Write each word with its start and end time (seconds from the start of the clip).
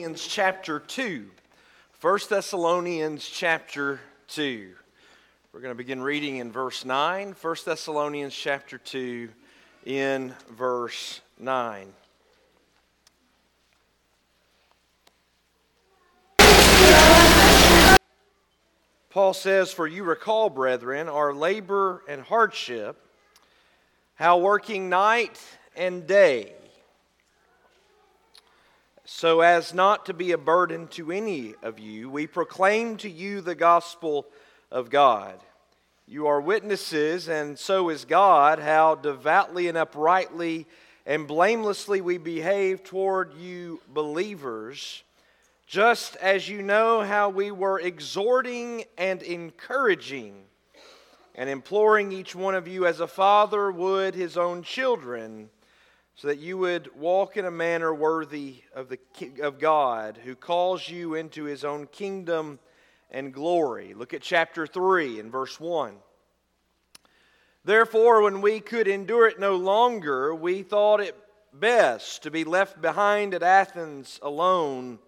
Thessalonians 0.00 0.26
chapter 0.26 0.80
2. 0.80 1.26
1 2.00 2.18
Thessalonians 2.30 3.28
chapter 3.28 4.00
2. 4.28 4.70
We're 5.52 5.60
going 5.60 5.72
to 5.72 5.76
begin 5.76 6.00
reading 6.00 6.38
in 6.38 6.50
verse 6.50 6.86
9. 6.86 7.34
1 7.38 7.56
Thessalonians 7.66 8.34
chapter 8.34 8.78
2 8.78 9.28
in 9.84 10.34
verse 10.48 11.20
9. 11.38 11.92
Paul 19.10 19.34
says, 19.34 19.70
For 19.70 19.86
you 19.86 20.04
recall, 20.04 20.48
brethren, 20.48 21.10
our 21.10 21.34
labor 21.34 22.02
and 22.08 22.22
hardship, 22.22 22.96
how 24.14 24.38
working 24.38 24.88
night 24.88 25.38
and 25.76 26.06
day, 26.06 26.54
so 29.12 29.40
as 29.40 29.74
not 29.74 30.06
to 30.06 30.14
be 30.14 30.30
a 30.30 30.38
burden 30.38 30.86
to 30.86 31.10
any 31.10 31.54
of 31.64 31.80
you, 31.80 32.08
we 32.08 32.28
proclaim 32.28 32.96
to 32.98 33.10
you 33.10 33.40
the 33.40 33.56
gospel 33.56 34.24
of 34.70 34.88
God. 34.88 35.34
You 36.06 36.28
are 36.28 36.40
witnesses, 36.40 37.28
and 37.28 37.58
so 37.58 37.88
is 37.88 38.04
God, 38.04 38.60
how 38.60 38.94
devoutly 38.94 39.66
and 39.66 39.76
uprightly 39.76 40.68
and 41.04 41.26
blamelessly 41.26 42.00
we 42.00 42.18
behave 42.18 42.84
toward 42.84 43.34
you 43.34 43.80
believers, 43.88 45.02
just 45.66 46.14
as 46.16 46.48
you 46.48 46.62
know 46.62 47.00
how 47.00 47.30
we 47.30 47.50
were 47.50 47.80
exhorting 47.80 48.84
and 48.96 49.24
encouraging 49.24 50.34
and 51.34 51.50
imploring 51.50 52.12
each 52.12 52.36
one 52.36 52.54
of 52.54 52.68
you 52.68 52.86
as 52.86 53.00
a 53.00 53.08
father 53.08 53.72
would 53.72 54.14
his 54.14 54.36
own 54.36 54.62
children 54.62 55.50
so 56.20 56.28
that 56.28 56.38
you 56.38 56.58
would 56.58 56.94
walk 56.94 57.38
in 57.38 57.46
a 57.46 57.50
manner 57.50 57.94
worthy 57.94 58.56
of, 58.74 58.90
the, 58.90 58.98
of 59.40 59.58
God 59.58 60.18
who 60.22 60.34
calls 60.34 60.86
you 60.86 61.14
into 61.14 61.44
his 61.44 61.64
own 61.64 61.86
kingdom 61.86 62.58
and 63.10 63.32
glory. 63.32 63.94
Look 63.94 64.12
at 64.12 64.20
chapter 64.20 64.66
3 64.66 65.18
and 65.18 65.32
verse 65.32 65.58
1. 65.58 65.94
Therefore, 67.64 68.20
when 68.20 68.42
we 68.42 68.60
could 68.60 68.86
endure 68.86 69.28
it 69.28 69.40
no 69.40 69.56
longer, 69.56 70.34
we 70.34 70.62
thought 70.62 71.00
it 71.00 71.16
best 71.54 72.22
to 72.24 72.30
be 72.30 72.44
left 72.44 72.82
behind 72.82 73.32
at 73.32 73.42
Athens 73.42 74.20
alone. 74.22 74.98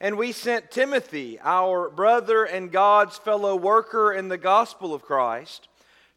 And 0.00 0.16
we 0.16 0.32
sent 0.32 0.70
Timothy, 0.70 1.38
our 1.42 1.90
brother 1.90 2.44
and 2.44 2.72
God's 2.72 3.18
fellow 3.18 3.54
worker 3.54 4.14
in 4.14 4.28
the 4.28 4.38
gospel 4.38 4.94
of 4.94 5.02
Christ 5.02 5.68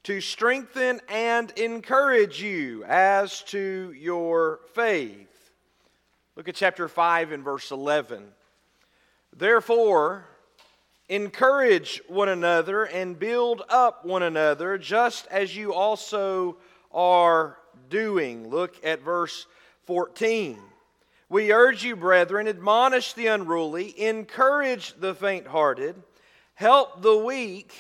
to 0.03 0.19
strengthen 0.19 0.99
and 1.09 1.51
encourage 1.51 2.41
you 2.41 2.83
as 2.85 3.41
to 3.43 3.93
your 3.95 4.59
faith. 4.73 5.51
Look 6.35 6.47
at 6.49 6.55
chapter 6.55 6.87
5 6.87 7.31
and 7.31 7.43
verse 7.43 7.69
11. 7.71 8.25
Therefore, 9.35 10.25
encourage 11.07 12.01
one 12.07 12.29
another 12.29 12.85
and 12.85 13.19
build 13.19 13.61
up 13.69 14.05
one 14.05 14.23
another, 14.23 14.77
just 14.77 15.27
as 15.27 15.55
you 15.55 15.73
also 15.73 16.57
are 16.91 17.57
doing. 17.89 18.49
Look 18.49 18.83
at 18.83 19.03
verse 19.03 19.45
14. 19.85 20.57
We 21.29 21.53
urge 21.53 21.83
you, 21.83 21.95
brethren, 21.95 22.47
admonish 22.47 23.13
the 23.13 23.27
unruly, 23.27 23.93
encourage 24.01 24.93
the 24.99 25.13
faint 25.13 25.47
hearted, 25.47 26.01
help 26.55 27.01
the 27.01 27.17
weak 27.17 27.73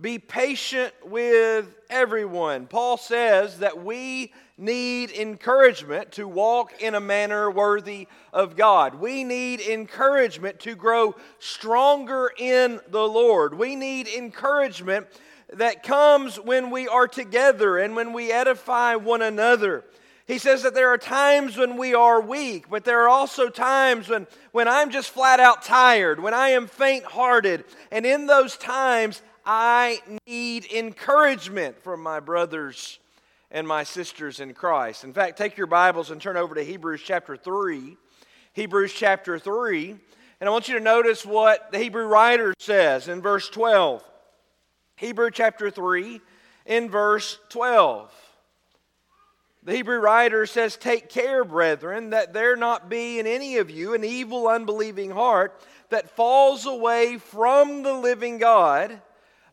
be 0.00 0.18
patient 0.18 0.92
with 1.04 1.72
everyone. 1.88 2.66
Paul 2.66 2.96
says 2.96 3.58
that 3.58 3.84
we 3.84 4.32
need 4.58 5.10
encouragement 5.12 6.12
to 6.12 6.26
walk 6.26 6.80
in 6.80 6.94
a 6.94 7.00
manner 7.00 7.50
worthy 7.50 8.08
of 8.32 8.56
God. 8.56 8.96
We 8.96 9.24
need 9.24 9.60
encouragement 9.60 10.60
to 10.60 10.74
grow 10.74 11.14
stronger 11.38 12.30
in 12.36 12.80
the 12.88 13.06
Lord. 13.06 13.54
We 13.54 13.76
need 13.76 14.08
encouragement 14.08 15.06
that 15.52 15.82
comes 15.82 16.40
when 16.40 16.70
we 16.70 16.88
are 16.88 17.06
together 17.06 17.78
and 17.78 17.94
when 17.94 18.12
we 18.12 18.32
edify 18.32 18.96
one 18.96 19.22
another. 19.22 19.84
He 20.26 20.38
says 20.38 20.62
that 20.62 20.74
there 20.74 20.88
are 20.88 20.98
times 20.98 21.56
when 21.56 21.76
we 21.76 21.94
are 21.94 22.20
weak, 22.20 22.70
but 22.70 22.84
there 22.84 23.02
are 23.02 23.08
also 23.08 23.50
times 23.50 24.08
when, 24.08 24.26
when 24.52 24.66
I'm 24.68 24.90
just 24.90 25.10
flat 25.10 25.38
out 25.38 25.62
tired, 25.62 26.18
when 26.18 26.32
I 26.32 26.50
am 26.50 26.66
faint 26.66 27.04
hearted. 27.04 27.64
And 27.90 28.06
in 28.06 28.26
those 28.26 28.56
times, 28.56 29.20
I 29.46 30.00
need 30.26 30.64
encouragement 30.72 31.82
from 31.82 32.02
my 32.02 32.20
brothers 32.20 32.98
and 33.50 33.68
my 33.68 33.84
sisters 33.84 34.40
in 34.40 34.54
Christ. 34.54 35.04
In 35.04 35.12
fact, 35.12 35.36
take 35.36 35.56
your 35.56 35.66
Bibles 35.66 36.10
and 36.10 36.20
turn 36.20 36.36
over 36.36 36.54
to 36.54 36.64
Hebrews 36.64 37.02
chapter 37.04 37.36
3. 37.36 37.96
Hebrews 38.54 38.92
chapter 38.94 39.38
3. 39.38 39.96
And 40.40 40.48
I 40.48 40.52
want 40.52 40.68
you 40.68 40.78
to 40.78 40.84
notice 40.84 41.26
what 41.26 41.70
the 41.72 41.78
Hebrew 41.78 42.06
writer 42.06 42.54
says 42.58 43.08
in 43.08 43.20
verse 43.20 43.48
12. 43.50 44.02
Hebrew 44.96 45.30
chapter 45.30 45.70
3 45.70 46.20
in 46.66 46.88
verse 46.88 47.38
12. 47.50 48.12
The 49.62 49.72
Hebrew 49.72 49.98
writer 49.98 50.46
says, 50.46 50.76
Take 50.76 51.08
care, 51.08 51.44
brethren, 51.44 52.10
that 52.10 52.32
there 52.32 52.56
not 52.56 52.88
be 52.88 53.18
in 53.18 53.26
any 53.26 53.58
of 53.58 53.70
you 53.70 53.94
an 53.94 54.04
evil, 54.04 54.48
unbelieving 54.48 55.10
heart 55.10 55.60
that 55.90 56.10
falls 56.10 56.66
away 56.66 57.18
from 57.18 57.82
the 57.82 57.94
living 57.94 58.38
God 58.38 59.00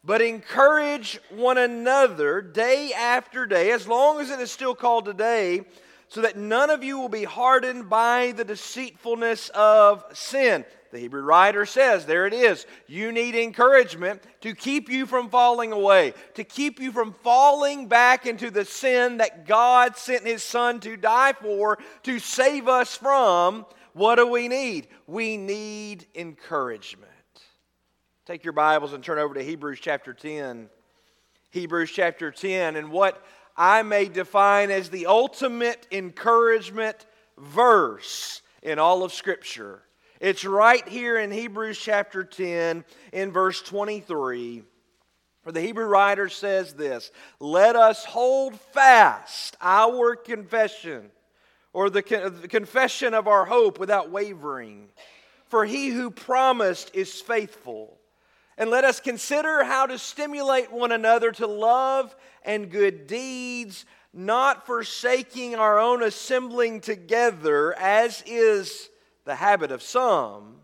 but 0.04 0.22
encourage 0.22 1.20
one 1.30 1.58
another 1.58 2.42
day 2.42 2.92
after 2.94 3.46
day, 3.46 3.72
as 3.72 3.88
long 3.88 4.20
as 4.20 4.30
it 4.30 4.40
is 4.40 4.52
still 4.52 4.76
called 4.76 5.06
today, 5.06 5.62
so 6.08 6.22
that 6.22 6.38
none 6.38 6.70
of 6.70 6.84
you 6.84 7.00
will 7.00 7.10
be 7.10 7.24
hardened 7.24 7.90
by 7.90 8.34
the 8.36 8.44
deceitfulness 8.44 9.50
of 9.50 10.04
sin. 10.12 10.66
The 10.92 11.00
Hebrew 11.00 11.22
writer 11.22 11.66
says, 11.66 12.06
there 12.06 12.28
it 12.28 12.34
is. 12.34 12.66
You 12.86 13.14
need 13.14 13.34
encouragement 13.34 14.22
to 14.42 14.54
keep 14.54 14.90
you 14.90 15.06
from 15.06 15.30
falling 15.30 15.72
away, 15.72 16.14
to 16.34 16.44
keep 16.44 16.82
you 16.82 16.92
from 16.92 17.14
falling 17.24 17.88
back 17.88 18.26
into 18.26 18.52
the 18.52 18.66
sin 18.66 19.18
that 19.18 19.48
God 19.48 19.96
sent 19.96 20.26
His 20.26 20.44
Son 20.44 20.82
to 20.82 20.98
die 20.98 21.32
for, 21.32 21.78
to 22.04 22.20
save 22.20 22.68
us 22.68 22.98
from. 22.98 23.66
What 23.94 24.16
do 24.16 24.28
we 24.28 24.50
need? 24.50 24.88
We 25.08 25.38
need 25.38 26.08
encouragement. 26.14 27.11
Take 28.32 28.46
your 28.46 28.54
Bibles 28.54 28.94
and 28.94 29.04
turn 29.04 29.20
over 29.20 29.34
to 29.34 29.44
Hebrews 29.44 29.80
chapter 29.82 30.14
10. 30.14 30.70
Hebrews 31.50 31.92
chapter 31.92 32.32
10, 32.32 32.78
and 32.78 32.90
what 32.90 33.22
I 33.58 33.84
may 33.84 34.06
define 34.06 34.72
as 34.72 34.90
the 34.90 35.08
ultimate 35.08 35.86
encouragement 35.92 37.06
verse 37.38 38.42
in 38.64 38.80
all 38.80 39.04
of 39.04 39.12
Scripture. 39.12 39.82
It's 40.22 40.46
right 40.46 40.88
here 40.88 41.18
in 41.18 41.30
Hebrews 41.30 41.78
chapter 41.78 42.24
10, 42.24 42.86
in 43.12 43.32
verse 43.34 43.62
23. 43.64 44.64
For 45.44 45.52
the 45.52 45.60
Hebrew 45.60 45.88
writer 45.88 46.30
says 46.30 46.74
this 46.74 47.12
Let 47.42 47.76
us 47.76 48.06
hold 48.06 48.58
fast 48.58 49.58
our 49.60 50.16
confession, 50.16 51.12
or 51.74 51.90
the, 51.90 52.32
the 52.42 52.48
confession 52.48 53.14
of 53.14 53.28
our 53.28 53.44
hope 53.44 53.78
without 53.78 54.10
wavering. 54.10 54.88
For 55.50 55.66
he 55.66 55.90
who 55.90 56.10
promised 56.10 56.92
is 56.94 57.20
faithful. 57.20 57.98
And 58.62 58.70
let 58.70 58.84
us 58.84 59.00
consider 59.00 59.64
how 59.64 59.88
to 59.88 59.98
stimulate 59.98 60.72
one 60.72 60.92
another 60.92 61.32
to 61.32 61.48
love 61.48 62.16
and 62.44 62.70
good 62.70 63.08
deeds, 63.08 63.86
not 64.14 64.68
forsaking 64.68 65.56
our 65.56 65.80
own 65.80 66.04
assembling 66.04 66.80
together, 66.80 67.76
as 67.80 68.24
is 68.28 68.92
the 69.26 69.34
habit 69.34 69.72
of 69.72 69.82
some, 69.82 70.58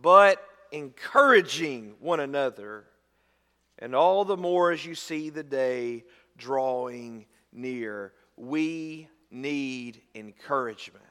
but 0.00 0.42
encouraging 0.72 1.96
one 2.00 2.20
another, 2.20 2.84
and 3.78 3.94
all 3.94 4.24
the 4.24 4.38
more 4.38 4.72
as 4.72 4.86
you 4.86 4.94
see 4.94 5.28
the 5.28 5.42
day 5.44 6.02
drawing 6.38 7.26
near. 7.52 8.14
We 8.38 9.10
need 9.30 10.00
encouragement. 10.14 11.04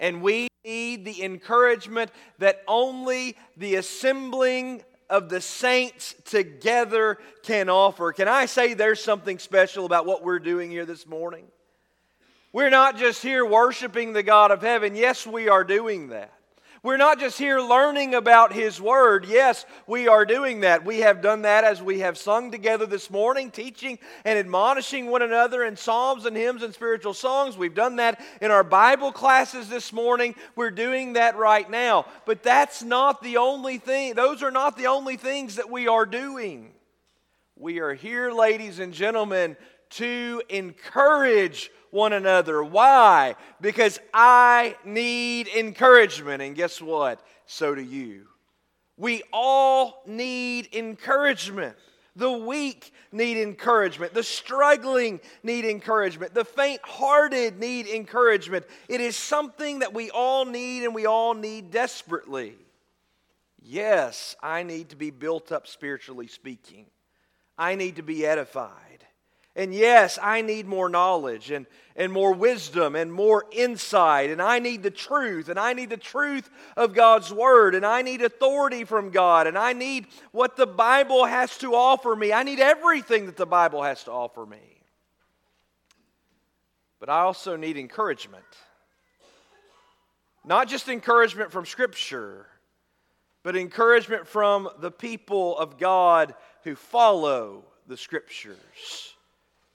And 0.00 0.20
we 0.20 0.48
need 0.66 1.04
the 1.04 1.22
encouragement 1.22 2.10
that 2.38 2.62
only 2.66 3.36
the 3.56 3.76
assembling 3.76 4.82
of 5.08 5.28
the 5.28 5.40
saints 5.40 6.14
together 6.24 7.18
can 7.44 7.68
offer. 7.68 8.12
Can 8.12 8.28
I 8.28 8.46
say 8.46 8.74
there's 8.74 9.02
something 9.02 9.38
special 9.38 9.86
about 9.86 10.04
what 10.04 10.24
we're 10.24 10.40
doing 10.40 10.70
here 10.70 10.84
this 10.84 11.06
morning? 11.06 11.46
We're 12.52 12.70
not 12.70 12.96
just 12.96 13.22
here 13.22 13.44
worshiping 13.44 14.12
the 14.12 14.22
God 14.22 14.50
of 14.50 14.62
heaven. 14.62 14.96
Yes, 14.96 15.26
we 15.26 15.48
are 15.48 15.62
doing 15.62 16.08
that. 16.08 16.32
We're 16.86 16.98
not 16.98 17.18
just 17.18 17.36
here 17.36 17.58
learning 17.58 18.14
about 18.14 18.52
His 18.52 18.80
Word. 18.80 19.26
Yes, 19.26 19.66
we 19.88 20.06
are 20.06 20.24
doing 20.24 20.60
that. 20.60 20.84
We 20.84 21.00
have 21.00 21.20
done 21.20 21.42
that 21.42 21.64
as 21.64 21.82
we 21.82 21.98
have 21.98 22.16
sung 22.16 22.52
together 22.52 22.86
this 22.86 23.10
morning, 23.10 23.50
teaching 23.50 23.98
and 24.24 24.38
admonishing 24.38 25.06
one 25.06 25.22
another 25.22 25.64
in 25.64 25.74
psalms 25.74 26.26
and 26.26 26.36
hymns 26.36 26.62
and 26.62 26.72
spiritual 26.72 27.12
songs. 27.12 27.58
We've 27.58 27.74
done 27.74 27.96
that 27.96 28.20
in 28.40 28.52
our 28.52 28.62
Bible 28.62 29.10
classes 29.10 29.68
this 29.68 29.92
morning. 29.92 30.36
We're 30.54 30.70
doing 30.70 31.14
that 31.14 31.36
right 31.36 31.68
now. 31.68 32.06
But 32.24 32.44
that's 32.44 32.84
not 32.84 33.20
the 33.20 33.38
only 33.38 33.78
thing, 33.78 34.14
those 34.14 34.44
are 34.44 34.52
not 34.52 34.76
the 34.76 34.86
only 34.86 35.16
things 35.16 35.56
that 35.56 35.68
we 35.68 35.88
are 35.88 36.06
doing. 36.06 36.70
We 37.56 37.80
are 37.80 37.94
here, 37.94 38.30
ladies 38.30 38.78
and 38.78 38.94
gentlemen, 38.94 39.56
to 39.90 40.40
encourage 40.48 41.68
one 41.96 42.12
another. 42.12 42.62
Why? 42.62 43.34
Because 43.60 43.98
I 44.14 44.76
need 44.84 45.48
encouragement. 45.48 46.42
And 46.42 46.54
guess 46.54 46.80
what? 46.80 47.20
So 47.46 47.74
do 47.74 47.82
you. 47.82 48.26
We 48.96 49.22
all 49.32 50.02
need 50.06 50.68
encouragement. 50.72 51.76
The 52.14 52.30
weak 52.30 52.92
need 53.12 53.38
encouragement. 53.38 54.14
The 54.14 54.22
struggling 54.22 55.20
need 55.42 55.64
encouragement. 55.64 56.34
The 56.34 56.44
faint 56.44 56.80
hearted 56.82 57.58
need 57.58 57.86
encouragement. 57.88 58.64
It 58.88 59.00
is 59.00 59.16
something 59.16 59.80
that 59.80 59.92
we 59.92 60.10
all 60.10 60.44
need 60.44 60.84
and 60.84 60.94
we 60.94 61.06
all 61.06 61.34
need 61.34 61.70
desperately. 61.70 62.54
Yes, 63.62 64.36
I 64.42 64.62
need 64.62 64.90
to 64.90 64.96
be 64.96 65.10
built 65.10 65.50
up 65.50 65.66
spiritually 65.66 66.28
speaking. 66.28 66.86
I 67.58 67.74
need 67.74 67.96
to 67.96 68.02
be 68.02 68.24
edified. 68.24 68.85
And 69.56 69.74
yes, 69.74 70.18
I 70.22 70.42
need 70.42 70.66
more 70.66 70.90
knowledge 70.90 71.50
and, 71.50 71.64
and 71.96 72.12
more 72.12 72.34
wisdom 72.34 72.94
and 72.94 73.10
more 73.10 73.46
insight. 73.50 74.28
And 74.28 74.42
I 74.42 74.58
need 74.58 74.82
the 74.82 74.90
truth. 74.90 75.48
And 75.48 75.58
I 75.58 75.72
need 75.72 75.88
the 75.88 75.96
truth 75.96 76.50
of 76.76 76.92
God's 76.92 77.32
Word. 77.32 77.74
And 77.74 77.84
I 77.84 78.02
need 78.02 78.20
authority 78.20 78.84
from 78.84 79.10
God. 79.10 79.46
And 79.46 79.56
I 79.56 79.72
need 79.72 80.08
what 80.30 80.58
the 80.58 80.66
Bible 80.66 81.24
has 81.24 81.56
to 81.58 81.74
offer 81.74 82.14
me. 82.14 82.34
I 82.34 82.42
need 82.42 82.60
everything 82.60 83.24
that 83.26 83.38
the 83.38 83.46
Bible 83.46 83.82
has 83.82 84.04
to 84.04 84.12
offer 84.12 84.44
me. 84.44 84.60
But 87.00 87.08
I 87.08 87.20
also 87.20 87.56
need 87.56 87.78
encouragement. 87.78 88.44
Not 90.44 90.68
just 90.68 90.86
encouragement 90.88 91.50
from 91.50 91.64
Scripture, 91.64 92.46
but 93.42 93.56
encouragement 93.56 94.26
from 94.26 94.68
the 94.80 94.90
people 94.90 95.56
of 95.56 95.78
God 95.78 96.34
who 96.62 96.74
follow 96.74 97.64
the 97.86 97.96
Scriptures. 97.96 99.15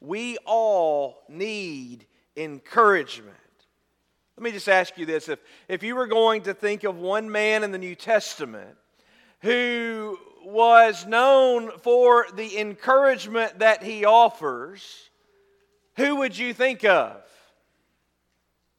We 0.01 0.37
all 0.45 1.23
need 1.29 2.07
encouragement. 2.35 3.37
Let 4.35 4.43
me 4.43 4.51
just 4.51 4.67
ask 4.67 4.97
you 4.97 5.05
this 5.05 5.29
if, 5.29 5.39
if 5.67 5.83
you 5.83 5.95
were 5.95 6.07
going 6.07 6.41
to 6.43 6.53
think 6.53 6.83
of 6.83 6.97
one 6.97 7.31
man 7.31 7.63
in 7.63 7.71
the 7.71 7.77
New 7.77 7.93
Testament 7.93 8.75
who 9.41 10.17
was 10.43 11.05
known 11.05 11.71
for 11.79 12.25
the 12.35 12.57
encouragement 12.57 13.59
that 13.59 13.83
he 13.83 14.03
offers, 14.03 15.09
who 15.95 16.17
would 16.17 16.35
you 16.35 16.53
think 16.53 16.83
of? 16.83 17.21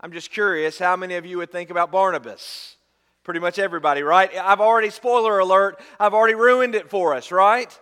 I'm 0.00 0.12
just 0.12 0.32
curious 0.32 0.80
how 0.80 0.96
many 0.96 1.14
of 1.14 1.24
you 1.24 1.38
would 1.38 1.52
think 1.52 1.70
about 1.70 1.92
Barnabas? 1.92 2.76
Pretty 3.22 3.38
much 3.38 3.60
everybody, 3.60 4.02
right? 4.02 4.36
I've 4.36 4.60
already, 4.60 4.90
spoiler 4.90 5.38
alert, 5.38 5.80
I've 6.00 6.14
already 6.14 6.34
ruined 6.34 6.74
it 6.74 6.90
for 6.90 7.14
us, 7.14 7.30
right? 7.30 7.78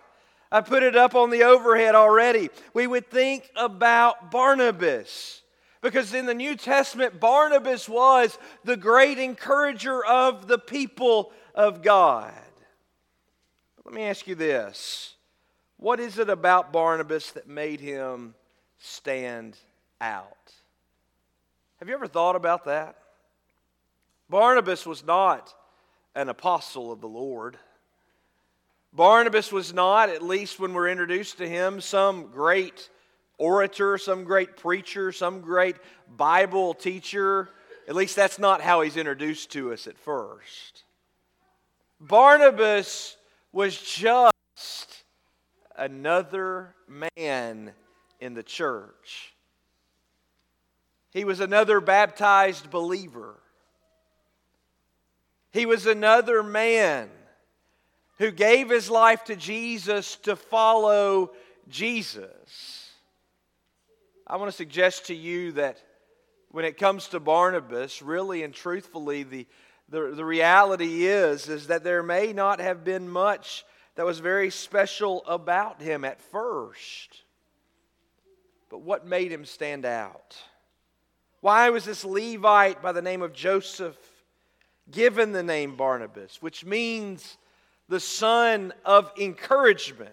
I 0.53 0.61
put 0.61 0.83
it 0.83 0.97
up 0.97 1.15
on 1.15 1.31
the 1.31 1.45
overhead 1.45 1.95
already. 1.95 2.51
We 2.75 2.87
would 2.87 3.09
think 3.09 3.51
about 3.55 4.31
Barnabas. 4.31 5.43
Because 5.83 6.13
in 6.13 6.27
the 6.27 6.35
New 6.35 6.57
Testament, 6.57 7.21
Barnabas 7.21 7.89
was 7.89 8.39
the 8.65 8.77
great 8.77 9.19
encourager 9.19 10.05
of 10.05 10.47
the 10.47 10.59
people 10.59 11.33
of 11.55 11.83
God. 11.83 12.33
Let 13.85 13.95
me 13.95 14.03
ask 14.03 14.27
you 14.27 14.35
this 14.35 15.15
What 15.77 16.01
is 16.01 16.19
it 16.19 16.29
about 16.29 16.73
Barnabas 16.73 17.31
that 17.33 17.49
made 17.49 17.81
him 17.81 18.35
stand 18.79 19.57
out? 20.01 20.53
Have 21.79 21.89
you 21.89 21.95
ever 21.95 22.07
thought 22.07 22.37
about 22.37 22.67
that? 22.67 22.97
Barnabas 24.29 24.85
was 24.85 25.05
not 25.05 25.53
an 26.15 26.29
apostle 26.29 26.93
of 26.93 27.01
the 27.01 27.09
Lord. 27.09 27.59
Barnabas 28.93 29.53
was 29.53 29.73
not, 29.73 30.09
at 30.09 30.23
least 30.23 30.59
when 30.59 30.75
we're 30.75 30.89
introduced 30.89 31.39
to 31.39 31.49
him, 31.49 31.81
some 31.81 32.27
great 32.27 32.91
orator, 33.39 33.97
some 33.99 34.25
great 34.25 34.57
preacher, 34.57 35.13
some 35.13 35.41
great 35.41 35.77
Bible 36.17 36.75
teacher. 36.75 37.49
At 37.89 37.95
least 37.95 38.17
that's 38.17 38.39
not 38.39 38.61
how 38.61 38.81
he's 38.81 38.97
introduced 38.97 39.53
to 39.53 39.73
us 39.73 39.87
at 39.87 39.97
first. 39.97 40.85
Barnabas 42.01 43.17
was 43.53 43.81
just 43.81 45.05
another 45.77 46.75
man 47.13 47.73
in 48.21 48.35
the 48.35 48.43
church. 48.43 49.35
He 51.13 51.25
was 51.25 51.41
another 51.41 51.81
baptized 51.81 52.71
believer. 52.71 53.37
He 55.53 55.67
was 55.67 55.87
another 55.87 56.43
man 56.43 57.11
who 58.21 58.31
gave 58.31 58.69
his 58.69 58.91
life 58.91 59.25
to 59.25 59.35
Jesus 59.35 60.17
to 60.17 60.37
follow 60.37 61.33
Jesus. 61.71 62.91
I 64.27 64.37
want 64.37 64.51
to 64.51 64.57
suggest 64.57 65.07
to 65.07 65.15
you 65.15 65.53
that 65.53 65.79
when 66.51 66.67
it 66.67 66.77
comes 66.77 67.09
to 67.09 67.19
Barnabas, 67.19 68.03
really 68.03 68.43
and 68.43 68.53
truthfully, 68.53 69.23
the, 69.23 69.47
the, 69.89 70.13
the 70.15 70.25
reality 70.25 71.07
is, 71.07 71.49
is 71.49 71.69
that 71.69 71.83
there 71.83 72.03
may 72.03 72.35
not 72.35 72.61
have 72.61 72.85
been 72.85 73.09
much 73.09 73.65
that 73.95 74.05
was 74.05 74.19
very 74.19 74.51
special 74.51 75.25
about 75.27 75.81
him 75.81 76.05
at 76.05 76.21
first. 76.21 77.23
But 78.69 78.83
what 78.83 79.07
made 79.07 79.33
him 79.33 79.47
stand 79.47 79.87
out? 79.87 80.37
Why 81.41 81.71
was 81.71 81.87
this 81.87 82.05
Levite 82.05 82.83
by 82.83 82.93
the 82.93 83.01
name 83.01 83.23
of 83.23 83.33
Joseph 83.33 83.97
given 84.91 85.33
the 85.33 85.43
name 85.43 85.75
Barnabas, 85.75 86.43
which 86.43 86.67
means 86.67 87.39
the 87.91 88.01
son 88.01 88.73
of 88.85 89.11
encouragement. 89.19 90.13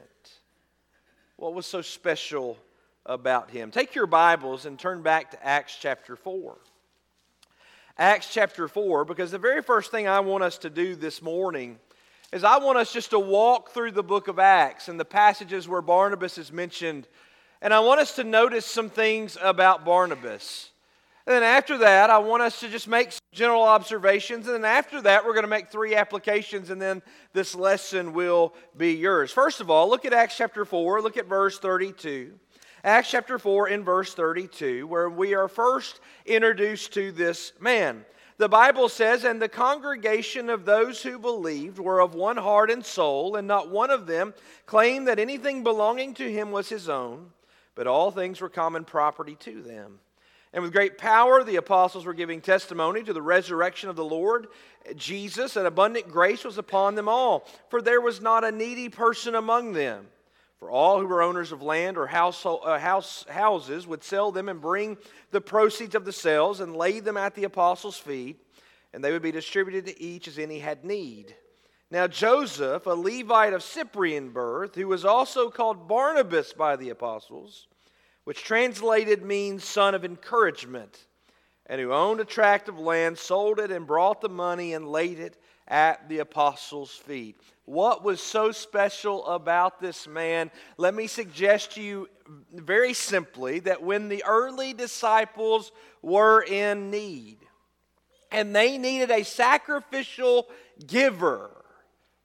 What 1.36 1.54
was 1.54 1.68
so 1.68 1.84
special 1.84 2.58
about 3.06 3.52
him? 3.52 3.70
Take 3.70 3.94
your 3.94 4.08
Bibles 4.08 4.66
and 4.66 4.80
turn 4.80 5.04
back 5.04 5.30
to 5.32 5.46
Acts 5.46 5.78
chapter 5.80 6.16
4. 6.16 6.58
Acts 8.00 8.34
chapter 8.34 8.68
4, 8.68 9.06
because 9.06 9.30
the 9.30 9.38
very 9.38 9.62
first 9.62 9.92
thing 9.92 10.08
I 10.08 10.22
want 10.22 10.44
us 10.44 10.58
to 10.60 10.72
do 10.72 10.96
this 10.96 11.22
morning 11.22 11.78
is 12.34 12.44
I 12.44 12.58
want 12.58 12.80
us 12.80 12.92
just 12.92 13.12
to 13.12 13.20
walk 13.20 13.70
through 13.70 13.92
the 13.92 14.02
book 14.02 14.28
of 14.28 14.40
Acts 14.40 14.90
and 14.90 15.00
the 15.00 15.06
passages 15.06 15.68
where 15.68 15.84
Barnabas 15.84 16.40
is 16.40 16.52
mentioned. 16.52 17.08
And 17.62 17.72
I 17.72 17.80
want 17.82 18.00
us 18.00 18.16
to 18.16 18.24
notice 18.24 18.66
some 18.66 18.90
things 18.90 19.38
about 19.40 19.86
Barnabas. 19.86 20.72
And 21.28 21.36
then 21.36 21.44
after 21.44 21.80
that, 21.80 22.10
I 22.10 22.20
want 22.20 22.42
us 22.42 22.62
to 22.62 22.70
just 22.70 22.88
make 22.88 23.12
general 23.34 23.64
observations. 23.64 24.48
And 24.48 24.56
then 24.56 24.64
after 24.64 25.02
that, 25.02 25.26
we're 25.26 25.34
going 25.34 25.44
to 25.44 25.50
make 25.50 25.70
three 25.70 25.94
applications, 25.94 26.70
and 26.70 26.82
then 26.82 27.02
this 27.34 27.54
lesson 27.54 28.14
will 28.14 28.56
be 28.78 28.94
yours. 28.94 29.30
First 29.30 29.60
of 29.60 29.70
all, 29.70 29.90
look 29.90 30.06
at 30.06 30.14
Acts 30.14 30.38
chapter 30.38 30.64
4, 30.64 31.02
look 31.02 31.18
at 31.18 31.28
verse 31.28 31.60
32. 31.60 32.32
Acts 32.82 33.12
chapter 33.12 33.38
4 33.38 33.68
in 33.68 33.84
verse 33.84 34.14
32, 34.14 34.88
where 34.88 35.10
we 35.10 35.34
are 35.34 35.50
first 35.50 36.00
introduced 36.26 36.94
to 36.94 37.12
this 37.12 37.52
man. 37.60 38.06
The 38.38 38.48
Bible 38.48 38.88
says, 38.88 39.26
And 39.26 39.42
the 39.42 39.50
congregation 39.50 40.50
of 40.50 40.64
those 40.64 41.04
who 41.04 41.20
believed 41.20 41.78
were 41.78 42.00
of 42.00 42.16
one 42.16 42.38
heart 42.38 42.72
and 42.72 42.86
soul, 42.86 43.36
and 43.36 43.46
not 43.46 43.70
one 43.70 43.92
of 43.92 44.08
them 44.08 44.34
claimed 44.66 45.10
that 45.10 45.20
anything 45.20 45.62
belonging 45.66 46.14
to 46.14 46.32
him 46.32 46.52
was 46.52 46.70
his 46.70 46.88
own, 46.88 47.32
but 47.76 47.86
all 47.86 48.12
things 48.12 48.40
were 48.40 48.48
common 48.48 48.86
property 48.86 49.36
to 49.42 49.62
them. 49.62 50.00
And 50.54 50.64
with 50.64 50.74
great 50.74 50.98
power, 50.98 51.44
the 51.44 51.58
apostles 51.58 52.06
were 52.06 52.14
giving 52.14 52.42
testimony 52.42 53.04
to 53.04 53.14
the 53.14 53.22
resurrection 53.22 53.90
of 53.90 53.96
the 53.96 54.06
Lord 54.06 54.48
Jesus, 54.96 55.56
and 55.56 55.68
abundant 55.68 56.08
grace 56.10 56.44
was 56.44 56.58
upon 56.58 56.96
them 56.96 57.10
all. 57.10 57.46
For 57.70 57.82
there 57.82 58.02
was 58.02 58.22
not 58.22 58.44
a 58.44 58.52
needy 58.52 58.90
person 58.90 59.36
among 59.36 59.74
them. 59.74 60.08
For 60.60 60.72
all 60.72 61.00
who 61.00 61.06
were 61.06 61.22
owners 61.22 61.52
of 61.52 61.62
land 61.62 61.98
or 61.98 62.08
household, 62.08 62.62
uh, 62.66 62.80
house, 62.80 63.26
houses 63.30 63.86
would 63.86 64.04
sell 64.04 64.32
them 64.32 64.50
and 64.50 64.60
bring 64.60 64.98
the 65.32 65.42
proceeds 65.42 65.94
of 65.94 66.06
the 66.06 66.14
sales 66.14 66.62
and 66.62 66.76
lay 66.76 67.00
them 67.00 67.18
at 67.18 67.36
the 67.36 67.44
apostles' 67.44 67.98
feet, 67.98 68.38
and 68.94 69.04
they 69.04 69.12
would 69.12 69.22
be 69.22 69.32
distributed 69.32 69.86
to 69.86 70.02
each 70.02 70.28
as 70.28 70.40
any 70.40 70.60
had 70.60 70.84
need. 70.84 71.36
Now, 71.92 72.08
Joseph, 72.08 72.88
a 72.88 72.92
Levite 72.92 73.54
of 73.54 73.62
Cyprian 73.62 74.30
birth, 74.30 74.76
who 74.76 74.88
was 74.88 75.06
also 75.06 75.50
called 75.50 75.88
Barnabas 75.88 76.54
by 76.54 76.76
the 76.76 76.90
apostles, 76.90 77.68
which 78.28 78.44
translated 78.44 79.24
means 79.24 79.64
son 79.64 79.96
of 79.96 80.04
encouragement, 80.04 81.06
and 81.68 81.80
who 81.80 81.94
owned 81.94 82.20
a 82.20 82.26
tract 82.26 82.68
of 82.68 82.78
land, 82.78 83.18
sold 83.18 83.58
it, 83.58 83.72
and 83.72 83.88
brought 83.88 84.20
the 84.20 84.28
money 84.28 84.74
and 84.74 84.92
laid 84.92 85.18
it 85.18 85.38
at 85.66 86.10
the 86.10 86.20
apostles' 86.20 86.92
feet. 86.92 87.40
What 87.64 88.04
was 88.04 88.20
so 88.20 88.52
special 88.52 89.26
about 89.28 89.80
this 89.80 90.10
man? 90.10 90.52
Let 90.76 90.94
me 90.94 91.08
suggest 91.08 91.76
to 91.76 91.82
you 91.82 92.10
very 92.54 92.94
simply 92.94 93.60
that 93.60 93.82
when 93.82 94.10
the 94.10 94.26
early 94.26 94.74
disciples 94.74 95.72
were 96.02 96.42
in 96.42 96.92
need 96.92 97.38
and 98.30 98.54
they 98.54 98.78
needed 98.78 99.10
a 99.10 99.24
sacrificial 99.24 100.50
giver, 100.86 101.50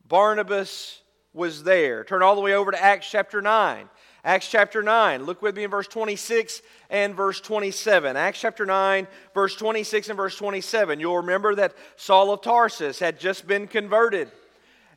Barnabas 0.05 1.01
was 1.33 1.63
there. 1.63 2.03
Turn 2.03 2.25
all 2.25 2.35
the 2.35 2.41
way 2.41 2.55
over 2.55 2.73
to 2.73 2.83
Acts 2.83 3.09
chapter 3.09 3.41
9. 3.41 3.89
Acts 4.25 4.49
chapter 4.49 4.83
9. 4.83 5.25
Look 5.25 5.43
with 5.43 5.57
me 5.57 5.65
in 5.65 5.71
verse 5.71 5.89
26 5.89 6.63
and 6.91 7.15
verse 7.15 7.41
27. 7.41 8.17
Acts 8.17 8.41
chapter 8.41 8.65
9, 8.65 9.09
verse 9.35 9.57
26 9.57 10.11
and 10.11 10.17
verse 10.17 10.37
27. 10.37 11.01
You'll 11.01 11.17
remember 11.17 11.57
that 11.57 11.75
Saul 11.97 12.33
of 12.33 12.41
Tarsus 12.41 13.01
had 13.01 13.19
just 13.19 13.49
been 13.49 13.67
converted. 13.67 14.31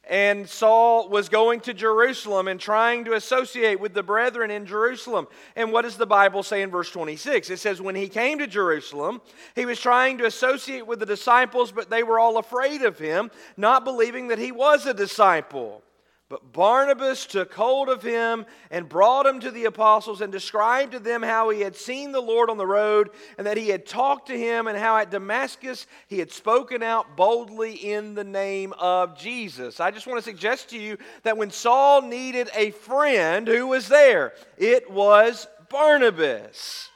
and 0.08 0.48
Saul 0.48 1.10
was 1.10 1.30
going 1.30 1.62
to 1.62 1.74
Jerusalem 1.74 2.48
and 2.48 2.60
trying 2.60 3.06
to 3.06 3.14
associate 3.14 3.80
with 3.80 3.96
the 3.96 4.04
brethren 4.04 4.52
in 4.52 4.68
Jerusalem. 4.68 5.28
And 5.56 5.72
what 5.72 5.82
does 5.82 5.98
the 5.98 6.06
Bible 6.06 6.44
say 6.44 6.62
in 6.62 6.70
verse 6.70 6.92
26? 6.92 7.50
It 7.50 7.58
says, 7.58 7.82
When 7.82 7.96
he 7.96 8.08
came 8.08 8.38
to 8.38 8.46
Jerusalem, 8.46 9.22
he 9.56 9.66
was 9.66 9.80
trying 9.80 10.20
to 10.20 10.26
associate 10.26 10.86
with 10.86 11.00
the 11.00 11.08
disciples, 11.08 11.72
but 11.72 11.90
they 11.90 12.04
were 12.04 12.20
all 12.20 12.38
afraid 12.38 12.84
of 12.84 13.00
him, 13.00 13.32
not 13.58 13.84
believing 13.84 14.28
that 14.28 14.38
he 14.38 14.52
was 14.52 14.86
a 14.86 14.94
disciple. 14.94 15.82
But 16.28 16.54
Barnabas 16.54 17.28
took 17.28 17.54
hold 17.54 17.88
of 17.88 18.02
him 18.02 18.48
and 18.72 18.90
brought 18.90 19.28
him 19.28 19.40
to 19.42 19.52
the 19.52 19.66
apostles 19.66 20.22
and 20.22 20.32
described 20.32 20.94
to 20.94 21.00
them 21.00 21.22
how 21.22 21.50
he 21.50 21.62
had 21.62 21.76
seen 21.76 22.12
the 22.12 22.22
Lord 22.22 22.50
on 22.50 22.58
the 22.58 22.66
road 22.66 23.12
and 23.38 23.46
that 23.46 23.58
he 23.58 23.70
had 23.70 23.86
talked 23.86 24.30
to 24.30 24.38
him 24.38 24.66
and 24.66 24.76
how 24.76 24.98
at 24.98 25.12
Damascus 25.12 25.86
he 26.08 26.18
had 26.18 26.32
spoken 26.32 26.82
out 26.82 27.16
boldly 27.16 27.74
in 27.74 28.16
the 28.16 28.24
name 28.24 28.74
of 28.80 29.16
Jesus. 29.16 29.80
I 29.80 29.92
just 29.92 30.08
want 30.08 30.18
to 30.18 30.28
suggest 30.28 30.70
to 30.70 30.80
you 30.80 30.98
that 31.22 31.38
when 31.38 31.52
Saul 31.52 32.02
needed 32.02 32.50
a 32.56 32.72
friend, 32.72 33.48
who 33.48 33.68
was 33.68 33.88
there? 33.88 34.34
It 34.58 34.90
was 34.90 35.48
Barnabas. 35.70 36.90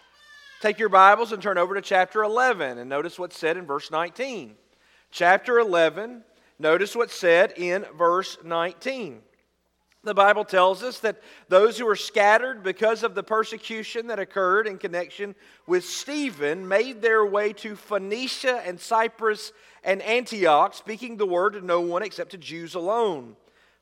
Take 0.60 0.80
your 0.80 0.90
Bibles 0.90 1.32
and 1.34 1.42
turn 1.42 1.60
over 1.60 1.76
to 1.76 1.82
chapter 1.82 2.24
11 2.24 2.80
and 2.80 2.90
notice 2.90 3.20
what's 3.20 3.38
said 3.38 3.58
in 3.58 3.68
verse 3.68 3.92
19. 3.92 4.56
Chapter 5.12 5.60
11 5.60 6.24
Notice 6.60 6.96
what's 6.96 7.16
said 7.16 7.54
in 7.56 7.86
verse 7.98 8.38
19. 8.44 9.22
The 10.04 10.13
Bible 10.13 10.46
tells 10.46 10.82
us 10.84 11.00
that 11.00 11.22
those 11.50 11.78
who 11.78 11.86
were 11.86 11.96
scattered 11.96 12.63
because 12.63 13.04
of 13.04 13.16
the 13.16 13.24
persecution 13.24 14.08
that 14.08 14.20
occurred 14.20 14.68
in 14.68 14.78
connection 14.78 15.36
with 15.68 15.84
Stephen 15.84 16.68
made 16.68 17.01
their 17.01 17.25
way 17.25 17.51
to 17.54 17.75
Phoenicia 17.75 18.62
and 18.66 18.80
Cyprus 18.80 19.51
and 19.84 20.01
Antioch, 20.01 20.74
speaking 20.74 21.18
the 21.18 21.25
word 21.25 21.54
to 21.54 21.62
no 21.62 21.82
one 21.82 22.04
except 22.04 22.32
to 22.32 22.38
Jews 22.38 22.75
alone. 22.75 23.36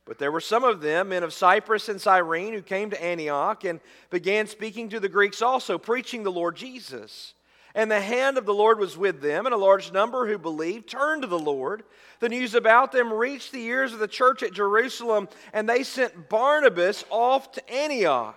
But 0.05 0.17
there 0.17 0.31
were 0.31 0.41
some 0.41 0.63
of 0.63 0.81
them, 0.81 1.09
men 1.09 1.23
of 1.23 1.33
Cyprus 1.33 1.89
and 1.89 1.99
Cyrene, 2.01 2.53
who 2.53 2.61
came 2.61 2.89
to 2.91 3.03
Antioch 3.03 3.63
and 3.63 3.79
began 4.09 4.47
speaking 4.47 4.89
to 4.89 4.99
the 4.99 5.09
Greeks 5.09 5.41
also, 5.41 5.77
preaching 5.77 6.23
the 6.23 6.31
Lord 6.31 6.55
Jesus. 6.55 7.33
And 7.77 7.91
the 7.91 8.01
hand 8.01 8.39
of 8.39 8.47
the 8.47 8.55
Lord 8.55 8.79
was 8.79 8.97
with 8.97 9.21
them, 9.21 9.45
and 9.45 9.53
a 9.53 9.57
large 9.57 9.91
number 9.91 10.25
who 10.25 10.39
believed 10.39 10.89
turned 10.89 11.21
to 11.21 11.27
the 11.27 11.37
Lord. 11.37 11.83
The 12.19 12.27
news 12.27 12.55
about 12.55 12.91
them 12.91 13.13
reached 13.13 13.51
the 13.51 13.61
ears 13.61 13.93
of 13.93 13.99
the 13.99 14.07
church 14.07 14.41
at 14.41 14.51
Jerusalem, 14.51 15.29
and 15.53 15.69
they 15.69 15.83
sent 15.83 16.27
Barnabas 16.27 17.05
off 17.11 17.51
to 17.51 17.71
Antioch. 17.71 18.35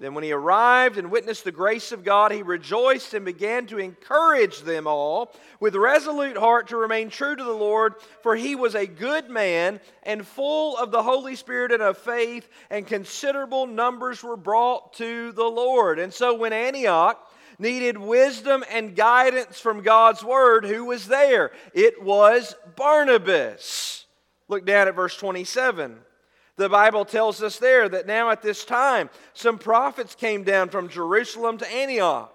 Then, 0.00 0.14
when 0.14 0.24
he 0.24 0.32
arrived 0.32 0.96
and 0.96 1.10
witnessed 1.10 1.44
the 1.44 1.52
grace 1.52 1.92
of 1.92 2.04
God, 2.04 2.32
he 2.32 2.42
rejoiced 2.42 3.12
and 3.12 3.22
began 3.26 3.66
to 3.66 3.78
encourage 3.78 4.62
them 4.62 4.86
all 4.86 5.34
with 5.60 5.76
resolute 5.76 6.38
heart 6.38 6.68
to 6.68 6.78
remain 6.78 7.10
true 7.10 7.36
to 7.36 7.44
the 7.44 7.52
Lord, 7.52 7.96
for 8.22 8.34
he 8.34 8.56
was 8.56 8.74
a 8.74 8.86
good 8.86 9.28
man 9.28 9.78
and 10.04 10.26
full 10.26 10.78
of 10.78 10.90
the 10.90 11.02
Holy 11.02 11.36
Spirit 11.36 11.70
and 11.70 11.82
of 11.82 11.98
faith, 11.98 12.48
and 12.70 12.86
considerable 12.86 13.66
numbers 13.66 14.22
were 14.22 14.38
brought 14.38 14.94
to 14.94 15.32
the 15.32 15.44
Lord. 15.44 15.98
And 15.98 16.12
so, 16.12 16.34
when 16.34 16.54
Antioch 16.54 17.20
needed 17.58 17.98
wisdom 17.98 18.64
and 18.70 18.96
guidance 18.96 19.58
from 19.58 19.82
God's 19.82 20.24
word, 20.24 20.64
who 20.64 20.86
was 20.86 21.06
there? 21.06 21.50
It 21.72 22.02
was 22.02 22.54
Barnabas. 22.76 24.06
Look 24.48 24.66
down 24.66 24.88
at 24.88 24.94
verse 24.94 25.16
27. 25.16 25.96
The 26.56 26.68
Bible 26.68 27.04
tells 27.04 27.42
us 27.42 27.58
there 27.58 27.88
that 27.88 28.06
now 28.06 28.30
at 28.30 28.42
this 28.42 28.64
time, 28.64 29.10
some 29.32 29.58
prophets 29.58 30.14
came 30.14 30.44
down 30.44 30.68
from 30.68 30.88
Jerusalem 30.88 31.58
to 31.58 31.72
Antioch. 31.72 32.30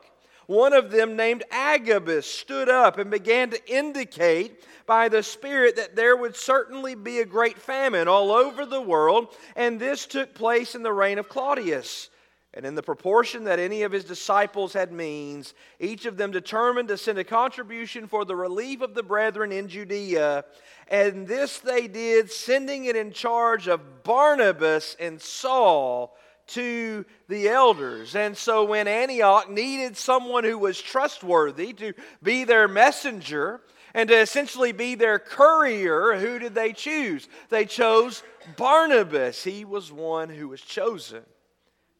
One 0.47 0.73
of 0.73 0.89
them, 0.89 1.15
named 1.15 1.43
Agabus, 1.51 2.25
stood 2.25 2.69
up 2.69 2.97
and 2.97 3.11
began 3.11 3.51
to 3.51 3.71
indicate 3.71 4.65
by 4.87 5.07
the 5.07 5.21
Spirit 5.21 5.75
that 5.75 5.95
there 5.95 6.17
would 6.17 6.35
certainly 6.35 6.95
be 6.95 7.19
a 7.19 7.25
great 7.25 7.59
famine 7.59 8.07
all 8.07 8.31
over 8.31 8.65
the 8.65 8.81
world, 8.81 9.27
and 9.55 9.79
this 9.79 10.07
took 10.07 10.33
place 10.33 10.73
in 10.73 10.81
the 10.81 10.91
reign 10.91 11.19
of 11.19 11.29
Claudius. 11.29 12.09
And 12.53 12.65
in 12.65 12.73
the 12.73 12.81
proportion 12.81 13.43
that 13.43 13.59
any 13.59 13.83
of 13.83 13.91
his 13.91 14.03
disciples 14.03 14.73
had 14.73 14.91
means, 14.91 15.53
each 15.79 16.05
of 16.05 16.17
them 16.17 16.31
determined 16.31 16.87
to 16.87 16.97
send 16.97 17.19
a 17.19 17.23
contribution 17.23 18.07
for 18.07 18.25
the 18.25 18.35
relief 18.35 18.81
of 18.81 18.95
the 18.95 19.03
brethren 19.03 19.51
in 19.51 19.67
Judea. 19.67 20.45
And 20.87 21.27
this 21.27 21.59
they 21.59 21.87
did, 21.87 22.31
sending 22.31 22.85
it 22.85 22.95
in 22.95 23.11
charge 23.11 23.67
of 23.67 24.03
Barnabas 24.03 24.95
and 24.99 25.21
Saul 25.21 26.17
to 26.47 27.05
the 27.27 27.49
elders. 27.49 28.15
And 28.15 28.35
so 28.35 28.65
when 28.65 28.87
Antioch 28.87 29.47
needed 29.51 29.95
someone 29.95 30.43
who 30.43 30.57
was 30.57 30.81
trustworthy 30.81 31.73
to 31.73 31.93
be 32.23 32.45
their 32.45 32.67
messenger, 32.67 33.61
and 33.93 34.09
to 34.09 34.15
essentially 34.15 34.71
be 34.71 34.93
their 34.95 35.17
courier, 35.17 36.15
who 36.19 36.37
did 36.37 36.53
they 36.53 36.73
choose? 36.73 37.27
They 37.49 37.65
chose 37.65 38.21
Barnabas. 38.55 39.43
He 39.43 39.65
was 39.65 39.91
one 39.91 40.29
who 40.29 40.47
was 40.47 40.61
chosen 40.61 41.23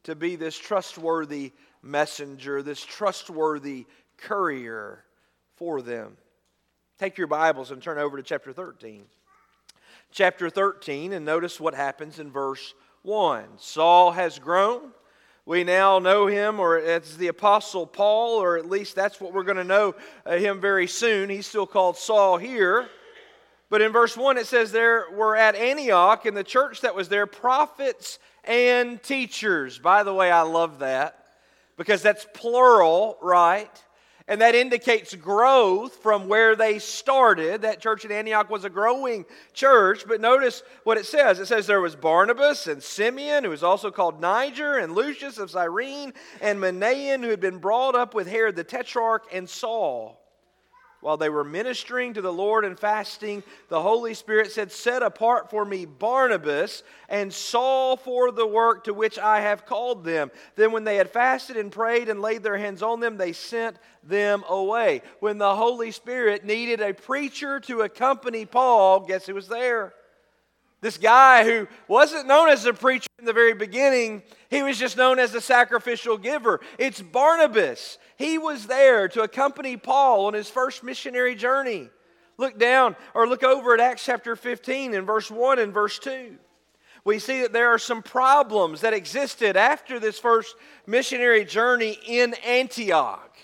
to 0.04 0.16
be 0.16 0.36
this 0.36 0.58
trustworthy 0.58 1.52
messenger, 1.82 2.62
this 2.62 2.84
trustworthy 2.84 3.86
courier 4.18 5.04
for 5.56 5.82
them. 5.82 6.18
Take 6.98 7.18
your 7.18 7.28
Bibles 7.28 7.72
and 7.72 7.82
turn 7.82 7.98
over 7.98 8.18
to 8.18 8.24
chapter 8.24 8.52
13. 8.52 9.04
Chapter 10.12 10.50
13, 10.50 11.14
and 11.14 11.26
notice 11.26 11.60
what 11.60 11.76
happens 11.76 12.20
in 12.20 12.32
verse 12.32 12.74
1. 13.04 13.46
Saul 13.58 14.12
has 14.12 14.40
grown. 14.40 14.92
We 15.46 15.64
now 15.64 16.00
know 16.00 16.28
him, 16.28 16.60
or 16.60 16.78
as 16.78 17.18
the 17.18 17.28
Apostle 17.28 17.88
Paul, 17.88 18.42
or 18.42 18.58
at 18.58 18.70
least 18.70 18.96
that's 18.96 19.22
what 19.22 19.34
we're 19.34 19.44
going 19.44 19.58
to 19.58 19.64
know 19.64 19.96
uh, 20.26 20.38
him 20.38 20.60
very 20.60 20.88
soon. 20.88 21.30
He's 21.30 21.48
still 21.48 21.66
called 21.66 21.98
Saul 21.98 22.38
here. 22.38 22.88
But 23.70 23.82
in 23.82 23.92
verse 23.92 24.18
1, 24.18 24.38
it 24.38 24.48
says 24.48 24.72
there 24.72 25.06
were 25.12 25.36
at 25.36 25.56
Antioch, 25.56 26.26
in 26.26 26.34
the 26.34 26.44
church 26.44 26.82
that 26.82 26.96
was 26.96 27.10
there, 27.10 27.28
prophets 27.28 28.20
and 28.44 29.02
teachers. 29.02 29.80
By 29.80 30.04
the 30.04 30.14
way, 30.14 30.32
I 30.32 30.42
love 30.42 30.80
that 30.80 31.26
because 31.78 32.02
that's 32.02 32.26
plural, 32.34 33.18
right? 33.22 33.72
And 34.28 34.42
that 34.42 34.54
indicates 34.54 35.16
growth 35.16 35.96
from 36.04 36.28
where 36.28 36.56
they 36.56 36.78
started. 36.78 37.64
That 37.64 37.80
church 37.80 38.06
in 38.06 38.12
Antioch 38.12 38.48
was 38.48 38.64
a 38.64 38.70
growing 38.70 39.26
church. 39.54 40.06
But 40.08 40.22
notice 40.22 40.62
what 40.84 41.00
it 41.00 41.08
says 41.08 41.40
it 41.40 41.48
says 41.48 41.66
there 41.66 41.82
was 41.82 41.96
Barnabas 41.96 42.68
and 42.68 42.84
Simeon, 42.84 43.44
who 43.44 43.50
was 43.50 43.64
also 43.64 43.90
called 43.90 44.22
Niger, 44.22 44.78
and 44.78 44.94
Lucius 44.94 45.40
of 45.40 45.50
Cyrene, 45.50 46.14
and 46.42 46.60
Manaen, 46.60 47.24
who 47.24 47.30
had 47.30 47.40
been 47.40 47.58
brought 47.58 47.96
up 47.96 48.14
with 48.14 48.28
Herod 48.28 48.56
the 48.56 48.64
Tetrarch, 48.64 49.24
and 49.34 49.50
Saul. 49.50 50.22
While 51.02 51.16
they 51.16 51.30
were 51.30 51.46
ministering 51.46 52.14
to 52.14 52.22
the 52.22 52.34
Lord 52.34 52.66
and 52.66 52.78
fasting, 52.78 53.44
the 53.70 53.82
Holy 53.82 54.14
Spirit 54.14 54.52
said, 54.52 54.72
Set 54.72 55.02
apart 55.02 55.50
for 55.50 55.64
me 55.64 55.86
Barnabas 55.86 56.84
and 57.08 57.34
Saul 57.34 57.96
for 57.96 58.32
the 58.32 58.46
work 58.46 58.84
to 58.84 58.94
which 58.94 59.18
I 59.18 59.40
have 59.42 59.66
called 59.66 60.04
them. 60.04 60.30
Then, 60.56 60.74
when 60.74 60.84
they 60.84 60.98
had 60.98 61.10
fasted 61.10 61.56
and 61.56 61.72
prayed 61.72 62.10
and 62.10 62.22
laid 62.22 62.44
their 62.44 62.58
hands 62.58 62.84
on 62.84 63.00
them, 63.00 63.16
they 63.16 63.32
sent 63.32 63.78
them 64.04 64.44
away. 64.50 65.02
When 65.22 65.38
the 65.38 65.56
Holy 65.56 65.92
Spirit 65.92 66.44
needed 66.44 66.82
a 66.82 66.94
preacher 66.94 67.62
to 67.62 67.82
accompany 67.82 68.46
Paul, 68.46 69.00
guess 69.02 69.26
who 69.26 69.36
was 69.36 69.48
there? 69.48 69.94
This 70.82 70.98
guy 70.98 71.44
who 71.44 71.68
wasn't 71.88 72.28
known 72.28 72.48
as 72.50 72.66
a 72.66 72.74
preacher 72.74 73.10
in 73.20 73.26
the 73.26 73.34
very 73.34 73.54
beginning, 73.54 74.24
he 74.50 74.64
was 74.64 74.80
just 74.80 74.96
known 74.96 75.20
as 75.20 75.36
a 75.36 75.42
sacrificial 75.42 76.18
giver. 76.18 76.62
It's 76.78 77.02
Barnabas. 77.02 77.98
He 78.18 78.38
was 78.38 78.68
there 78.68 79.10
to 79.10 79.24
accompany 79.24 79.76
Paul 79.76 80.28
on 80.28 80.34
his 80.34 80.50
first 80.50 80.84
missionary 80.84 81.36
journey. 81.36 81.90
Look 82.38 82.58
down 82.58 82.96
or 83.14 83.28
look 83.28 83.44
over 83.44 83.74
at 83.74 83.82
Acts 83.82 84.06
chapter 84.06 84.38
15 84.38 84.94
in 84.94 85.06
verse 85.06 85.30
1 85.30 85.60
and 85.60 85.74
verse 85.74 86.00
2. 86.00 86.38
We 87.04 87.20
see 87.20 87.42
that 87.42 87.52
there 87.52 87.74
are 87.74 87.80
some 87.80 88.02
problems 88.02 88.82
that 88.82 88.94
existed 88.94 89.58
after 89.58 90.00
this 90.00 90.18
first 90.18 90.56
missionary 90.88 91.44
journey 91.44 91.98
in 92.06 92.34
Antioch. 92.46 93.38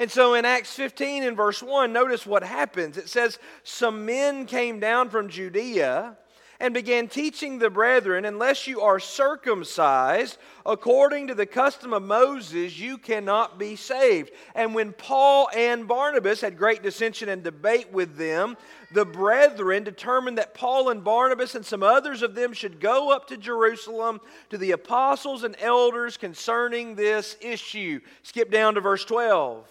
And 0.00 0.10
so 0.10 0.34
in 0.34 0.44
Acts 0.44 0.74
15 0.74 1.22
in 1.22 1.36
verse 1.36 1.62
1, 1.62 1.92
notice 1.92 2.26
what 2.26 2.42
happens. 2.42 2.96
It 2.96 3.08
says, 3.08 3.38
Some 3.62 4.06
men 4.06 4.46
came 4.46 4.80
down 4.80 5.10
from 5.10 5.28
Judea 5.28 6.16
and 6.60 6.74
began 6.74 7.08
teaching 7.08 7.58
the 7.58 7.70
brethren, 7.70 8.26
unless 8.26 8.66
you 8.66 8.82
are 8.82 9.00
circumcised 9.00 10.36
according 10.66 11.26
to 11.28 11.34
the 11.34 11.46
custom 11.46 11.94
of 11.94 12.02
Moses, 12.02 12.78
you 12.78 12.98
cannot 12.98 13.58
be 13.58 13.76
saved. 13.76 14.30
And 14.54 14.74
when 14.74 14.92
Paul 14.92 15.48
and 15.56 15.88
Barnabas 15.88 16.42
had 16.42 16.58
great 16.58 16.82
dissension 16.82 17.30
and 17.30 17.42
debate 17.42 17.90
with 17.90 18.16
them, 18.16 18.58
the 18.92 19.06
brethren 19.06 19.84
determined 19.84 20.36
that 20.36 20.52
Paul 20.52 20.90
and 20.90 21.02
Barnabas 21.02 21.54
and 21.54 21.64
some 21.64 21.82
others 21.82 22.20
of 22.20 22.34
them 22.34 22.52
should 22.52 22.78
go 22.78 23.10
up 23.10 23.26
to 23.28 23.38
Jerusalem 23.38 24.20
to 24.50 24.58
the 24.58 24.72
apostles 24.72 25.44
and 25.44 25.56
elders 25.60 26.18
concerning 26.18 26.94
this 26.94 27.38
issue. 27.40 28.00
Skip 28.22 28.50
down 28.50 28.74
to 28.74 28.82
verse 28.82 29.04
12. 29.06 29.66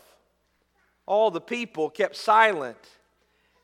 All 1.05 1.29
the 1.29 1.41
people 1.41 1.91
kept 1.91 2.15
silent 2.15 2.77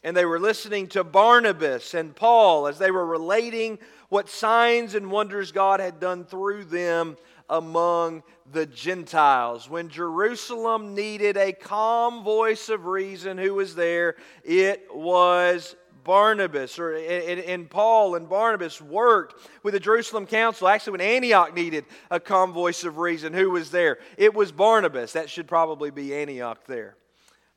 and 0.06 0.16
they 0.16 0.24
were 0.24 0.40
listening 0.40 0.86
to 0.86 1.04
Barnabas 1.04 1.96
and 1.96 2.16
Paul 2.16 2.68
as 2.68 2.78
they 2.78 2.92
were 2.92 3.08
relating 3.08 3.80
what 4.10 4.30
signs 4.30 4.94
and 4.94 5.10
wonders 5.10 5.52
God 5.52 5.80
had 5.80 6.00
done 6.00 6.26
through 6.26 6.66
them 6.66 7.18
among 7.50 8.22
the 8.52 8.68
Gentiles. 8.68 9.68
When 9.68 9.90
Jerusalem 9.90 10.94
needed 10.94 11.38
a 11.38 11.52
calm 11.54 12.24
voice 12.24 12.70
of 12.70 12.86
reason, 12.86 13.40
who 13.40 13.56
was 13.56 13.74
there? 13.74 14.16
It 14.44 14.88
was 14.94 15.76
Barnabas, 16.04 16.78
or 16.78 16.94
and 16.94 17.68
Paul 17.68 18.14
and 18.14 18.30
Barnabas 18.30 18.80
worked 18.80 19.44
with 19.64 19.74
the 19.74 19.80
Jerusalem 19.80 20.28
council. 20.28 20.68
Actually, 20.68 20.92
when 20.92 21.02
Antioch 21.02 21.56
needed 21.56 21.84
a 22.12 22.20
calm 22.20 22.54
voice 22.54 22.84
of 22.84 23.00
reason, 23.00 23.34
who 23.34 23.50
was 23.50 23.72
there? 23.72 23.98
It 24.18 24.36
was 24.36 24.52
Barnabas. 24.52 25.14
That 25.14 25.32
should 25.32 25.48
probably 25.48 25.90
be 25.90 26.14
Antioch 26.14 26.64
there. 26.68 26.96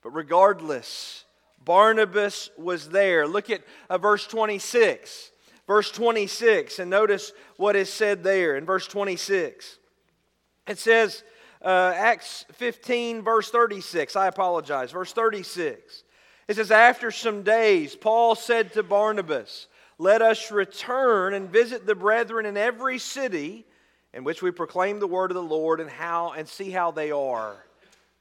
But 0.02 0.14
regardless, 0.14 1.26
Barnabas 1.69 2.51
was 2.57 2.89
there. 2.89 3.29
Look 3.29 3.51
at 3.51 3.63
uh, 3.89 3.99
verse 3.99 4.27
26. 4.27 5.31
Verse 5.69 5.91
26, 5.91 6.79
and 6.79 6.91
notice 6.91 7.31
what 7.59 7.77
is 7.77 7.93
said 7.93 8.25
there 8.25 8.57
in 8.57 8.65
verse 8.65 8.87
26. 8.87 9.79
It 10.67 10.79
says, 10.79 11.23
uh, 11.63 11.93
Acts 11.95 12.47
15, 12.53 13.21
verse 13.21 13.51
36. 13.51 14.17
I 14.17 14.29
apologize. 14.29 14.93
Verse 14.93 15.13
36. 15.13 16.05
It 16.49 16.57
says, 16.57 16.71
After 16.71 17.11
some 17.11 17.43
days, 17.43 17.95
Paul 17.95 18.35
said 18.35 18.73
to 18.73 18.83
Barnabas, 18.83 19.67
Let 19.99 20.23
us 20.23 20.51
return 20.51 21.35
and 21.35 21.51
visit 21.51 21.87
the 21.87 21.95
brethren 21.95 22.47
in 22.47 22.57
every 22.57 22.99
city 22.99 23.67
in 24.15 24.25
which 24.25 24.41
we 24.41 24.51
proclaim 24.51 25.01
the 25.01 25.07
word 25.07 25.31
of 25.31 25.35
the 25.35 25.43
Lord 25.43 25.81
and 25.81 25.91
how 25.91 26.33
and 26.33 26.49
see 26.49 26.71
how 26.71 26.93
they 26.93 27.11
are. 27.11 27.63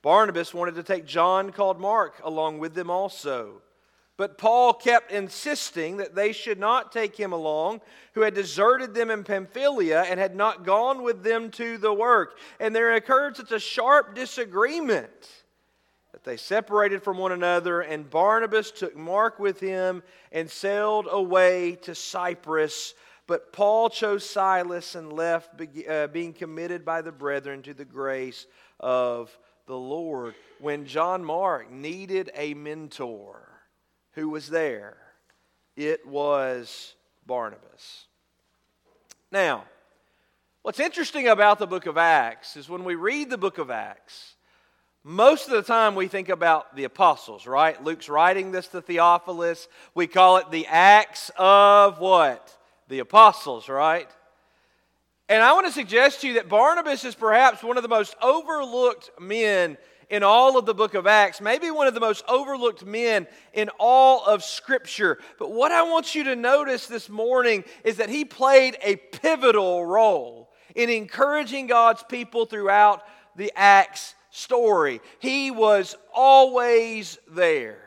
Barnabas 0.01 0.53
wanted 0.53 0.75
to 0.75 0.83
take 0.83 1.05
John 1.05 1.51
called 1.51 1.79
Mark 1.79 2.21
along 2.23 2.59
with 2.59 2.73
them 2.73 2.89
also. 2.89 3.61
But 4.17 4.39
Paul 4.39 4.73
kept 4.73 5.11
insisting 5.11 5.97
that 5.97 6.15
they 6.15 6.31
should 6.31 6.59
not 6.59 6.91
take 6.91 7.15
him 7.15 7.33
along, 7.33 7.81
who 8.13 8.21
had 8.21 8.33
deserted 8.33 8.95
them 8.95 9.11
in 9.11 9.23
Pamphylia 9.23 10.01
and 10.01 10.19
had 10.19 10.35
not 10.35 10.65
gone 10.65 11.03
with 11.03 11.23
them 11.23 11.51
to 11.51 11.77
the 11.77 11.93
work. 11.93 12.39
And 12.59 12.75
there 12.75 12.95
occurred 12.95 13.37
such 13.37 13.51
a 13.51 13.59
sharp 13.59 14.15
disagreement 14.15 15.29
that 16.13 16.23
they 16.23 16.35
separated 16.35 17.03
from 17.03 17.19
one 17.19 17.31
another, 17.31 17.81
and 17.81 18.09
Barnabas 18.09 18.71
took 18.71 18.95
Mark 18.95 19.37
with 19.37 19.59
him 19.59 20.01
and 20.31 20.49
sailed 20.49 21.07
away 21.11 21.75
to 21.83 21.93
Cyprus. 21.93 22.95
But 23.27 23.53
Paul 23.53 23.91
chose 23.91 24.27
Silas 24.27 24.95
and 24.95 25.13
left, 25.13 25.61
uh, 25.87 26.07
being 26.07 26.33
committed 26.33 26.83
by 26.83 27.03
the 27.03 27.11
brethren 27.11 27.61
to 27.63 27.75
the 27.75 27.85
grace 27.85 28.47
of 28.79 29.37
the 29.67 29.77
Lord. 29.77 30.33
When 30.59 30.85
John 30.85 31.23
Mark 31.23 31.69
needed 31.71 32.31
a 32.33 32.53
mentor, 32.55 33.47
who 34.13 34.29
was 34.29 34.49
there? 34.49 34.97
It 35.75 36.07
was 36.07 36.95
Barnabas. 37.27 38.05
Now, 39.31 39.65
what's 40.63 40.79
interesting 40.79 41.27
about 41.27 41.59
the 41.59 41.67
book 41.67 41.85
of 41.85 41.97
Acts 41.97 42.55
is 42.55 42.67
when 42.67 42.83
we 42.83 42.95
read 42.95 43.29
the 43.29 43.37
book 43.37 43.59
of 43.59 43.69
Acts, 43.69 44.35
most 45.03 45.47
of 45.47 45.53
the 45.53 45.61
time 45.61 45.95
we 45.95 46.07
think 46.07 46.29
about 46.29 46.75
the 46.75 46.85
apostles, 46.85 47.45
right? 47.45 47.81
Luke's 47.83 48.09
writing 48.09 48.51
this 48.51 48.67
to 48.69 48.81
Theophilus. 48.81 49.67
We 49.93 50.07
call 50.07 50.37
it 50.37 50.49
the 50.49 50.65
Acts 50.67 51.29
of 51.37 51.99
what? 51.99 52.57
The 52.87 52.99
apostles, 52.99 53.69
right? 53.69 54.09
And 55.29 55.43
I 55.43 55.53
want 55.53 55.67
to 55.67 55.73
suggest 55.73 56.21
to 56.21 56.27
you 56.27 56.33
that 56.35 56.47
Barnabas 56.47 57.03
is 57.03 57.15
perhaps 57.15 57.61
one 57.61 57.77
of 57.77 57.83
the 57.83 57.89
most 57.89 58.15
overlooked 58.21 59.11
men 59.19 59.77
in 60.09 60.23
all 60.23 60.57
of 60.57 60.65
the 60.65 60.73
book 60.73 60.93
of 60.93 61.05
Acts, 61.05 61.41
maybe 61.41 61.69
one 61.69 61.87
of 61.87 61.93
the 61.93 61.99
most 61.99 62.23
overlooked 62.29 62.85
men 62.85 63.27
in 63.51 63.69
all 63.77 64.23
of 64.25 64.41
Scripture. 64.41 65.19
But 65.37 65.51
what 65.51 65.73
I 65.73 65.83
want 65.83 66.15
you 66.15 66.23
to 66.25 66.35
notice 66.35 66.87
this 66.87 67.09
morning 67.09 67.65
is 67.83 67.97
that 67.97 68.09
he 68.09 68.23
played 68.23 68.77
a 68.81 68.95
pivotal 68.95 69.85
role 69.85 70.49
in 70.75 70.89
encouraging 70.89 71.67
God's 71.67 72.03
people 72.03 72.45
throughout 72.45 73.03
the 73.35 73.51
Acts 73.55 74.15
story. 74.29 75.01
He 75.19 75.51
was 75.51 75.95
always 76.13 77.17
there. 77.29 77.86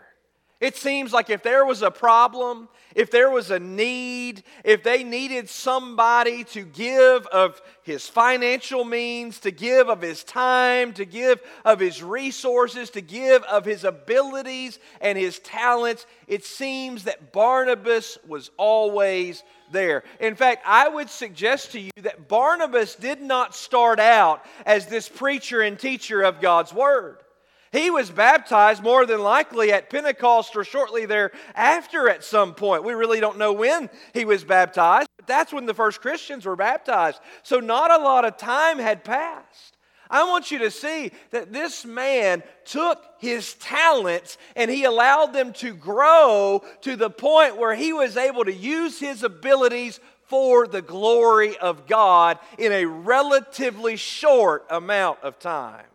It 0.60 0.76
seems 0.76 1.10
like 1.10 1.30
if 1.30 1.42
there 1.42 1.64
was 1.64 1.80
a 1.80 1.90
problem, 1.90 2.68
if 2.94 3.10
there 3.10 3.30
was 3.30 3.50
a 3.50 3.58
need, 3.58 4.42
if 4.62 4.82
they 4.82 5.02
needed 5.04 5.48
somebody 5.48 6.44
to 6.44 6.62
give 6.62 7.26
of 7.28 7.62
his 7.82 8.06
financial 8.06 8.84
means, 8.84 9.40
to 9.40 9.52
give 9.52 9.88
of 9.88 10.02
his 10.02 10.22
time, 10.22 10.92
to 10.94 11.06
give 11.06 11.40
of 11.64 11.80
his 11.80 12.02
resources, 12.02 12.90
to 12.90 13.00
give 13.00 13.42
of 13.44 13.64
his 13.64 13.84
abilities 13.84 14.78
and 15.00 15.16
his 15.16 15.38
talents, 15.38 16.04
it 16.26 16.44
seems 16.44 17.04
that 17.04 17.32
Barnabas 17.32 18.18
was 18.28 18.50
always 18.58 19.42
there. 19.72 20.04
In 20.18 20.34
fact, 20.34 20.62
I 20.66 20.90
would 20.90 21.08
suggest 21.08 21.72
to 21.72 21.80
you 21.80 21.90
that 22.02 22.28
Barnabas 22.28 22.96
did 22.96 23.22
not 23.22 23.54
start 23.54 23.98
out 23.98 24.44
as 24.66 24.86
this 24.86 25.08
preacher 25.08 25.62
and 25.62 25.78
teacher 25.78 26.20
of 26.20 26.42
God's 26.42 26.74
Word. 26.74 27.16
He 27.72 27.88
was 27.88 28.10
baptized 28.10 28.82
more 28.82 29.06
than 29.06 29.22
likely 29.22 29.72
at 29.72 29.90
Pentecost 29.90 30.56
or 30.56 30.64
shortly 30.64 31.06
thereafter 31.06 32.08
at 32.08 32.24
some 32.24 32.54
point. 32.54 32.82
We 32.82 32.94
really 32.94 33.20
don't 33.20 33.38
know 33.38 33.52
when 33.52 33.88
he 34.12 34.24
was 34.24 34.42
baptized, 34.42 35.08
but 35.16 35.28
that's 35.28 35.52
when 35.52 35.66
the 35.66 35.74
first 35.74 36.00
Christians 36.00 36.46
were 36.46 36.56
baptized. 36.56 37.20
So 37.44 37.60
not 37.60 37.92
a 37.92 38.02
lot 38.02 38.24
of 38.24 38.36
time 38.36 38.78
had 38.78 39.04
passed. 39.04 39.76
I 40.10 40.24
want 40.24 40.50
you 40.50 40.58
to 40.58 40.72
see 40.72 41.12
that 41.30 41.52
this 41.52 41.84
man 41.84 42.42
took 42.64 43.00
his 43.18 43.54
talents 43.54 44.36
and 44.56 44.68
he 44.68 44.82
allowed 44.82 45.32
them 45.32 45.52
to 45.54 45.72
grow 45.72 46.64
to 46.80 46.96
the 46.96 47.10
point 47.10 47.56
where 47.56 47.76
he 47.76 47.92
was 47.92 48.16
able 48.16 48.44
to 48.44 48.52
use 48.52 48.98
his 48.98 49.22
abilities 49.22 50.00
for 50.24 50.66
the 50.66 50.82
glory 50.82 51.56
of 51.58 51.86
God 51.86 52.40
in 52.58 52.72
a 52.72 52.86
relatively 52.86 53.94
short 53.94 54.66
amount 54.68 55.20
of 55.22 55.38
time. 55.38 55.86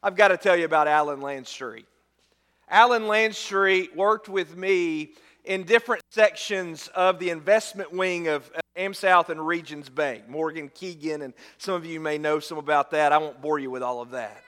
I've 0.00 0.14
got 0.14 0.28
to 0.28 0.36
tell 0.36 0.56
you 0.56 0.64
about 0.64 0.86
Alan 0.86 1.20
Landstreet. 1.20 1.86
Alan 2.70 3.08
Landstreet 3.08 3.96
worked 3.96 4.28
with 4.28 4.56
me 4.56 5.10
in 5.44 5.64
different 5.64 6.02
sections 6.10 6.88
of 6.94 7.18
the 7.18 7.30
investment 7.30 7.92
wing 7.92 8.28
of 8.28 8.48
AmSouth 8.76 9.28
and 9.28 9.44
Regions 9.44 9.88
Bank, 9.88 10.28
Morgan 10.28 10.70
Keegan, 10.72 11.22
and 11.22 11.34
some 11.56 11.74
of 11.74 11.84
you 11.84 11.98
may 11.98 12.16
know 12.16 12.38
some 12.38 12.58
about 12.58 12.92
that. 12.92 13.12
I 13.12 13.18
won't 13.18 13.42
bore 13.42 13.58
you 13.58 13.70
with 13.72 13.82
all 13.82 14.00
of 14.00 14.10
that. 14.10 14.40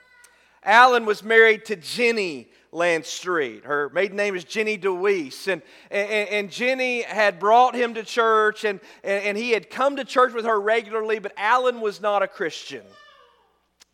Alan 0.62 1.04
was 1.04 1.24
married 1.24 1.64
to 1.64 1.74
Jenny 1.74 2.48
Landstreet. 2.70 3.64
Her 3.64 3.88
maiden 3.88 4.16
name 4.16 4.36
is 4.36 4.44
Jenny 4.44 4.76
DeWeese. 4.76 5.48
And, 5.48 5.62
and, 5.90 6.28
and 6.28 6.50
Jenny 6.50 7.02
had 7.02 7.40
brought 7.40 7.74
him 7.74 7.94
to 7.94 8.04
church, 8.04 8.64
and, 8.64 8.78
and, 9.02 9.24
and 9.24 9.36
he 9.36 9.50
had 9.50 9.68
come 9.68 9.96
to 9.96 10.04
church 10.04 10.32
with 10.32 10.44
her 10.44 10.60
regularly, 10.60 11.18
but 11.18 11.32
Alan 11.36 11.80
was 11.80 12.00
not 12.00 12.22
a 12.22 12.28
Christian. 12.28 12.84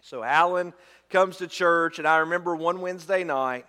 So 0.03 0.23
Alan 0.23 0.75
comes 1.09 1.39
to 1.39 1.47
church, 1.47 1.99
and 1.99 2.07
I 2.07 2.19
remember 2.19 2.55
one 2.57 2.81
Wednesday 2.81 3.25
night, 3.25 3.67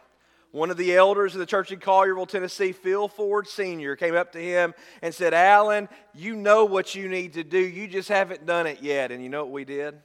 one 0.52 0.72
of 0.72 0.78
the 0.78 0.96
elders 0.96 1.34
of 1.36 1.40
the 1.40 1.46
church 1.46 1.72
in 1.72 1.80
Collierville, 1.80 2.28
Tennessee, 2.28 2.72
Phil 2.72 3.08
Ford 3.08 3.48
Sr., 3.48 3.96
came 3.96 4.16
up 4.16 4.32
to 4.32 4.40
him 4.40 4.74
and 5.02 5.14
said, 5.14 5.34
Alan, 5.34 5.90
you 6.14 6.36
know 6.36 6.66
what 6.66 6.96
you 6.96 7.10
need 7.10 7.34
to 7.34 7.44
do. 7.44 7.60
You 7.60 7.88
just 7.88 8.10
haven't 8.10 8.46
done 8.46 8.66
it 8.66 8.82
yet. 8.82 9.12
And 9.12 9.22
you 9.22 9.30
know 9.30 9.44
what 9.44 9.52
we 9.52 9.66
did? 9.66 9.96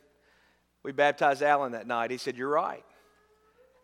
We 0.82 0.92
baptized 0.92 1.42
Alan 1.42 1.72
that 1.72 1.86
night. 1.86 2.10
He 2.10 2.18
said, 2.18 2.36
You're 2.36 2.48
right. 2.48 2.84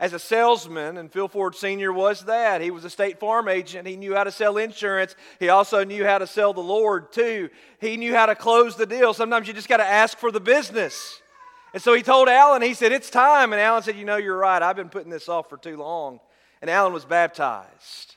As 0.01 0.13
a 0.13 0.19
salesman, 0.19 0.97
and 0.97 1.13
Phil 1.13 1.27
Ford 1.27 1.57
Sr. 1.57 1.93
was 1.93 2.25
that. 2.27 2.61
He 2.61 2.71
was 2.71 2.85
a 2.85 2.91
state 2.91 3.19
farm 3.19 3.49
agent. 3.49 3.89
He 3.89 3.97
knew 3.97 4.15
how 4.15 4.23
to 4.23 4.31
sell 4.31 4.57
insurance. 4.57 5.17
He 5.41 5.49
also 5.49 5.83
knew 5.83 6.05
how 6.05 6.19
to 6.19 6.27
sell 6.27 6.53
the 6.53 6.61
Lord, 6.61 7.11
too. 7.13 7.51
He 7.81 7.97
knew 7.97 8.15
how 8.15 8.27
to 8.27 8.37
close 8.37 8.77
the 8.77 8.87
deal. 8.87 9.13
Sometimes 9.13 9.49
you 9.49 9.55
just 9.55 9.69
got 9.69 9.79
to 9.79 9.87
ask 9.87 10.17
for 10.17 10.31
the 10.31 10.41
business. 10.41 11.21
And 11.72 11.83
so 11.83 11.92
he 11.94 12.02
told 12.02 12.28
Alan, 12.28 12.62
he 12.62 12.74
said, 12.74 12.92
It's 12.92 13.11
time. 13.11 13.52
And 13.52 13.61
Alan 13.61 13.83
said, 13.83 13.96
You 13.96 14.04
know, 14.04 14.16
you're 14.16 14.38
right. 14.38 14.62
I've 14.62 14.76
been 14.76 14.88
putting 14.88 15.11
this 15.11 15.28
off 15.28 15.48
for 15.48 15.57
too 15.57 15.76
long. 15.76 16.20
And 16.61 16.70
Alan 16.70 16.92
was 16.92 17.04
baptized. 17.04 18.16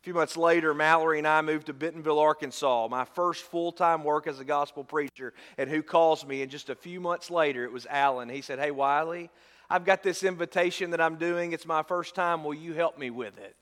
A 0.00 0.04
few 0.04 0.14
months 0.14 0.36
later, 0.36 0.74
Mallory 0.74 1.18
and 1.18 1.26
I 1.26 1.40
moved 1.40 1.66
to 1.66 1.72
Bentonville, 1.72 2.18
Arkansas, 2.18 2.88
my 2.90 3.04
first 3.04 3.42
full 3.44 3.72
time 3.72 4.04
work 4.04 4.26
as 4.26 4.38
a 4.38 4.44
gospel 4.44 4.84
preacher. 4.84 5.32
And 5.58 5.68
who 5.68 5.82
calls 5.82 6.26
me? 6.26 6.42
And 6.42 6.50
just 6.50 6.70
a 6.70 6.74
few 6.74 7.00
months 7.00 7.30
later, 7.30 7.64
it 7.64 7.72
was 7.72 7.86
Alan. 7.86 8.28
He 8.28 8.42
said, 8.42 8.58
Hey, 8.58 8.70
Wiley, 8.70 9.30
I've 9.68 9.84
got 9.84 10.02
this 10.02 10.22
invitation 10.22 10.90
that 10.90 11.00
I'm 11.00 11.16
doing. 11.16 11.52
It's 11.52 11.66
my 11.66 11.82
first 11.82 12.14
time. 12.14 12.44
Will 12.44 12.54
you 12.54 12.74
help 12.74 12.98
me 12.98 13.10
with 13.10 13.38
it? 13.38 13.56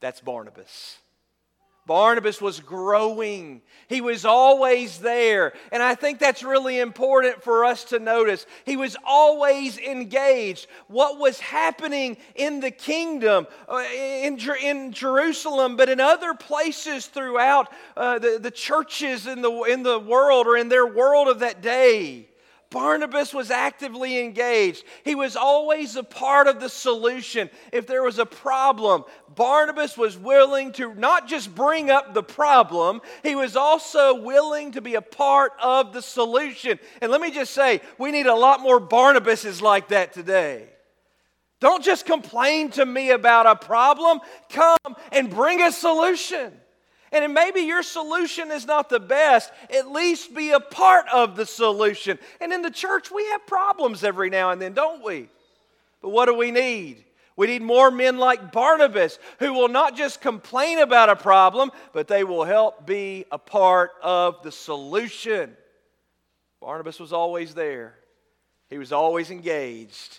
That's 0.00 0.20
Barnabas. 0.20 0.98
Barnabas 1.86 2.40
was 2.40 2.60
growing. 2.60 3.60
He 3.88 4.00
was 4.00 4.24
always 4.24 4.98
there. 4.98 5.52
And 5.70 5.82
I 5.82 5.94
think 5.94 6.18
that's 6.18 6.42
really 6.42 6.78
important 6.78 7.42
for 7.42 7.64
us 7.64 7.84
to 7.84 7.98
notice. 7.98 8.46
He 8.64 8.76
was 8.76 8.96
always 9.04 9.76
engaged. 9.78 10.66
What 10.86 11.18
was 11.18 11.40
happening 11.40 12.16
in 12.34 12.60
the 12.60 12.70
kingdom, 12.70 13.46
uh, 13.68 13.84
in, 13.92 14.38
Jerusalem, 14.92 15.76
but 15.76 15.90
in 15.90 16.00
other 16.00 16.32
places 16.32 17.06
throughout 17.06 17.70
uh, 17.96 18.18
the, 18.18 18.38
the 18.40 18.50
churches 18.50 19.26
in 19.26 19.42
the, 19.42 19.52
in 19.64 19.82
the 19.82 19.98
world 19.98 20.46
or 20.46 20.56
in 20.56 20.70
their 20.70 20.86
world 20.86 21.28
of 21.28 21.40
that 21.40 21.60
day. 21.60 22.28
Barnabas 22.74 23.32
was 23.32 23.52
actively 23.52 24.18
engaged. 24.18 24.82
He 25.04 25.14
was 25.14 25.36
always 25.36 25.94
a 25.94 26.02
part 26.02 26.48
of 26.48 26.58
the 26.58 26.68
solution. 26.68 27.48
If 27.70 27.86
there 27.86 28.02
was 28.02 28.18
a 28.18 28.26
problem, 28.26 29.04
Barnabas 29.32 29.96
was 29.96 30.18
willing 30.18 30.72
to 30.72 30.92
not 30.92 31.28
just 31.28 31.54
bring 31.54 31.88
up 31.88 32.14
the 32.14 32.24
problem, 32.24 33.00
he 33.22 33.36
was 33.36 33.54
also 33.54 34.20
willing 34.20 34.72
to 34.72 34.80
be 34.80 34.96
a 34.96 35.00
part 35.00 35.52
of 35.62 35.92
the 35.92 36.02
solution. 36.02 36.80
And 37.00 37.12
let 37.12 37.20
me 37.20 37.30
just 37.30 37.54
say, 37.54 37.80
we 37.96 38.10
need 38.10 38.26
a 38.26 38.34
lot 38.34 38.58
more 38.60 38.80
Barnabases 38.80 39.62
like 39.62 39.88
that 39.88 40.12
today. 40.12 40.66
Don't 41.60 41.84
just 41.84 42.06
complain 42.06 42.70
to 42.72 42.84
me 42.84 43.10
about 43.10 43.46
a 43.46 43.54
problem. 43.54 44.18
Come 44.48 44.96
and 45.12 45.30
bring 45.30 45.62
a 45.62 45.70
solution. 45.70 46.52
And 47.14 47.32
maybe 47.32 47.60
your 47.60 47.84
solution 47.84 48.50
is 48.50 48.66
not 48.66 48.88
the 48.88 48.98
best, 48.98 49.52
at 49.72 49.88
least 49.88 50.34
be 50.34 50.50
a 50.50 50.58
part 50.58 51.06
of 51.12 51.36
the 51.36 51.46
solution. 51.46 52.18
And 52.40 52.52
in 52.52 52.60
the 52.60 52.72
church, 52.72 53.08
we 53.10 53.24
have 53.28 53.46
problems 53.46 54.02
every 54.02 54.30
now 54.30 54.50
and 54.50 54.60
then, 54.60 54.72
don't 54.72 55.04
we? 55.04 55.28
But 56.02 56.08
what 56.08 56.26
do 56.26 56.34
we 56.34 56.50
need? 56.50 57.04
We 57.36 57.46
need 57.46 57.62
more 57.62 57.92
men 57.92 58.18
like 58.18 58.50
Barnabas 58.50 59.20
who 59.38 59.52
will 59.52 59.68
not 59.68 59.96
just 59.96 60.20
complain 60.20 60.80
about 60.80 61.08
a 61.08 61.14
problem, 61.14 61.70
but 61.92 62.08
they 62.08 62.24
will 62.24 62.44
help 62.44 62.84
be 62.84 63.24
a 63.30 63.38
part 63.38 63.92
of 64.02 64.42
the 64.42 64.52
solution. 64.52 65.56
Barnabas 66.60 66.98
was 66.98 67.12
always 67.12 67.54
there, 67.54 67.94
he 68.70 68.78
was 68.78 68.92
always 68.92 69.30
engaged. 69.30 70.18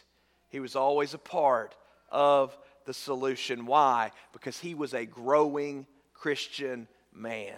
He 0.50 0.62
was 0.62 0.78
always 0.78 1.14
a 1.14 1.18
part 1.18 1.76
of 2.10 2.58
the 2.86 2.94
solution. 2.94 3.66
Why? 3.66 4.12
Because 4.32 4.58
he 4.58 4.74
was 4.74 4.94
a 4.94 5.06
growing 5.06 5.86
Christian 6.26 6.88
man. 7.14 7.54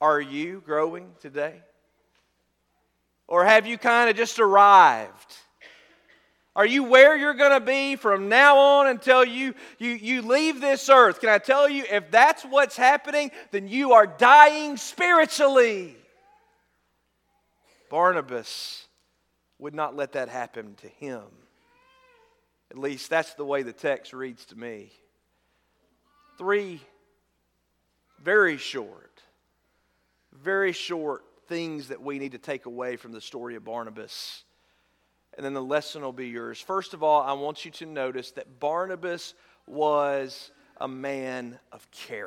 Are 0.00 0.20
you 0.20 0.62
growing 0.64 1.10
today? 1.20 1.60
Or 3.26 3.44
have 3.44 3.66
you 3.66 3.78
kind 3.78 4.08
of 4.08 4.14
just 4.14 4.38
arrived? 4.38 5.34
Are 6.54 6.64
you 6.64 6.84
where 6.84 7.16
you're 7.16 7.34
going 7.34 7.58
to 7.58 7.66
be 7.66 7.96
from 7.96 8.28
now 8.28 8.58
on 8.58 8.86
until 8.86 9.24
you, 9.24 9.54
you, 9.80 9.90
you 9.90 10.22
leave 10.22 10.60
this 10.60 10.88
earth? 10.88 11.18
Can 11.18 11.30
I 11.30 11.38
tell 11.38 11.68
you, 11.68 11.84
if 11.90 12.12
that's 12.12 12.44
what's 12.44 12.76
happening, 12.76 13.32
then 13.50 13.66
you 13.66 13.94
are 13.94 14.06
dying 14.06 14.76
spiritually. 14.76 15.96
Barnabas 17.90 18.86
would 19.58 19.74
not 19.74 19.96
let 19.96 20.12
that 20.12 20.28
happen 20.28 20.76
to 20.76 20.86
him. 20.86 21.24
At 22.70 22.78
least 22.78 23.10
that's 23.10 23.34
the 23.34 23.44
way 23.44 23.64
the 23.64 23.72
text 23.72 24.12
reads 24.12 24.44
to 24.44 24.54
me. 24.54 24.92
Three 26.38 26.80
very 28.26 28.56
short, 28.56 29.22
very 30.32 30.72
short 30.72 31.22
things 31.46 31.86
that 31.86 32.02
we 32.02 32.18
need 32.18 32.32
to 32.32 32.38
take 32.38 32.66
away 32.66 32.96
from 32.96 33.12
the 33.12 33.20
story 33.20 33.54
of 33.54 33.62
Barnabas. 33.62 34.42
And 35.36 35.46
then 35.46 35.54
the 35.54 35.62
lesson 35.62 36.02
will 36.02 36.12
be 36.12 36.26
yours. 36.26 36.60
First 36.60 36.92
of 36.92 37.04
all, 37.04 37.22
I 37.22 37.34
want 37.34 37.64
you 37.64 37.70
to 37.70 37.86
notice 37.86 38.32
that 38.32 38.58
Barnabas 38.58 39.34
was 39.68 40.50
a 40.80 40.88
man 40.88 41.56
of 41.70 41.88
character. 41.92 42.25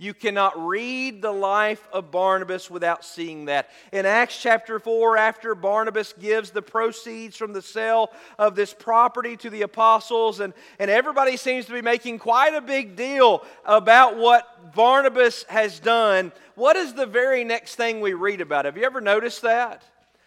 You 0.00 0.14
cannot 0.14 0.56
read 0.64 1.22
the 1.22 1.32
life 1.32 1.88
of 1.92 2.12
Barnabas 2.12 2.70
without 2.70 3.04
seeing 3.04 3.46
that. 3.46 3.68
In 3.92 4.06
Acts 4.06 4.40
chapter 4.40 4.78
4, 4.78 5.16
after 5.16 5.56
Barnabas 5.56 6.12
gives 6.12 6.50
the 6.50 6.62
proceeds 6.62 7.36
from 7.36 7.52
the 7.52 7.62
sale 7.62 8.12
of 8.38 8.54
this 8.54 8.72
property 8.72 9.36
to 9.38 9.50
the 9.50 9.62
apostles, 9.62 10.38
and, 10.38 10.54
and 10.78 10.88
everybody 10.88 11.36
seems 11.36 11.66
to 11.66 11.72
be 11.72 11.82
making 11.82 12.20
quite 12.20 12.54
a 12.54 12.60
big 12.60 12.94
deal 12.94 13.44
about 13.64 14.16
what 14.16 14.72
Barnabas 14.72 15.42
has 15.48 15.80
done, 15.80 16.30
what 16.54 16.76
is 16.76 16.94
the 16.94 17.06
very 17.06 17.42
next 17.42 17.74
thing 17.74 18.00
we 18.00 18.12
read 18.12 18.40
about? 18.40 18.66
Have 18.66 18.76
you 18.76 18.84
ever 18.84 19.00
noticed 19.00 19.42
that? 19.42 19.82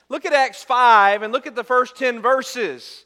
Look 0.10 0.26
at 0.26 0.34
Acts 0.34 0.66
5 0.66 1.22
and 1.22 1.32
look 1.32 1.48
at 1.48 1.56
the 1.56 1.64
first 1.64 1.96
10 1.96 2.22
verses. 2.22 3.06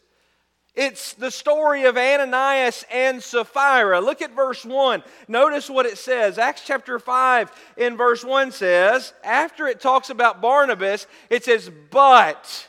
It's 0.76 1.14
the 1.14 1.32
story 1.32 1.86
of 1.86 1.98
Ananias 1.98 2.84
and 2.92 3.24
Sapphira. 3.24 4.02
Look 4.02 4.22
at 4.22 4.36
verse 4.36 4.66
1. 4.66 5.04
Notice 5.30 5.70
what 5.70 5.86
it 5.86 5.98
says. 5.98 6.38
Acts 6.38 6.64
chapter 6.66 7.00
5 7.00 7.52
in 7.78 7.96
verse 7.96 8.26
1 8.26 8.52
says, 8.52 9.14
after 9.24 9.68
it 9.68 9.80
talks 9.80 10.10
about 10.10 10.42
Barnabas, 10.42 11.08
it 11.30 11.46
says, 11.46 11.72
but. 11.92 12.68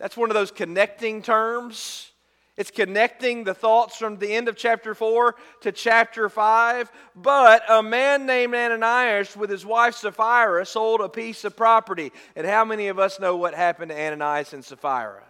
That's 0.00 0.16
one 0.16 0.30
of 0.30 0.34
those 0.34 0.50
connecting 0.50 1.22
terms. 1.22 2.10
It's 2.56 2.72
connecting 2.72 3.44
the 3.44 3.54
thoughts 3.54 3.96
from 3.96 4.18
the 4.18 4.32
end 4.32 4.48
of 4.48 4.56
chapter 4.56 4.94
4 4.94 5.36
to 5.62 5.72
chapter 5.72 6.28
5. 6.28 6.90
But 7.14 7.62
a 7.68 7.84
man 7.84 8.26
named 8.26 8.54
Ananias 8.54 9.36
with 9.36 9.50
his 9.50 9.64
wife 9.64 9.94
Sapphira 9.94 10.66
sold 10.66 11.00
a 11.00 11.08
piece 11.08 11.44
of 11.44 11.56
property. 11.56 12.12
And 12.34 12.46
how 12.46 12.64
many 12.64 12.88
of 12.88 12.98
us 12.98 13.20
know 13.20 13.36
what 13.36 13.54
happened 13.54 13.90
to 13.90 14.00
Ananias 14.00 14.52
and 14.52 14.64
Sapphira? 14.64 15.22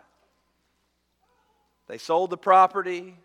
They 1.86 1.98
sold 1.98 2.30
the 2.30 2.36
property, 2.36 3.16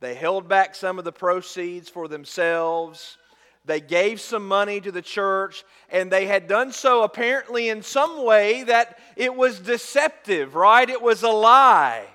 they 0.00 0.14
held 0.14 0.48
back 0.48 0.74
some 0.74 0.98
of 0.98 1.04
the 1.04 1.12
proceeds 1.12 1.88
for 1.88 2.08
themselves. 2.08 3.18
They 3.64 3.80
gave 3.80 4.20
some 4.20 4.48
money 4.48 4.80
to 4.80 4.90
the 4.90 5.02
church, 5.02 5.62
and 5.88 6.10
they 6.10 6.26
had 6.26 6.48
done 6.48 6.72
so 6.72 7.04
apparently 7.04 7.68
in 7.68 7.82
some 7.82 8.24
way 8.24 8.64
that 8.64 8.98
it 9.14 9.36
was 9.36 9.60
deceptive, 9.60 10.56
right? 10.56 10.90
It 10.90 11.00
was 11.00 11.22
a 11.22 11.28
lie. 11.28 12.06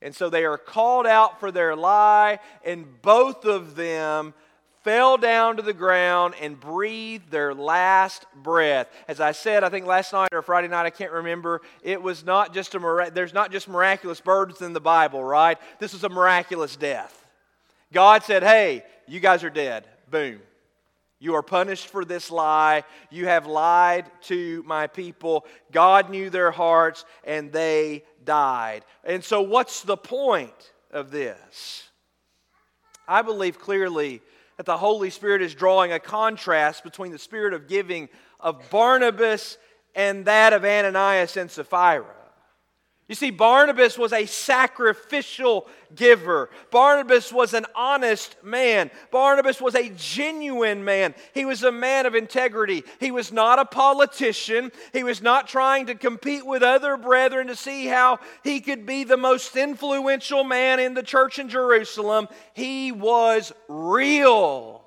And 0.00 0.14
so 0.14 0.30
they 0.30 0.44
are 0.44 0.58
called 0.58 1.06
out 1.06 1.40
for 1.40 1.50
their 1.50 1.74
lie, 1.74 2.38
and 2.64 3.02
both 3.02 3.44
of 3.44 3.74
them 3.74 4.34
fell 4.84 5.16
down 5.16 5.56
to 5.56 5.62
the 5.62 5.72
ground 5.72 6.34
and 6.40 6.60
breathed 6.60 7.30
their 7.30 7.54
last 7.54 8.26
breath. 8.36 8.88
As 9.08 9.18
I 9.18 9.32
said, 9.32 9.64
I 9.64 9.70
think 9.70 9.86
last 9.86 10.12
night 10.12 10.28
or 10.32 10.42
Friday 10.42 10.68
night, 10.68 10.84
I 10.84 10.90
can't 10.90 11.10
remember, 11.10 11.62
it 11.82 12.00
was 12.00 12.24
not 12.24 12.52
just 12.52 12.74
a 12.74 13.10
there's 13.12 13.32
not 13.32 13.50
just 13.50 13.66
miraculous 13.66 14.20
births 14.20 14.60
in 14.60 14.74
the 14.74 14.80
Bible, 14.80 15.24
right? 15.24 15.58
This 15.80 15.94
was 15.94 16.04
a 16.04 16.08
miraculous 16.10 16.76
death. 16.76 17.26
God 17.92 18.22
said, 18.22 18.42
"Hey, 18.42 18.84
you 19.08 19.20
guys 19.20 19.42
are 19.42 19.50
dead." 19.50 19.88
Boom. 20.10 20.40
You 21.18 21.34
are 21.36 21.42
punished 21.42 21.86
for 21.86 22.04
this 22.04 22.30
lie. 22.30 22.84
You 23.10 23.26
have 23.26 23.46
lied 23.46 24.10
to 24.22 24.62
my 24.66 24.86
people. 24.86 25.46
God 25.72 26.10
knew 26.10 26.28
their 26.28 26.50
hearts 26.50 27.06
and 27.24 27.50
they 27.50 28.04
died. 28.24 28.84
And 29.04 29.24
so, 29.24 29.40
what's 29.40 29.82
the 29.82 29.96
point 29.96 30.72
of 30.90 31.10
this? 31.10 31.88
I 33.08 33.22
believe 33.22 33.58
clearly 33.58 34.20
that 34.56 34.66
the 34.66 34.76
Holy 34.76 35.10
Spirit 35.10 35.42
is 35.42 35.54
drawing 35.54 35.92
a 35.92 35.98
contrast 35.98 36.84
between 36.84 37.12
the 37.12 37.18
spirit 37.18 37.54
of 37.54 37.68
giving 37.68 38.08
of 38.40 38.70
Barnabas 38.70 39.58
and 39.94 40.24
that 40.26 40.52
of 40.52 40.64
Ananias 40.64 41.36
and 41.36 41.50
Sapphira. 41.50 42.23
You 43.06 43.14
see, 43.14 43.30
Barnabas 43.30 43.98
was 43.98 44.14
a 44.14 44.24
sacrificial 44.24 45.68
giver. 45.94 46.48
Barnabas 46.70 47.30
was 47.30 47.52
an 47.52 47.66
honest 47.74 48.34
man. 48.42 48.90
Barnabas 49.10 49.60
was 49.60 49.74
a 49.74 49.90
genuine 49.90 50.84
man. 50.86 51.14
He 51.34 51.44
was 51.44 51.62
a 51.62 51.70
man 51.70 52.06
of 52.06 52.14
integrity. 52.14 52.82
He 53.00 53.10
was 53.10 53.30
not 53.30 53.58
a 53.58 53.66
politician. 53.66 54.72
He 54.94 55.04
was 55.04 55.20
not 55.20 55.48
trying 55.48 55.86
to 55.86 55.94
compete 55.94 56.46
with 56.46 56.62
other 56.62 56.96
brethren 56.96 57.48
to 57.48 57.56
see 57.56 57.84
how 57.84 58.20
he 58.42 58.60
could 58.60 58.86
be 58.86 59.04
the 59.04 59.18
most 59.18 59.54
influential 59.54 60.42
man 60.42 60.80
in 60.80 60.94
the 60.94 61.02
church 61.02 61.38
in 61.38 61.50
Jerusalem. 61.50 62.26
He 62.54 62.90
was 62.90 63.52
real. 63.68 64.82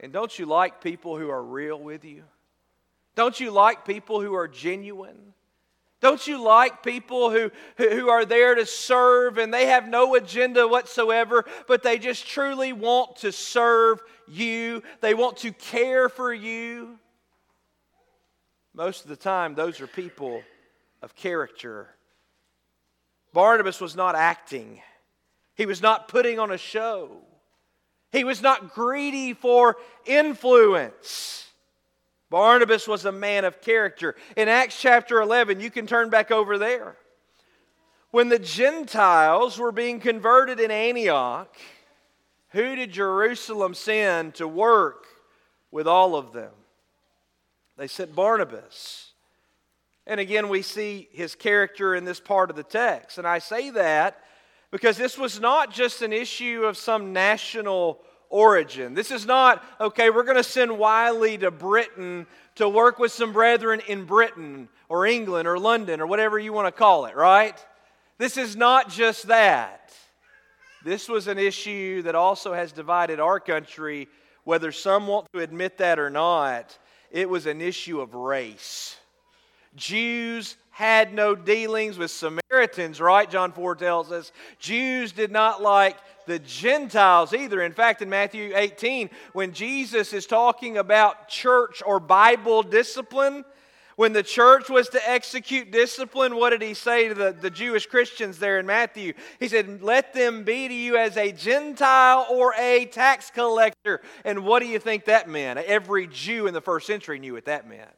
And 0.00 0.10
don't 0.10 0.38
you 0.38 0.46
like 0.46 0.80
people 0.80 1.18
who 1.18 1.28
are 1.28 1.42
real 1.42 1.78
with 1.78 2.06
you? 2.06 2.24
Don't 3.14 3.38
you 3.38 3.50
like 3.50 3.84
people 3.84 4.22
who 4.22 4.34
are 4.34 4.48
genuine? 4.48 5.34
Don't 6.04 6.26
you 6.26 6.42
like 6.42 6.82
people 6.82 7.30
who, 7.30 7.50
who 7.78 8.10
are 8.10 8.26
there 8.26 8.54
to 8.56 8.66
serve 8.66 9.38
and 9.38 9.54
they 9.54 9.68
have 9.68 9.88
no 9.88 10.16
agenda 10.16 10.68
whatsoever, 10.68 11.46
but 11.66 11.82
they 11.82 11.96
just 11.96 12.26
truly 12.26 12.74
want 12.74 13.16
to 13.20 13.32
serve 13.32 14.02
you? 14.28 14.82
They 15.00 15.14
want 15.14 15.38
to 15.38 15.50
care 15.50 16.10
for 16.10 16.34
you? 16.34 16.98
Most 18.74 19.04
of 19.04 19.08
the 19.08 19.16
time, 19.16 19.54
those 19.54 19.80
are 19.80 19.86
people 19.86 20.42
of 21.00 21.14
character. 21.14 21.88
Barnabas 23.32 23.80
was 23.80 23.96
not 23.96 24.14
acting, 24.14 24.82
he 25.54 25.64
was 25.64 25.80
not 25.80 26.08
putting 26.08 26.38
on 26.38 26.50
a 26.50 26.58
show, 26.58 27.12
he 28.12 28.24
was 28.24 28.42
not 28.42 28.74
greedy 28.74 29.32
for 29.32 29.78
influence. 30.04 31.46
Barnabas 32.34 32.88
was 32.88 33.04
a 33.04 33.12
man 33.12 33.44
of 33.44 33.60
character. 33.60 34.16
In 34.36 34.48
Acts 34.48 34.80
chapter 34.80 35.20
11, 35.20 35.60
you 35.60 35.70
can 35.70 35.86
turn 35.86 36.10
back 36.10 36.32
over 36.32 36.58
there. 36.58 36.96
When 38.10 38.28
the 38.28 38.40
Gentiles 38.40 39.56
were 39.56 39.70
being 39.70 40.00
converted 40.00 40.58
in 40.58 40.72
Antioch, 40.72 41.56
who 42.48 42.74
did 42.74 42.90
Jerusalem 42.90 43.72
send 43.72 44.34
to 44.34 44.48
work 44.48 45.06
with 45.70 45.86
all 45.86 46.16
of 46.16 46.32
them? 46.32 46.50
They 47.76 47.86
sent 47.86 48.16
Barnabas. 48.16 49.12
And 50.04 50.18
again, 50.18 50.48
we 50.48 50.62
see 50.62 51.08
his 51.12 51.36
character 51.36 51.94
in 51.94 52.04
this 52.04 52.18
part 52.18 52.50
of 52.50 52.56
the 52.56 52.64
text. 52.64 53.16
And 53.16 53.28
I 53.28 53.38
say 53.38 53.70
that 53.70 54.18
because 54.72 54.96
this 54.96 55.16
was 55.16 55.38
not 55.38 55.72
just 55.72 56.02
an 56.02 56.12
issue 56.12 56.64
of 56.64 56.76
some 56.76 57.12
national 57.12 58.00
origin. 58.34 58.94
This 58.94 59.12
is 59.12 59.24
not, 59.24 59.64
okay, 59.80 60.10
we're 60.10 60.24
going 60.24 60.36
to 60.36 60.42
send 60.42 60.76
Wiley 60.76 61.38
to 61.38 61.52
Britain 61.52 62.26
to 62.56 62.68
work 62.68 62.98
with 62.98 63.12
some 63.12 63.32
brethren 63.32 63.80
in 63.86 64.06
Britain 64.06 64.68
or 64.88 65.06
England 65.06 65.46
or 65.46 65.56
London 65.56 66.00
or 66.00 66.06
whatever 66.08 66.36
you 66.36 66.52
want 66.52 66.66
to 66.66 66.72
call 66.72 67.06
it, 67.06 67.14
right? 67.14 67.56
This 68.18 68.36
is 68.36 68.56
not 68.56 68.90
just 68.90 69.28
that. 69.28 69.94
This 70.84 71.08
was 71.08 71.28
an 71.28 71.38
issue 71.38 72.02
that 72.02 72.16
also 72.16 72.52
has 72.52 72.72
divided 72.72 73.20
our 73.20 73.38
country, 73.38 74.08
whether 74.42 74.72
some 74.72 75.06
want 75.06 75.28
to 75.32 75.38
admit 75.38 75.78
that 75.78 76.00
or 76.00 76.10
not. 76.10 76.76
It 77.12 77.30
was 77.30 77.46
an 77.46 77.60
issue 77.60 78.00
of 78.00 78.14
race. 78.14 78.96
Jews 79.76 80.56
had 80.70 81.14
no 81.14 81.36
dealings 81.36 81.98
with 81.98 82.10
Samaritans, 82.10 83.00
right? 83.00 83.30
John 83.30 83.52
4 83.52 83.76
tells 83.76 84.10
us. 84.10 84.32
Jews 84.58 85.12
did 85.12 85.30
not 85.30 85.62
like 85.62 85.96
the 86.26 86.38
Gentiles 86.38 87.32
either. 87.32 87.62
In 87.62 87.72
fact, 87.72 88.02
in 88.02 88.08
Matthew 88.08 88.52
18, 88.54 89.10
when 89.32 89.52
Jesus 89.52 90.12
is 90.12 90.26
talking 90.26 90.78
about 90.78 91.28
church 91.28 91.82
or 91.84 92.00
Bible 92.00 92.62
discipline, 92.62 93.44
when 93.96 94.12
the 94.12 94.22
church 94.22 94.68
was 94.68 94.88
to 94.88 95.08
execute 95.08 95.70
discipline, 95.70 96.34
what 96.34 96.50
did 96.50 96.62
he 96.62 96.74
say 96.74 97.08
to 97.08 97.14
the, 97.14 97.32
the 97.32 97.50
Jewish 97.50 97.86
Christians 97.86 98.38
there 98.38 98.58
in 98.58 98.66
Matthew? 98.66 99.12
He 99.38 99.48
said, 99.48 99.82
Let 99.82 100.12
them 100.14 100.42
be 100.42 100.66
to 100.66 100.74
you 100.74 100.96
as 100.96 101.16
a 101.16 101.30
Gentile 101.30 102.26
or 102.30 102.54
a 102.58 102.86
tax 102.86 103.30
collector. 103.30 104.00
And 104.24 104.44
what 104.44 104.60
do 104.60 104.66
you 104.66 104.80
think 104.80 105.04
that 105.04 105.28
meant? 105.28 105.60
Every 105.60 106.08
Jew 106.08 106.46
in 106.48 106.54
the 106.54 106.60
first 106.60 106.86
century 106.86 107.20
knew 107.20 107.34
what 107.34 107.44
that 107.44 107.68
meant. 107.68 107.90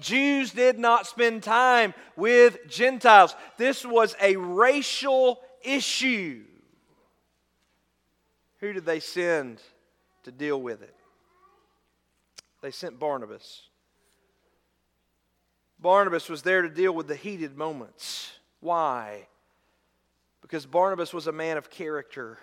Jews 0.00 0.52
did 0.52 0.78
not 0.78 1.06
spend 1.06 1.42
time 1.42 1.94
with 2.14 2.68
Gentiles. 2.68 3.34
This 3.56 3.84
was 3.84 4.14
a 4.20 4.36
racial 4.36 5.40
issue. 5.62 6.44
Who 8.60 8.72
did 8.72 8.84
they 8.84 9.00
send 9.00 9.60
to 10.24 10.32
deal 10.32 10.60
with 10.60 10.82
it? 10.82 10.94
They 12.60 12.70
sent 12.70 12.98
Barnabas. 12.98 13.62
Barnabas 15.80 16.28
was 16.28 16.42
there 16.42 16.62
to 16.62 16.68
deal 16.68 16.92
with 16.92 17.06
the 17.06 17.14
heated 17.14 17.56
moments. 17.56 18.32
Why? 18.60 19.28
Because 20.42 20.66
Barnabas 20.66 21.14
was 21.14 21.28
a 21.28 21.32
man 21.32 21.56
of 21.56 21.70
character. 21.70 22.38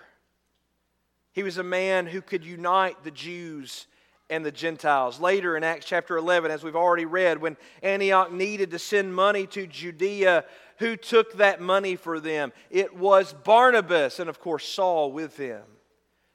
He 1.32 1.42
was 1.42 1.58
a 1.58 1.62
man 1.62 2.06
who 2.06 2.22
could 2.22 2.44
unite 2.44 3.04
the 3.04 3.10
Jews 3.10 3.86
and 4.30 4.44
the 4.44 4.50
Gentiles. 4.50 5.20
Later 5.20 5.54
in 5.54 5.64
Acts 5.64 5.84
chapter 5.84 6.16
11, 6.16 6.50
as 6.50 6.64
we've 6.64 6.74
already 6.74 7.04
read, 7.04 7.40
when 7.40 7.58
Antioch 7.82 8.32
needed 8.32 8.70
to 8.70 8.78
send 8.78 9.14
money 9.14 9.46
to 9.48 9.66
Judea, 9.66 10.46
who 10.78 10.96
took 10.96 11.34
that 11.34 11.60
money 11.60 11.94
for 11.94 12.20
them? 12.20 12.52
It 12.70 12.96
was 12.96 13.34
Barnabas, 13.34 14.18
and 14.18 14.30
of 14.30 14.40
course, 14.40 14.66
Saul 14.66 15.12
with 15.12 15.36
him. 15.36 15.62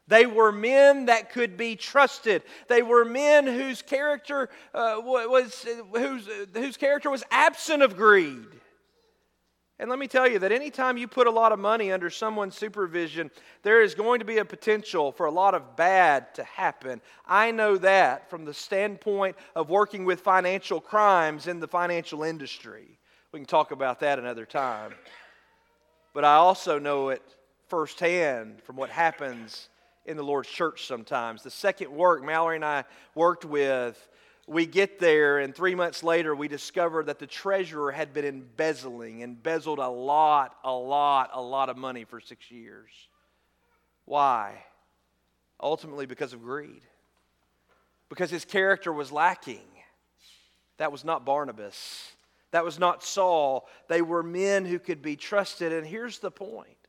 They 0.08 0.26
were 0.26 0.52
men 0.52 1.06
that 1.06 1.32
could 1.32 1.58
be 1.58 1.76
trusted. 1.76 2.44
They 2.68 2.82
were 2.82 3.06
men 3.06 3.46
whose 3.46 3.82
character 3.82 4.50
uh, 4.74 4.98
was 5.04 5.66
whose, 5.96 6.28
whose 6.54 6.78
character 6.78 7.10
was 7.10 7.24
absent 7.32 7.82
of 7.82 7.96
greed. 7.96 8.48
And 9.82 9.90
let 9.90 9.98
me 9.98 10.08
tell 10.08 10.28
you 10.28 10.38
that 10.38 10.52
anytime 10.52 10.96
you 10.96 11.08
put 11.08 11.26
a 11.26 11.32
lot 11.32 11.52
of 11.52 11.58
money 11.58 11.92
under 11.92 12.12
someone's 12.12 12.56
supervision, 12.56 13.32
there 13.64 13.82
is 13.82 13.96
going 13.96 14.20
to 14.20 14.26
be 14.26 14.38
a 14.38 14.46
potential 14.46 15.12
for 15.12 15.26
a 15.26 15.32
lot 15.32 15.56
of 15.56 15.76
bad 15.76 16.36
to 16.36 16.44
happen. 16.44 17.02
I 17.26 17.50
know 17.50 17.78
that 17.80 18.30
from 18.30 18.46
the 18.46 18.54
standpoint 18.54 19.36
of 19.56 19.72
working 19.72 20.06
with 20.06 20.22
financial 20.22 20.80
crimes 20.80 21.48
in 21.48 21.60
the 21.60 21.68
financial 21.68 22.22
industry. 22.22 23.00
We 23.32 23.40
can 23.40 23.48
talk 23.48 23.72
about 23.72 24.02
that 24.02 24.20
another 24.20 24.46
time. 24.46 24.94
But 26.14 26.26
I 26.26 26.36
also 26.36 26.78
know 26.78 27.10
it 27.10 27.24
firsthand 27.68 28.62
from 28.62 28.76
what 28.76 28.92
happens 28.92 29.70
in 30.06 30.18
the 30.18 30.24
Lord's 30.24 30.50
church 30.50 30.88
sometimes. 30.88 31.44
The 31.44 31.52
second 31.52 31.92
work 31.92 32.24
Mallory 32.24 32.56
and 32.56 32.66
I 32.66 32.86
worked 33.16 33.46
with 33.46 34.08
we 34.48 34.66
get 34.66 35.00
there, 35.00 35.40
and 35.40 35.56
three 35.56 35.76
months 35.76 36.04
later, 36.04 36.36
we 36.36 36.48
discover 36.48 37.04
that 37.04 37.20
the 37.20 37.28
treasurer 37.28 37.92
had 37.92 38.14
been 38.14 38.26
embezzling, 38.26 39.22
embezzled 39.22 39.80
a 39.80 39.88
lot, 39.88 40.58
a 40.64 40.72
lot, 40.72 41.30
a 41.34 41.42
lot 41.42 41.70
of 41.70 41.78
money 41.78 42.04
for 42.04 42.20
six 42.20 42.52
years. 42.52 42.90
Why? 44.06 44.64
Ultimately, 45.62 46.06
because 46.06 46.34
of 46.34 46.42
greed. 46.42 46.82
Because 48.10 48.30
his 48.30 48.44
character 48.44 48.92
was 48.92 49.12
lacking. 49.12 49.62
That 50.78 50.92
was 50.92 51.06
not 51.06 51.24
Barnabas. 51.24 52.12
That 52.52 52.66
was 52.66 52.78
not 52.78 53.04
Saul. 53.04 53.70
They 53.88 54.02
were 54.02 54.24
men 54.24 54.66
who 54.66 54.80
could 54.80 55.02
be 55.02 55.16
trusted. 55.16 55.72
And 55.72 55.88
here's 55.88 56.20
the 56.20 56.32
point 56.32 56.81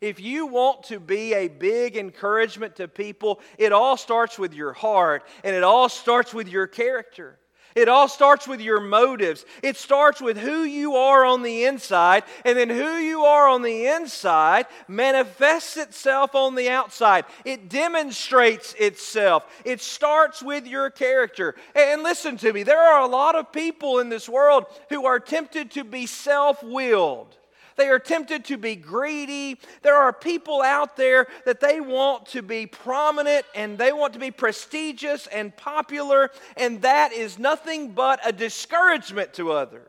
if 0.00 0.20
you 0.20 0.46
want 0.46 0.84
to 0.84 1.00
be 1.00 1.34
a 1.34 1.48
big 1.48 1.96
encouragement 1.96 2.76
to 2.76 2.88
people, 2.88 3.40
it 3.58 3.72
all 3.72 3.96
starts 3.96 4.38
with 4.38 4.54
your 4.54 4.72
heart 4.72 5.24
and 5.44 5.54
it 5.54 5.62
all 5.62 5.88
starts 5.88 6.34
with 6.34 6.48
your 6.48 6.66
character. 6.66 7.38
It 7.76 7.90
all 7.90 8.08
starts 8.08 8.48
with 8.48 8.62
your 8.62 8.80
motives. 8.80 9.44
It 9.62 9.76
starts 9.76 10.22
with 10.22 10.38
who 10.38 10.64
you 10.64 10.96
are 10.96 11.26
on 11.26 11.42
the 11.42 11.66
inside, 11.66 12.24
and 12.46 12.56
then 12.56 12.70
who 12.70 12.96
you 12.96 13.24
are 13.24 13.48
on 13.48 13.60
the 13.60 13.88
inside 13.88 14.64
manifests 14.88 15.76
itself 15.76 16.34
on 16.34 16.54
the 16.54 16.70
outside. 16.70 17.26
It 17.44 17.68
demonstrates 17.68 18.74
itself. 18.78 19.46
It 19.66 19.82
starts 19.82 20.42
with 20.42 20.66
your 20.66 20.88
character. 20.88 21.54
And 21.74 22.02
listen 22.02 22.38
to 22.38 22.52
me, 22.52 22.62
there 22.62 22.80
are 22.80 23.02
a 23.02 23.08
lot 23.08 23.34
of 23.34 23.52
people 23.52 23.98
in 23.98 24.08
this 24.08 24.26
world 24.26 24.64
who 24.88 25.04
are 25.04 25.20
tempted 25.20 25.72
to 25.72 25.84
be 25.84 26.06
self 26.06 26.62
willed. 26.62 27.36
They 27.76 27.88
are 27.88 27.98
tempted 27.98 28.44
to 28.46 28.56
be 28.56 28.74
greedy. 28.74 29.58
There 29.82 29.96
are 29.96 30.12
people 30.12 30.62
out 30.62 30.96
there 30.96 31.26
that 31.44 31.60
they 31.60 31.80
want 31.80 32.26
to 32.28 32.42
be 32.42 32.66
prominent 32.66 33.44
and 33.54 33.76
they 33.76 33.92
want 33.92 34.14
to 34.14 34.18
be 34.18 34.30
prestigious 34.30 35.26
and 35.26 35.54
popular, 35.56 36.30
and 36.56 36.82
that 36.82 37.12
is 37.12 37.38
nothing 37.38 37.92
but 37.92 38.18
a 38.26 38.32
discouragement 38.32 39.34
to 39.34 39.52
others. 39.52 39.82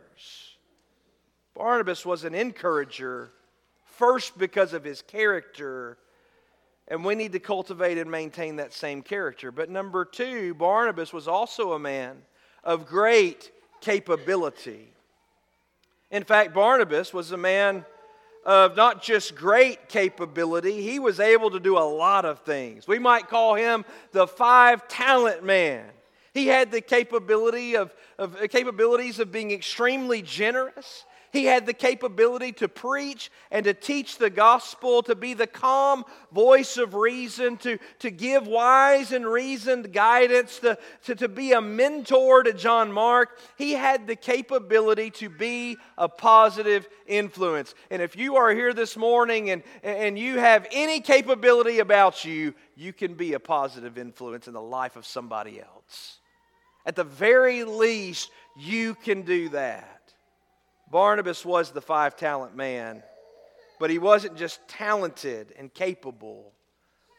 Barnabas 1.55 2.05
was 2.05 2.23
an 2.23 2.35
encourager, 2.35 3.31
first 3.85 4.37
because 4.37 4.73
of 4.73 4.83
his 4.83 5.01
character, 5.01 5.97
and 6.87 7.03
we 7.03 7.15
need 7.15 7.31
to 7.31 7.39
cultivate 7.39 7.97
and 7.97 8.11
maintain 8.11 8.57
that 8.57 8.73
same 8.73 9.01
character. 9.01 9.51
But 9.51 9.69
number 9.69 10.05
two, 10.05 10.53
Barnabas 10.53 11.11
was 11.11 11.27
also 11.27 11.73
a 11.73 11.79
man 11.79 12.17
of 12.63 12.85
great 12.85 13.51
capability. 13.81 14.93
In 16.11 16.23
fact, 16.23 16.53
Barnabas 16.53 17.13
was 17.13 17.31
a 17.31 17.37
man 17.37 17.85
of 18.45 18.77
not 18.77 19.03
just 19.03 19.35
great 19.35 19.89
capability, 19.89 20.81
he 20.81 20.99
was 20.99 21.19
able 21.19 21.51
to 21.51 21.59
do 21.59 21.77
a 21.77 21.79
lot 21.79 22.23
of 22.23 22.39
things. 22.39 22.87
We 22.87 22.97
might 22.97 23.27
call 23.27 23.55
him 23.55 23.83
the 24.13 24.25
five 24.25 24.87
talent 24.87 25.43
man. 25.43 25.85
He 26.33 26.47
had 26.47 26.71
the 26.71 26.79
capability 26.79 27.75
of, 27.75 27.93
of 28.17 28.37
capabilities 28.49 29.19
of 29.19 29.33
being 29.33 29.51
extremely 29.51 30.21
generous. 30.21 31.03
He 31.37 31.45
had 31.45 31.67
the 31.67 31.73
capability 31.73 32.51
to 32.53 32.67
preach 32.67 33.29
and 33.51 33.63
to 33.65 33.73
teach 33.75 34.17
the 34.17 34.31
gospel, 34.31 35.03
to 35.03 35.13
be 35.13 35.35
the 35.35 35.45
calm 35.45 36.03
voice 36.31 36.77
of 36.77 36.95
reason, 36.95 37.57
to, 37.57 37.77
to 37.99 38.09
give 38.09 38.47
wise 38.47 39.11
and 39.11 39.23
reasoned 39.23 39.93
guidance, 39.93 40.57
to, 40.61 40.79
to, 41.03 41.13
to 41.13 41.27
be 41.27 41.51
a 41.51 41.61
mentor 41.61 42.41
to 42.41 42.53
John 42.53 42.91
Mark. 42.91 43.37
He 43.55 43.73
had 43.73 44.07
the 44.07 44.15
capability 44.15 45.11
to 45.11 45.29
be 45.29 45.77
a 45.95 46.09
positive 46.09 46.89
influence. 47.05 47.75
And 47.91 48.01
if 48.01 48.15
you 48.15 48.37
are 48.37 48.49
here 48.49 48.73
this 48.73 48.97
morning 48.97 49.51
and, 49.51 49.61
and 49.83 50.17
you 50.17 50.39
have 50.39 50.65
any 50.71 51.01
capability 51.01 51.77
about 51.77 52.25
you, 52.25 52.55
you 52.75 52.93
can 52.93 53.13
be 53.13 53.33
a 53.33 53.39
positive 53.39 53.99
influence 53.99 54.47
in 54.47 54.55
the 54.55 54.59
life 54.59 54.95
of 54.95 55.05
somebody 55.05 55.61
else. 55.61 56.17
At 56.83 56.95
the 56.95 57.03
very 57.03 57.63
least, 57.63 58.31
you 58.55 58.95
can 58.95 59.21
do 59.21 59.49
that. 59.49 59.96
Barnabas 60.89 61.45
was 61.45 61.71
the 61.71 61.81
five 61.81 62.15
talent 62.15 62.55
man, 62.55 63.03
but 63.79 63.89
he 63.89 63.99
wasn't 63.99 64.37
just 64.37 64.65
talented 64.67 65.53
and 65.57 65.73
capable. 65.73 66.53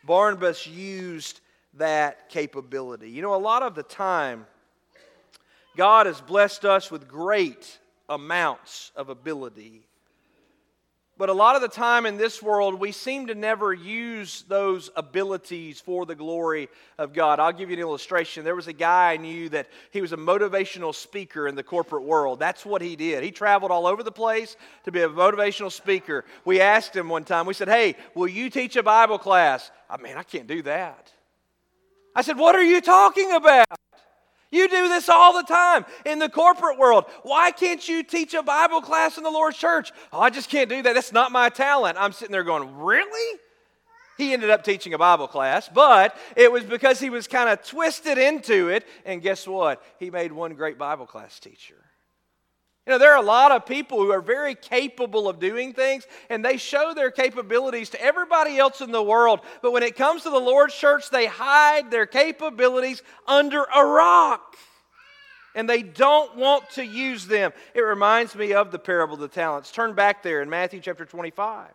Barnabas 0.04 0.66
used 0.66 1.40
that 1.74 2.28
capability. 2.28 3.11
You 3.11 3.22
know, 3.22 3.35
a 3.35 3.37
lot 3.37 3.62
of 3.62 3.74
the 3.74 3.83
time, 3.83 4.46
God 5.76 6.07
has 6.07 6.20
blessed 6.20 6.64
us 6.64 6.90
with 6.90 7.09
great 7.09 7.78
amounts 8.09 8.92
of 8.96 9.09
ability. 9.09 9.88
But 11.18 11.31
a 11.31 11.33
lot 11.33 11.57
of 11.57 11.62
the 11.62 11.68
time 11.68 12.07
in 12.07 12.16
this 12.16 12.40
world, 12.40 12.78
we 12.78 12.92
seem 12.92 13.26
to 13.26 13.35
never 13.35 13.74
use 13.74 14.44
those 14.46 14.88
abilities 14.94 15.81
for 15.81 16.07
the 16.07 16.14
glory 16.14 16.68
of 16.96 17.12
God. 17.12 17.40
I'll 17.40 17.52
give 17.52 17.70
you 17.70 17.76
an 17.76 17.83
illustration. 17.83 18.44
There 18.44 18.54
was 18.54 18.68
a 18.68 18.72
guy 18.72 19.14
I 19.14 19.16
knew 19.16 19.48
that 19.48 19.66
he 19.90 20.00
was 20.00 20.12
a 20.12 20.16
motivational 20.16 20.94
speaker 20.94 21.48
in 21.48 21.57
the 21.57 21.64
corporate 21.64 22.04
world. 22.04 22.38
That's 22.38 22.64
what 22.64 22.83
he 22.83 22.94
did. 22.94 23.24
He 23.24 23.33
traveled 23.33 23.72
all 23.72 23.88
over 23.88 24.04
the 24.04 24.12
place 24.12 24.57
to 24.85 24.92
be 24.92 25.02
a 25.02 25.09
motivational 25.09 25.72
speaker. 25.72 26.24
We 26.44 26.61
asked 26.61 26.94
him 26.94 27.09
one 27.09 27.24
time, 27.24 27.46
we 27.46 27.54
said, 27.54 27.68
Hey, 27.68 27.96
will 28.14 28.28
you 28.28 28.48
teach 28.48 28.76
a 28.76 28.83
Bible 28.85 29.18
class? 29.18 29.72
I 29.90 29.96
mean, 29.96 30.16
I 30.16 30.22
can't 30.22 30.46
do 30.46 30.62
that. 30.62 31.12
I 32.14 32.22
said, 32.22 32.38
What 32.38 32.54
are 32.54 32.62
you 32.62 32.81
talking 32.81 33.33
about? 33.33 33.66
You 34.50 34.68
do 34.68 34.88
this 34.88 35.08
all 35.08 35.34
the 35.34 35.42
time 35.42 35.84
in 36.06 36.18
the 36.18 36.28
corporate 36.28 36.78
world. 36.78 37.04
Why 37.22 37.50
can't 37.50 37.87
you 37.87 38.02
teach 38.02 38.34
a 38.34 38.42
Bible 38.42 38.80
class 38.80 39.18
in 39.18 39.24
the 39.24 39.30
Lord's 39.30 39.58
church? 39.58 39.92
Oh, 40.12 40.20
I 40.20 40.30
just 40.30 40.48
can't 40.48 40.70
do 40.70 40.82
that. 40.82 40.94
That's 40.94 41.12
not 41.12 41.32
my 41.32 41.50
talent. 41.50 41.98
I'm 42.00 42.12
sitting 42.12 42.32
there 42.32 42.44
going, 42.44 42.76
Really? 42.76 43.40
He 44.16 44.32
ended 44.32 44.50
up 44.50 44.64
teaching 44.64 44.94
a 44.94 44.98
Bible 44.98 45.28
class, 45.28 45.68
but 45.72 46.16
it 46.34 46.50
was 46.50 46.64
because 46.64 46.98
he 46.98 47.08
was 47.08 47.28
kind 47.28 47.48
of 47.48 47.64
twisted 47.64 48.18
into 48.18 48.68
it. 48.68 48.84
And 49.04 49.22
guess 49.22 49.46
what? 49.46 49.80
He 50.00 50.11
made 50.11 50.32
one 50.32 50.54
great 50.54 50.76
Bible 50.76 51.06
class 51.06 51.38
teacher. 51.38 51.76
You 52.88 52.94
know, 52.94 52.98
there 53.01 53.12
are 53.12 53.22
a 53.22 53.27
lot 53.27 53.53
of 53.53 53.66
people 53.66 53.98
who 53.98 54.11
are 54.12 54.22
very 54.22 54.55
capable 54.55 55.29
of 55.29 55.38
doing 55.38 55.74
things, 55.74 56.07
and 56.31 56.42
they 56.42 56.57
show 56.57 56.94
their 56.94 57.11
capabilities 57.11 57.90
to 57.90 58.01
everybody 58.03 58.57
else 58.57 58.81
in 58.81 58.92
the 58.92 59.03
world. 59.03 59.40
But 59.61 59.72
when 59.72 59.83
it 59.83 59.94
comes 59.94 60.22
to 60.22 60.31
the 60.31 60.38
Lord's 60.38 60.74
church, 60.74 61.11
they 61.11 61.27
hide 61.27 61.90
their 61.90 62.07
capabilities 62.07 63.03
under 63.27 63.64
a 63.64 63.85
rock. 63.85 64.57
and 65.55 65.68
they 65.68 65.83
don't 65.83 66.37
want 66.37 66.70
to 66.70 66.85
use 66.85 67.27
them. 67.27 67.53
It 67.74 67.81
reminds 67.81 68.35
me 68.35 68.55
of 68.55 68.70
the 68.70 68.79
parable 68.79 69.14
of 69.14 69.20
the 69.20 69.29
talents. 69.29 69.70
Turn 69.70 69.92
back 69.92 70.22
there 70.22 70.40
in 70.40 70.48
Matthew 70.48 70.81
chapter 70.81 71.05
25. 71.05 71.68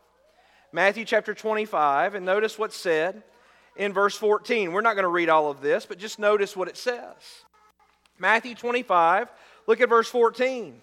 Matthew 0.71 1.05
chapter 1.05 1.35
25, 1.35 2.15
and 2.15 2.25
notice 2.25 2.57
what's 2.57 2.77
said 2.77 3.21
in 3.75 3.93
verse 3.93 4.15
14. 4.15 4.71
We're 4.71 4.81
not 4.81 4.95
going 4.95 5.03
to 5.03 5.09
read 5.09 5.29
all 5.29 5.51
of 5.51 5.61
this, 5.61 5.85
but 5.85 5.99
just 5.99 6.17
notice 6.17 6.55
what 6.55 6.69
it 6.69 6.77
says. 6.77 7.43
Matthew 8.17 8.55
25, 8.55 9.29
look 9.67 9.79
at 9.79 9.89
verse 9.89 10.07
14. 10.07 10.81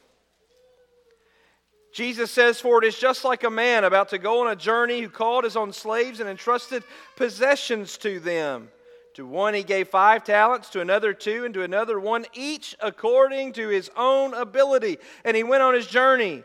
Jesus 1.93 2.31
says, 2.31 2.61
For 2.61 2.83
it 2.83 2.87
is 2.87 2.99
just 2.99 3.25
like 3.25 3.43
a 3.43 3.51
man 3.51 3.85
about 3.85 4.11
to 4.11 4.19
go 4.19 4.41
on 4.41 4.53
a 4.53 4.57
journey 4.57 5.01
who 5.01 5.09
called 5.09 5.45
his 5.45 5.57
own 5.57 5.73
slaves 5.73 6.21
and 6.21 6.29
entrusted 6.29 6.85
possessions 7.17 7.99
to 7.99 8.21
them. 8.21 8.69
To 9.15 9.27
one 9.27 9.55
he 9.55 9.65
gave 9.65 9.89
five 9.89 10.23
talents, 10.23 10.71
to 10.71 10.81
another 10.81 11.13
two, 11.13 11.45
and 11.45 11.53
to 11.55 11.65
another 11.65 11.99
one, 11.99 12.27
each 12.33 12.77
according 12.81 13.55
to 13.55 13.69
his 13.69 13.91
own 13.97 14.35
ability. 14.35 14.99
And 15.25 15.37
he 15.37 15.43
went 15.43 15.63
on 15.63 15.75
his 15.75 15.87
journey. 15.87 16.45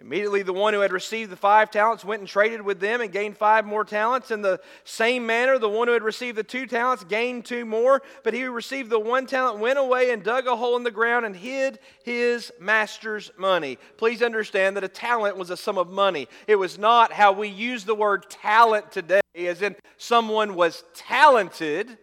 Immediately, 0.00 0.42
the 0.42 0.52
one 0.52 0.74
who 0.74 0.80
had 0.80 0.92
received 0.92 1.30
the 1.30 1.36
five 1.36 1.70
talents 1.70 2.04
went 2.04 2.18
and 2.18 2.28
traded 2.28 2.60
with 2.60 2.80
them 2.80 3.00
and 3.00 3.12
gained 3.12 3.38
five 3.38 3.64
more 3.64 3.84
talents. 3.84 4.32
In 4.32 4.42
the 4.42 4.60
same 4.82 5.24
manner, 5.24 5.56
the 5.56 5.68
one 5.68 5.86
who 5.86 5.94
had 5.94 6.02
received 6.02 6.36
the 6.36 6.42
two 6.42 6.66
talents 6.66 7.04
gained 7.04 7.44
two 7.44 7.64
more. 7.64 8.02
But 8.24 8.34
he 8.34 8.40
who 8.40 8.50
received 8.50 8.90
the 8.90 8.98
one 8.98 9.24
talent 9.26 9.60
went 9.60 9.78
away 9.78 10.10
and 10.10 10.24
dug 10.24 10.48
a 10.48 10.56
hole 10.56 10.76
in 10.76 10.82
the 10.82 10.90
ground 10.90 11.24
and 11.24 11.36
hid 11.36 11.78
his 12.02 12.52
master's 12.58 13.30
money. 13.38 13.78
Please 13.96 14.20
understand 14.20 14.76
that 14.76 14.82
a 14.82 14.88
talent 14.88 15.36
was 15.36 15.50
a 15.50 15.56
sum 15.56 15.78
of 15.78 15.88
money. 15.88 16.26
It 16.48 16.56
was 16.56 16.76
not 16.76 17.12
how 17.12 17.30
we 17.30 17.46
use 17.48 17.84
the 17.84 17.94
word 17.94 18.28
talent 18.28 18.90
today, 18.90 19.20
as 19.36 19.62
in 19.62 19.76
someone 19.96 20.56
was 20.56 20.82
talented. 20.94 21.98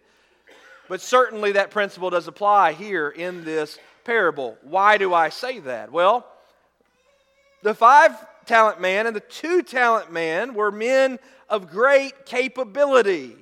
But 0.88 1.02
certainly 1.02 1.52
that 1.52 1.70
principle 1.70 2.08
does 2.08 2.26
apply 2.26 2.72
here 2.72 3.10
in 3.10 3.44
this 3.44 3.78
parable. 4.04 4.56
Why 4.62 4.96
do 4.96 5.12
I 5.12 5.28
say 5.28 5.58
that? 5.60 5.92
Well, 5.92 6.26
the 7.62 7.74
five 7.74 8.12
talent 8.46 8.80
man 8.80 9.06
and 9.06 9.14
the 9.14 9.20
two 9.20 9.62
talent 9.62 10.12
man 10.12 10.54
were 10.54 10.70
men 10.70 11.18
of 11.48 11.70
great 11.70 12.26
capability. 12.26 13.36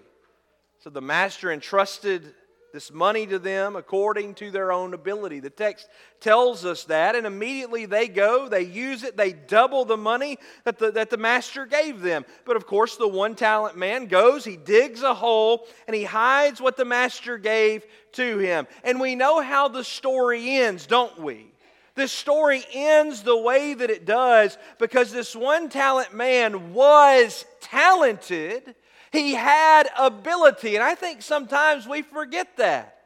So 0.80 0.90
the 0.90 1.00
master 1.00 1.52
entrusted 1.52 2.34
this 2.72 2.92
money 2.92 3.26
to 3.26 3.38
them 3.38 3.76
according 3.76 4.34
to 4.34 4.50
their 4.50 4.72
own 4.72 4.94
ability. 4.94 5.40
The 5.40 5.50
text 5.50 5.88
tells 6.20 6.64
us 6.64 6.84
that, 6.84 7.16
and 7.16 7.26
immediately 7.26 7.86
they 7.86 8.08
go, 8.08 8.48
they 8.48 8.62
use 8.62 9.02
it, 9.02 9.16
they 9.16 9.32
double 9.32 9.84
the 9.84 9.96
money 9.96 10.38
that 10.64 10.78
the, 10.78 10.92
that 10.92 11.10
the 11.10 11.16
master 11.16 11.66
gave 11.66 12.00
them. 12.00 12.24
But 12.44 12.56
of 12.56 12.66
course, 12.66 12.96
the 12.96 13.08
one 13.08 13.34
talent 13.34 13.76
man 13.76 14.06
goes, 14.06 14.44
he 14.44 14.56
digs 14.56 15.02
a 15.02 15.14
hole, 15.14 15.66
and 15.86 15.96
he 15.96 16.04
hides 16.04 16.60
what 16.60 16.76
the 16.76 16.84
master 16.84 17.38
gave 17.38 17.84
to 18.12 18.38
him. 18.38 18.66
And 18.84 19.00
we 19.00 19.14
know 19.16 19.40
how 19.40 19.68
the 19.68 19.84
story 19.84 20.56
ends, 20.56 20.86
don't 20.86 21.18
we? 21.18 21.49
This 22.00 22.12
story 22.12 22.64
ends 22.72 23.20
the 23.20 23.36
way 23.36 23.74
that 23.74 23.90
it 23.90 24.06
does 24.06 24.56
because 24.78 25.12
this 25.12 25.36
one 25.36 25.68
talent 25.68 26.14
man 26.14 26.72
was 26.72 27.44
talented. 27.60 28.74
He 29.12 29.34
had 29.34 29.86
ability. 29.98 30.76
And 30.76 30.82
I 30.82 30.94
think 30.94 31.20
sometimes 31.20 31.86
we 31.86 32.00
forget 32.00 32.56
that. 32.56 33.02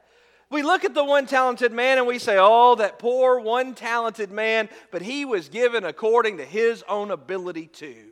We 0.49 0.61
look 0.61 0.85
at 0.85 0.93
the 0.93 1.03
one 1.03 1.25
talented 1.25 1.73
man 1.73 1.97
and 1.97 2.07
we 2.07 2.19
say, 2.19 2.37
oh, 2.39 2.75
that 2.75 2.97
poor 2.97 3.37
one 3.37 3.75
talented 3.75 4.31
man, 4.31 4.69
but 4.91 5.01
he 5.01 5.25
was 5.25 5.49
given 5.49 5.83
according 5.83 6.37
to 6.37 6.45
his 6.45 6.81
own 6.87 7.11
ability 7.11 7.67
too. 7.67 8.11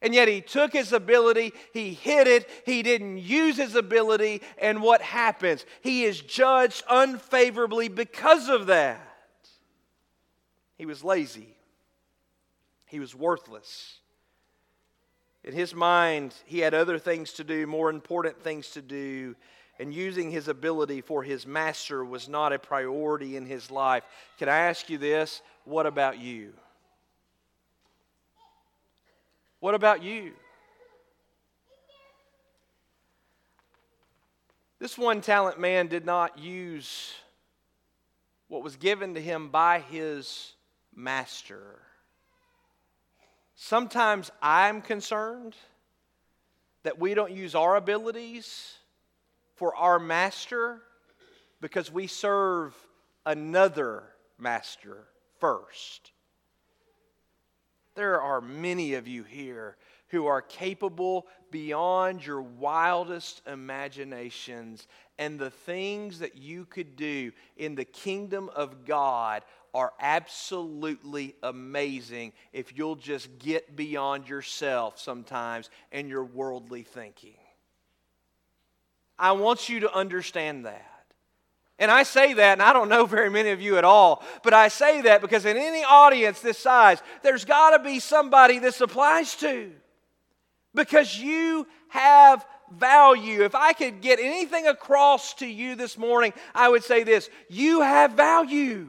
And 0.00 0.14
yet 0.14 0.26
he 0.26 0.40
took 0.40 0.72
his 0.72 0.94
ability, 0.94 1.52
he 1.74 1.92
hid 1.92 2.26
it, 2.26 2.48
he 2.64 2.82
didn't 2.82 3.18
use 3.18 3.58
his 3.58 3.74
ability, 3.74 4.40
and 4.56 4.80
what 4.80 5.02
happens? 5.02 5.66
He 5.82 6.04
is 6.04 6.18
judged 6.22 6.82
unfavorably 6.88 7.88
because 7.88 8.48
of 8.48 8.68
that. 8.68 9.05
He 10.76 10.86
was 10.86 11.02
lazy. 11.02 11.56
He 12.86 13.00
was 13.00 13.14
worthless. 13.14 13.98
In 15.42 15.52
his 15.52 15.74
mind, 15.74 16.34
he 16.44 16.58
had 16.58 16.74
other 16.74 16.98
things 16.98 17.32
to 17.34 17.44
do, 17.44 17.66
more 17.66 17.88
important 17.88 18.42
things 18.42 18.70
to 18.70 18.82
do, 18.82 19.36
and 19.78 19.92
using 19.92 20.30
his 20.30 20.48
ability 20.48 21.00
for 21.00 21.22
his 21.22 21.46
master 21.46 22.04
was 22.04 22.28
not 22.28 22.52
a 22.52 22.58
priority 22.58 23.36
in 23.36 23.46
his 23.46 23.70
life. 23.70 24.04
Can 24.38 24.48
I 24.48 24.58
ask 24.58 24.88
you 24.90 24.98
this? 24.98 25.42
What 25.64 25.86
about 25.86 26.18
you? 26.18 26.52
What 29.60 29.74
about 29.74 30.02
you? 30.02 30.32
This 34.78 34.98
one 34.98 35.20
talent 35.20 35.58
man 35.58 35.86
did 35.86 36.04
not 36.04 36.38
use 36.38 37.14
what 38.48 38.62
was 38.62 38.76
given 38.76 39.14
to 39.14 39.20
him 39.20 39.48
by 39.48 39.80
his 39.80 40.55
master. 40.96 41.78
Sometimes 43.54 44.30
I'm 44.42 44.82
concerned 44.82 45.54
that 46.82 46.98
we 46.98 47.14
don't 47.14 47.32
use 47.32 47.54
our 47.54 47.76
abilities 47.76 48.74
for 49.54 49.74
our 49.76 49.98
master 49.98 50.80
because 51.60 51.92
we 51.92 52.06
serve 52.06 52.74
another 53.24 54.04
master 54.38 55.04
first. 55.38 56.12
There 57.94 58.20
are 58.20 58.40
many 58.40 58.94
of 58.94 59.08
you 59.08 59.22
here 59.22 59.76
who 60.08 60.26
are 60.26 60.42
capable 60.42 61.26
beyond 61.50 62.24
your 62.24 62.42
wildest 62.42 63.42
imaginations, 63.46 64.86
and 65.18 65.38
the 65.38 65.50
things 65.50 66.18
that 66.20 66.36
you 66.36 66.64
could 66.66 66.94
do 66.94 67.32
in 67.56 67.74
the 67.74 67.84
kingdom 67.84 68.50
of 68.54 68.84
God 68.84 69.42
are 69.76 69.92
absolutely 70.00 71.36
amazing 71.42 72.32
if 72.54 72.74
you'll 72.78 72.96
just 72.96 73.38
get 73.38 73.76
beyond 73.76 74.26
yourself 74.26 74.98
sometimes 74.98 75.68
and 75.92 76.08
your 76.08 76.24
worldly 76.24 76.82
thinking. 76.82 77.36
I 79.18 79.32
want 79.32 79.68
you 79.68 79.80
to 79.80 79.94
understand 79.94 80.64
that. 80.64 81.04
And 81.78 81.90
I 81.90 82.04
say 82.04 82.32
that, 82.32 82.52
and 82.52 82.62
I 82.62 82.72
don't 82.72 82.88
know 82.88 83.04
very 83.04 83.28
many 83.28 83.50
of 83.50 83.60
you 83.60 83.76
at 83.76 83.84
all, 83.84 84.24
but 84.42 84.54
I 84.54 84.68
say 84.68 85.02
that 85.02 85.20
because 85.20 85.44
in 85.44 85.58
any 85.58 85.84
audience 85.84 86.40
this 86.40 86.56
size, 86.56 87.02
there's 87.22 87.44
got 87.44 87.76
to 87.76 87.84
be 87.84 88.00
somebody 88.00 88.58
this 88.58 88.80
applies 88.80 89.36
to. 89.36 89.72
Because 90.74 91.18
you 91.18 91.66
have 91.88 92.46
value. 92.72 93.44
If 93.44 93.54
I 93.54 93.74
could 93.74 94.00
get 94.00 94.20
anything 94.20 94.66
across 94.66 95.34
to 95.34 95.46
you 95.46 95.74
this 95.74 95.98
morning, 95.98 96.32
I 96.54 96.70
would 96.70 96.82
say 96.82 97.02
this 97.04 97.28
you 97.50 97.82
have 97.82 98.12
value. 98.12 98.88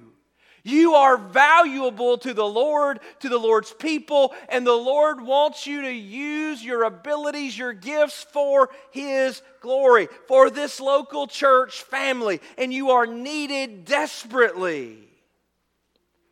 You 0.68 0.96
are 0.96 1.16
valuable 1.16 2.18
to 2.18 2.34
the 2.34 2.46
Lord, 2.46 3.00
to 3.22 3.30
the 3.30 3.38
Lord's 3.38 3.72
people, 3.72 4.34
and 4.50 4.68
the 4.68 4.74
Lord 4.74 5.22
wants 5.22 5.66
you 5.66 5.84
to 5.84 5.92
use 5.92 6.62
your 6.62 6.84
abilities, 6.84 7.58
your 7.58 7.72
gifts 7.72 8.24
for 8.34 8.70
His 8.92 9.42
glory, 9.62 10.10
for 10.28 10.50
this 10.50 10.82
local 10.82 11.26
church 11.26 11.84
family. 11.84 12.42
And 12.58 12.74
you 12.74 12.92
are 12.92 13.08
needed 13.08 13.86
desperately. 13.86 15.08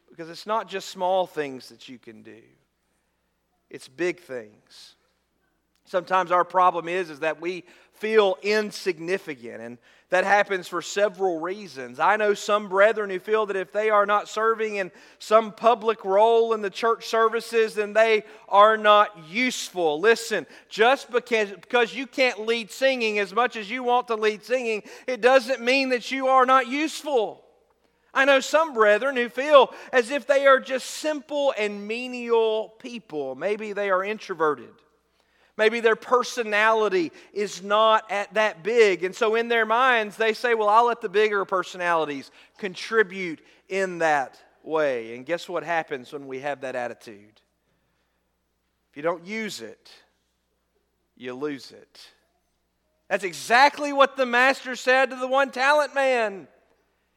Because 0.10 0.30
it's 0.30 0.46
not 0.46 0.68
just 0.68 0.90
small 0.90 1.26
things 1.26 1.70
that 1.70 1.88
you 1.88 1.98
can 1.98 2.22
do, 2.22 2.42
it's 3.70 3.88
big 3.88 4.20
things. 4.20 4.96
Sometimes 5.86 6.32
our 6.32 6.44
problem 6.44 6.88
is, 6.88 7.10
is 7.10 7.20
that 7.20 7.40
we 7.40 7.64
feel 7.94 8.38
insignificant. 8.42 9.62
And 9.62 9.78
that 10.10 10.24
happens 10.24 10.68
for 10.68 10.82
several 10.82 11.40
reasons. 11.40 12.00
I 12.00 12.16
know 12.16 12.34
some 12.34 12.70
brethren 12.70 13.10
who 13.10 13.20
feel 13.20 13.48
that 13.48 13.56
if 13.56 13.72
they 13.72 13.90
are 13.90 14.06
not 14.06 14.30
serving 14.30 14.76
in 14.76 14.92
some 15.18 15.52
public 15.52 16.06
role 16.06 16.54
in 16.54 16.62
the 16.62 16.70
church 16.70 17.08
services, 17.08 17.74
then 17.74 17.94
they 17.94 18.24
are 18.48 18.78
not 18.78 19.28
useful. 19.30 20.00
Listen, 20.00 20.46
just 20.70 21.12
because, 21.12 21.50
because 21.52 21.96
you 21.96 22.06
can't 22.06 22.46
lead 22.46 22.72
singing 22.72 23.18
as 23.18 23.34
much 23.34 23.56
as 23.56 23.70
you 23.70 23.84
want 23.84 24.08
to 24.08 24.16
lead 24.16 24.44
singing, 24.44 24.84
it 25.08 25.22
doesn't 25.22 25.62
mean 25.62 25.90
that 25.90 26.12
you 26.12 26.28
are 26.28 26.46
not 26.46 26.68
useful. 26.68 27.44
I 28.14 28.26
know 28.26 28.40
some 28.40 28.74
brethren 28.74 29.18
who 29.18 29.28
feel 29.28 29.74
as 29.92 30.12
if 30.12 30.26
they 30.28 30.46
are 30.46 30.60
just 30.60 30.88
simple 30.88 31.54
and 31.58 31.86
menial 31.86 32.70
people. 32.80 33.36
Maybe 33.36 33.74
they 33.74 33.90
are 33.90 34.04
introverted. 34.04 34.70
Maybe 35.58 35.80
their 35.80 35.96
personality 35.96 37.12
is 37.34 37.64
not 37.64 38.12
at 38.12 38.34
that 38.34 38.62
big. 38.62 39.04
And 39.04 39.16
so 39.16 39.36
in 39.36 39.48
their 39.48 39.66
minds, 39.66 40.18
they 40.18 40.34
say, 40.34 40.54
well, 40.54 40.68
I'll 40.68 40.88
let 40.88 41.02
the 41.02 41.10
bigger 41.10 41.46
personalities 41.46 42.30
contribute 42.58 43.40
in 43.70 44.00
that 44.00 44.38
way. 44.64 45.16
And 45.16 45.26
guess 45.26 45.48
what 45.48 45.64
happens 45.64 46.12
when 46.12 46.28
we 46.28 46.40
have 46.40 46.62
that 46.62 46.76
attitude? 46.76 47.42
If 48.92 48.98
you 48.98 49.04
don't 49.04 49.26
use 49.26 49.62
it, 49.62 49.92
you 51.16 51.34
lose 51.34 51.72
it. 51.72 52.10
That's 53.10 53.24
exactly 53.24 53.94
what 53.94 54.18
the 54.18 54.26
master 54.26 54.76
said 54.76 55.12
to 55.12 55.16
the 55.16 55.28
one 55.28 55.52
talent 55.52 55.96
man. 55.96 56.48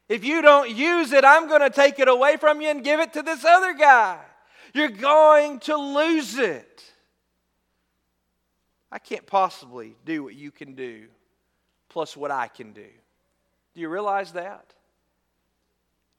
If 0.08 0.24
you 0.24 0.42
don't 0.42 0.70
use 0.70 1.12
it, 1.12 1.24
I'm 1.24 1.48
going 1.48 1.60
to 1.60 1.70
take 1.70 1.98
it 1.98 2.08
away 2.08 2.36
from 2.36 2.60
you 2.60 2.68
and 2.68 2.84
give 2.84 3.00
it 3.00 3.12
to 3.14 3.22
this 3.22 3.44
other 3.44 3.74
guy. 3.74 4.18
You're 4.74 4.88
going 4.88 5.60
to 5.60 5.76
lose 5.76 6.38
it. 6.38 6.84
I 8.90 8.98
can't 8.98 9.26
possibly 9.26 9.96
do 10.04 10.22
what 10.22 10.34
you 10.34 10.50
can 10.50 10.74
do 10.74 11.06
plus 11.88 12.16
what 12.16 12.30
I 12.30 12.48
can 12.48 12.72
do. 12.72 12.86
Do 13.74 13.80
you 13.80 13.88
realize 13.88 14.32
that? 14.32 14.74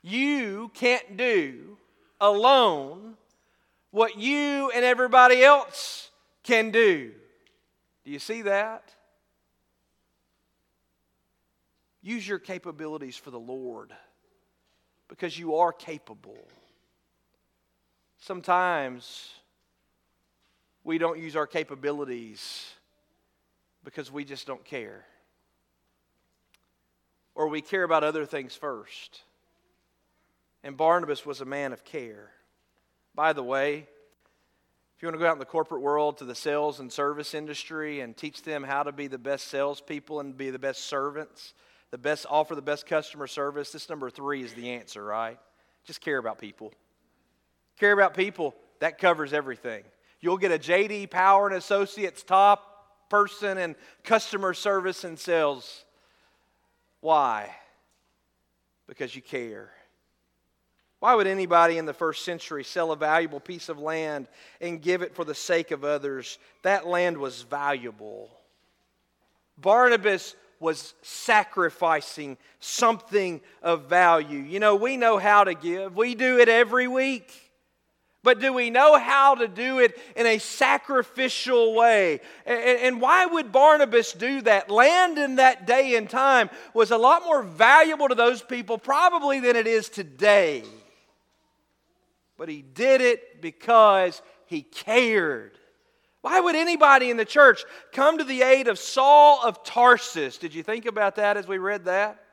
You 0.01 0.71
can't 0.73 1.17
do 1.17 1.77
alone 2.21 3.15
what 3.91 4.17
you 4.17 4.71
and 4.73 4.85
everybody 4.85 5.43
else 5.43 6.11
can 6.43 6.71
do. 6.71 7.11
Do 8.05 8.11
you 8.11 8.19
see 8.19 8.43
that? 8.43 8.93
Use 12.01 12.27
your 12.27 12.39
capabilities 12.39 13.17
for 13.17 13.31
the 13.31 13.39
Lord 13.39 13.91
because 15.07 15.37
you 15.37 15.55
are 15.57 15.73
capable. 15.73 16.47
Sometimes 18.19 19.31
we 20.83 20.97
don't 20.97 21.19
use 21.19 21.35
our 21.35 21.47
capabilities 21.47 22.71
because 23.83 24.11
we 24.11 24.25
just 24.25 24.47
don't 24.47 24.63
care. 24.63 25.05
Or 27.35 27.47
we 27.47 27.61
care 27.61 27.83
about 27.83 28.03
other 28.03 28.25
things 28.25 28.55
first. 28.55 29.21
And 30.63 30.75
Barnabas 30.75 31.25
was 31.25 31.41
a 31.41 31.45
man 31.45 31.71
of 31.73 31.83
care. 31.85 32.31
By 33.15 33.33
the 33.33 33.43
way, 33.43 33.87
if 34.99 35.03
you 35.03 35.07
want 35.07 35.15
to 35.15 35.19
go 35.19 35.29
out 35.29 35.33
in 35.33 35.39
the 35.39 35.45
corporate 35.45 35.81
world 35.81 36.17
to 36.17 36.25
the 36.25 36.35
sales 36.35 36.81
and 36.81 36.91
service 36.91 37.33
industry 37.33 38.01
and 38.01 38.17
teach 38.17 38.43
them 38.43 38.63
how 38.63 38.83
to 38.83 38.91
be 38.91 39.07
the 39.07 39.17
best 39.17 39.47
salespeople 39.47 40.19
and 40.19 40.35
be 40.35 40.49
the 40.49 40.59
best 40.59 40.87
servants, 40.87 41.53
the 41.91 41.97
best 41.97 42.25
offer 42.29 42.53
the 42.53 42.61
best 42.61 42.85
customer 42.85 43.25
service, 43.25 43.71
this 43.71 43.89
number 43.89 44.09
three 44.09 44.43
is 44.43 44.53
the 44.53 44.71
answer, 44.71 45.03
right? 45.03 45.39
Just 45.85 46.01
care 46.01 46.17
about 46.17 46.37
people. 46.37 46.73
Care 47.79 47.93
about 47.93 48.13
people, 48.13 48.53
that 48.79 48.97
covers 48.97 49.31
everything. 49.31 49.83
You'll 50.21 50.37
get 50.37 50.51
a 50.51 50.59
JD 50.59 51.09
Power 51.09 51.47
and 51.47 51.55
Associates 51.55 52.23
top 52.23 53.09
person 53.09 53.57
in 53.57 53.75
customer 54.03 54.53
service 54.53 55.03
and 55.03 55.17
sales. 55.17 55.85
Why? 57.01 57.49
Because 58.87 59.15
you 59.15 59.21
care. 59.21 59.71
Why 60.99 61.15
would 61.15 61.27
anybody 61.27 61.77
in 61.77 61.85
the 61.85 61.93
first 61.93 62.25
century 62.25 62.63
sell 62.63 62.91
a 62.91 62.95
valuable 62.97 63.39
piece 63.39 63.69
of 63.69 63.79
land 63.79 64.27
and 64.59 64.81
give 64.81 65.01
it 65.01 65.15
for 65.15 65.23
the 65.23 65.35
sake 65.35 65.71
of 65.71 65.85
others? 65.85 66.37
That 66.63 66.85
land 66.85 67.17
was 67.17 67.41
valuable. 67.43 68.29
Barnabas 69.57 70.35
was 70.59 70.93
sacrificing 71.01 72.37
something 72.59 73.39
of 73.63 73.85
value. 73.85 74.39
You 74.39 74.59
know, 74.59 74.75
we 74.75 74.97
know 74.97 75.17
how 75.17 75.45
to 75.45 75.53
give, 75.53 75.95
we 75.95 76.15
do 76.15 76.39
it 76.39 76.49
every 76.49 76.87
week. 76.87 77.48
But 78.29 78.39
do 78.39 78.53
we 78.53 78.69
know 78.69 78.95
how 78.99 79.33
to 79.33 79.47
do 79.47 79.79
it 79.79 79.99
in 80.15 80.27
a 80.27 80.37
sacrificial 80.37 81.73
way? 81.73 82.21
And, 82.45 83.01
why 83.01 83.25
would 83.25 83.51
Barnabas 83.51 84.13
do 84.13 84.41
that? 84.41 84.69
Land 84.69 85.17
in 85.17 85.37
that 85.37 85.65
day 85.65 85.95
and 85.95 86.07
time 86.07 86.51
was 86.75 86.91
a 86.91 86.97
lot 86.99 87.23
more 87.23 87.41
valuable 87.41 88.07
to 88.07 88.13
those 88.13 88.43
people, 88.43 88.77
probably, 88.77 89.39
than 89.39 89.55
it 89.55 89.65
is 89.65 89.89
today. 89.89 90.61
But 92.37 92.49
he 92.49 92.61
did 92.61 93.01
it 93.01 93.41
because 93.41 94.21
he 94.45 94.61
cared. 94.61 95.57
Why 96.21 96.39
would 96.39 96.55
anybody 96.55 97.09
in 97.09 97.17
the 97.17 97.25
church 97.25 97.63
come 97.93 98.19
to 98.19 98.23
the 98.23 98.43
aid 98.43 98.67
of 98.67 98.77
Saul 98.77 99.43
of 99.43 99.63
Tarsus? 99.63 100.37
Did 100.37 100.53
you 100.53 100.61
think 100.61 100.85
about 100.85 101.15
that 101.15 101.35
as 101.35 101.47
we 101.47 101.57
read 101.57 101.85
that? 101.85 102.23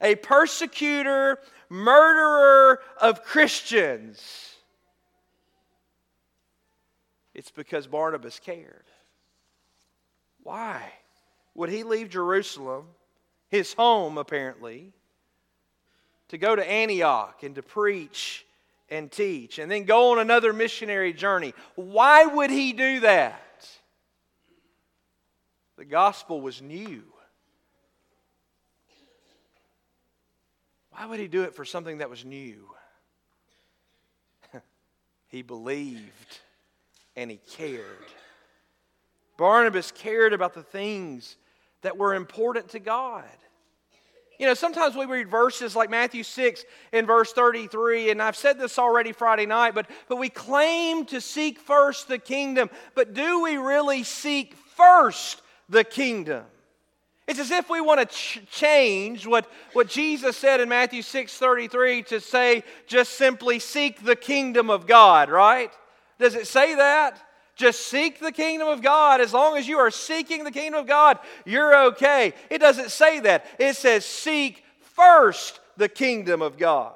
A 0.00 0.14
persecutor, 0.14 1.40
murderer 1.68 2.80
of 2.98 3.22
Christians. 3.22 4.51
It's 7.34 7.50
because 7.50 7.86
Barnabas 7.86 8.38
cared. 8.38 8.84
Why 10.42 10.92
would 11.54 11.70
he 11.70 11.82
leave 11.82 12.08
Jerusalem, 12.10 12.86
his 13.48 13.72
home 13.72 14.18
apparently, 14.18 14.92
to 16.28 16.38
go 16.38 16.56
to 16.56 16.68
Antioch 16.68 17.42
and 17.42 17.54
to 17.56 17.62
preach 17.62 18.46
and 18.92 19.10
teach 19.10 19.58
and 19.58 19.70
then 19.70 19.84
go 19.84 20.12
on 20.12 20.18
another 20.18 20.52
missionary 20.52 21.12
journey. 21.12 21.54
Why 21.74 22.26
would 22.26 22.50
he 22.50 22.72
do 22.72 23.00
that? 23.00 23.68
The 25.76 25.84
gospel 25.84 26.40
was 26.40 26.60
new. 26.60 27.02
Why 30.90 31.06
would 31.06 31.18
he 31.18 31.26
do 31.26 31.42
it 31.42 31.54
for 31.54 31.64
something 31.64 31.98
that 31.98 32.10
was 32.10 32.24
new? 32.24 32.68
he 35.28 35.40
believed 35.40 36.40
and 37.16 37.30
he 37.30 37.38
cared. 37.56 37.84
Barnabas 39.36 39.90
cared 39.90 40.32
about 40.32 40.54
the 40.54 40.62
things 40.62 41.36
that 41.82 41.96
were 41.96 42.14
important 42.14 42.68
to 42.70 42.78
God. 42.78 43.24
You 44.38 44.46
know, 44.46 44.54
sometimes 44.54 44.96
we 44.96 45.04
read 45.04 45.28
verses 45.28 45.76
like 45.76 45.90
Matthew 45.90 46.22
6 46.22 46.64
and 46.92 47.06
verse 47.06 47.32
33, 47.32 48.10
and 48.10 48.20
I've 48.20 48.36
said 48.36 48.58
this 48.58 48.78
already 48.78 49.12
Friday 49.12 49.46
night, 49.46 49.74
but, 49.74 49.88
but 50.08 50.16
we 50.16 50.28
claim 50.28 51.04
to 51.06 51.20
seek 51.20 51.60
first 51.60 52.08
the 52.08 52.18
kingdom, 52.18 52.70
but 52.94 53.14
do 53.14 53.42
we 53.42 53.56
really 53.56 54.02
seek 54.02 54.54
first 54.76 55.42
the 55.68 55.84
kingdom? 55.84 56.44
It's 57.28 57.38
as 57.38 57.52
if 57.52 57.70
we 57.70 57.80
want 57.80 58.00
to 58.00 58.06
ch- 58.06 58.40
change 58.50 59.26
what, 59.26 59.48
what 59.74 59.86
Jesus 59.86 60.36
said 60.36 60.60
in 60.60 60.68
Matthew 60.68 61.02
6 61.02 61.38
33 61.38 62.02
to 62.04 62.20
say, 62.20 62.64
just 62.86 63.12
simply 63.12 63.58
seek 63.58 64.04
the 64.04 64.16
kingdom 64.16 64.70
of 64.70 64.86
God, 64.86 65.30
right? 65.30 65.70
Does 66.22 66.34
it 66.34 66.46
say 66.46 66.76
that? 66.76 67.22
Just 67.54 67.86
seek 67.86 68.18
the 68.18 68.32
kingdom 68.32 68.68
of 68.68 68.82
God. 68.82 69.20
As 69.20 69.32
long 69.32 69.56
as 69.56 69.68
you 69.68 69.78
are 69.78 69.90
seeking 69.90 70.44
the 70.44 70.50
kingdom 70.50 70.80
of 70.80 70.86
God, 70.86 71.18
you're 71.44 71.86
okay. 71.88 72.32
It 72.48 72.58
doesn't 72.58 72.90
say 72.90 73.20
that. 73.20 73.44
It 73.58 73.76
says 73.76 74.06
seek 74.06 74.64
first 74.96 75.60
the 75.76 75.88
kingdom 75.88 76.40
of 76.40 76.56
God. 76.56 76.94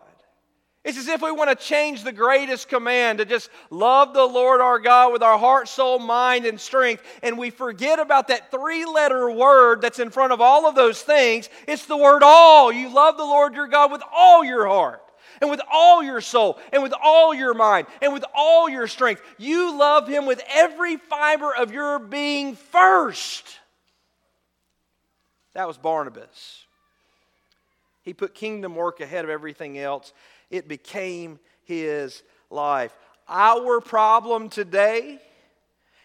It's 0.83 0.97
as 0.97 1.09
if 1.09 1.21
we 1.21 1.33
want 1.33 1.51
to 1.51 1.57
change 1.57 2.05
the 2.05 2.13
greatest 2.13 2.69
command 2.69 3.19
to 3.19 3.25
just 3.25 3.51
love 3.71 4.15
the 4.15 4.25
Lord 4.25 4.61
our 4.61 4.79
God 4.79 5.13
with 5.13 5.23
our 5.23 5.37
heart, 5.37 5.67
soul, 5.67 5.99
mind, 5.99 6.47
and 6.47 6.61
strength, 6.61 7.03
and 7.25 7.37
we 7.37 7.51
forget 7.51 7.99
about 7.99 8.29
that 8.29 8.53
three 8.53 8.85
letter 8.85 9.29
word 9.29 9.83
that's 9.83 9.99
in 9.99 10.11
front 10.11 10.33
of 10.33 10.41
all 10.41 10.65
of 10.65 10.77
those 10.77 11.03
things. 11.03 11.49
It's 11.67 11.87
the 11.87 11.97
word 11.97 12.23
all. 12.23 12.71
You 12.71 12.95
love 12.95 13.17
the 13.17 13.25
Lord 13.25 13.55
your 13.55 13.67
God 13.67 13.91
with 13.91 14.03
all 14.15 14.45
your 14.45 14.69
heart 14.69 15.03
and 15.41 15.51
with 15.51 15.61
all 15.71 16.03
your 16.03 16.21
soul 16.21 16.59
and 16.73 16.83
with 16.83 16.95
all 17.03 17.35
your 17.35 17.55
mind 17.55 17.87
and 18.03 18.13
with 18.13 18.25
all 18.35 18.69
your 18.69 18.87
strength. 18.87 19.23
You 19.39 19.77
love 19.77 20.09
Him 20.09 20.27
with 20.27 20.43
every 20.49 20.97
fiber 20.97 21.55
of 21.55 21.73
your 21.73 21.99
being 21.99 22.57
first. 22.57 23.59
That 25.55 25.67
was 25.67 25.79
Barnabas. 25.79 26.67
He 28.03 28.15
put 28.15 28.35
kingdom 28.35 28.75
work 28.75 29.01
ahead 29.01 29.25
of 29.25 29.31
everything 29.31 29.79
else, 29.79 30.13
it 30.51 30.69
became 30.69 31.41
his 31.65 32.23
life. 32.51 32.97
Our 33.29 33.81
problem 33.81 34.49
today 34.49 35.21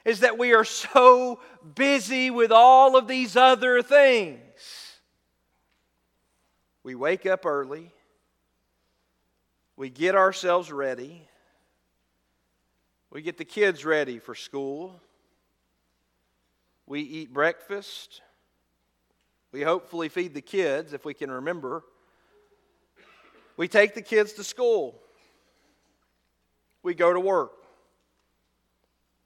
is 0.04 0.22
that 0.22 0.40
we 0.40 0.54
are 0.54 0.66
so 0.66 1.40
busy 1.76 2.32
with 2.32 2.52
all 2.52 2.98
of 2.98 3.08
these 3.08 3.36
other 3.36 3.84
things. 3.84 4.40
We 6.84 6.96
wake 6.96 7.28
up 7.28 7.46
early 7.46 7.94
we 9.82 9.90
get 9.90 10.14
ourselves 10.14 10.72
ready. 10.72 11.28
We 13.10 13.24
get 13.24 13.40
the 13.40 13.46
kids 13.46 13.84
ready 13.84 14.20
for 14.20 14.36
school. 14.36 15.02
We 16.86 17.02
eat 17.02 17.34
breakfast. 17.34 18.22
We 19.52 19.64
hopefully 19.64 20.08
feed 20.08 20.36
the 20.36 20.42
kids 20.42 20.94
if 20.94 21.04
we 21.04 21.16
can 21.16 21.32
remember. 21.32 21.84
We 23.58 23.68
take 23.68 23.96
the 23.96 24.04
kids 24.04 24.34
to 24.34 24.44
school. 24.44 25.02
We 26.84 26.94
go 26.94 27.12
to 27.12 27.20
work. 27.20 27.54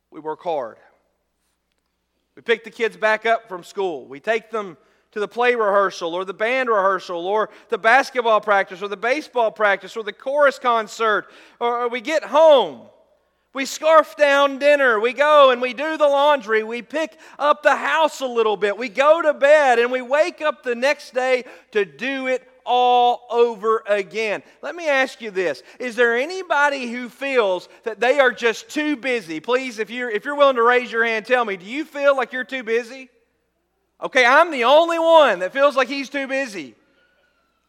We 0.10 0.22
work 0.22 0.42
hard. 0.42 0.78
We 2.38 2.44
pick 2.44 2.64
the 2.64 2.72
kids 2.72 2.96
back 2.96 3.26
up 3.26 3.50
from 3.50 3.66
school. 3.66 4.08
We 4.08 4.22
take 4.22 4.52
them 4.52 4.78
to 5.16 5.22
the 5.22 5.28
play 5.30 5.56
rehearsal 5.56 6.14
or 6.14 6.26
the 6.26 6.34
band 6.34 6.68
rehearsal 6.68 7.26
or 7.26 7.50
the 7.70 7.78
basketball 7.78 8.42
practice 8.42 8.82
or 8.82 8.90
the 8.90 8.98
baseball 8.98 9.50
practice 9.50 9.96
or 9.96 10.04
the 10.04 10.12
chorus 10.12 10.60
concert, 10.60 11.28
or 11.62 11.88
we 11.88 12.02
get 12.02 12.22
home. 12.22 12.82
We 13.54 13.64
scarf 13.64 14.18
down 14.18 14.60
dinner. 14.60 15.00
We 15.00 15.14
go 15.14 15.52
and 15.52 15.62
we 15.62 15.74
do 15.74 15.96
the 15.96 16.06
laundry. 16.06 16.64
We 16.64 16.82
pick 16.82 17.18
up 17.40 17.64
the 17.64 17.78
house 17.78 18.20
a 18.20 18.26
little 18.26 18.58
bit. 18.58 18.78
We 18.78 18.90
go 18.90 19.22
to 19.22 19.34
bed 19.34 19.80
and 19.80 19.90
we 19.90 20.02
wake 20.02 20.42
up 20.42 20.64
the 20.64 20.76
next 20.76 21.14
day 21.14 21.46
to 21.72 21.86
do 21.86 22.28
it 22.28 22.46
all 22.66 23.26
over 23.30 23.84
again. 23.88 24.44
Let 24.62 24.76
me 24.76 24.90
ask 24.90 25.22
you 25.22 25.32
this 25.32 25.64
Is 25.80 25.96
there 25.96 26.18
anybody 26.18 26.92
who 26.92 27.08
feels 27.08 27.70
that 27.86 28.02
they 28.02 28.20
are 28.20 28.34
just 28.34 28.68
too 28.68 28.98
busy? 28.98 29.40
Please, 29.40 29.80
if 29.80 29.90
you're, 29.90 30.10
if 30.10 30.26
you're 30.26 30.36
willing 30.36 30.58
to 30.58 30.64
raise 30.64 30.92
your 30.92 31.06
hand, 31.06 31.26
tell 31.26 31.46
me, 31.46 31.56
do 31.56 31.66
you 31.66 31.86
feel 31.86 32.18
like 32.18 32.34
you're 32.34 32.44
too 32.44 32.64
busy? 32.64 33.10
Okay, 34.06 34.24
I'm 34.24 34.52
the 34.52 34.66
only 34.66 35.00
one 35.00 35.40
that 35.40 35.52
feels 35.52 35.76
like 35.76 35.88
he's 35.88 36.10
too 36.10 36.28
busy. 36.28 36.76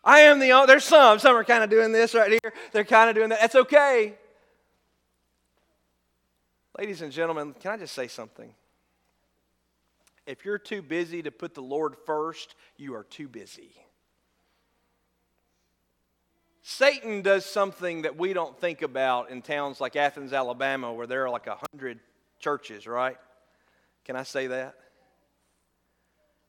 I 0.05 0.21
am 0.21 0.39
the 0.39 0.53
only, 0.53 0.67
there's 0.67 0.85
some, 0.85 1.19
some 1.19 1.35
are 1.35 1.45
kind 1.45 1.65
of 1.65 1.71
doing 1.71 1.93
this 1.93 2.15
right 2.15 2.31
here. 2.31 2.53
They're 2.73 2.85
kind 2.85 3.09
of 3.09 3.17
doing 3.17 3.31
that. 3.31 3.41
That's 3.41 3.55
okay. 3.55 4.13
Ladies 6.79 7.01
and 7.01 7.11
gentlemen, 7.11 7.55
can 7.59 7.71
I 7.71 7.79
just 7.79 7.95
say 7.95 8.07
something? 8.07 8.53
If 10.27 10.45
you're 10.45 10.59
too 10.59 10.83
busy 10.83 11.23
to 11.23 11.31
put 11.31 11.55
the 11.55 11.63
Lord 11.63 11.95
first, 12.05 12.55
you 12.77 12.95
are 12.95 13.05
too 13.05 13.29
busy. 13.29 13.71
Satan 16.61 17.23
does 17.23 17.47
something 17.47 18.03
that 18.03 18.19
we 18.19 18.35
don't 18.35 18.61
think 18.61 18.83
about 18.83 19.31
in 19.31 19.41
towns 19.41 19.81
like 19.81 19.97
Athens, 19.97 20.35
Alabama, 20.35 20.93
where 20.93 21.07
there 21.07 21.25
are 21.25 21.31
like 21.31 21.47
a 21.47 21.57
hundred 21.73 21.99
churches, 22.41 22.87
right? 22.87 23.17
Can 24.05 24.17
I 24.17 24.23
say 24.23 24.49
that? 24.49 24.75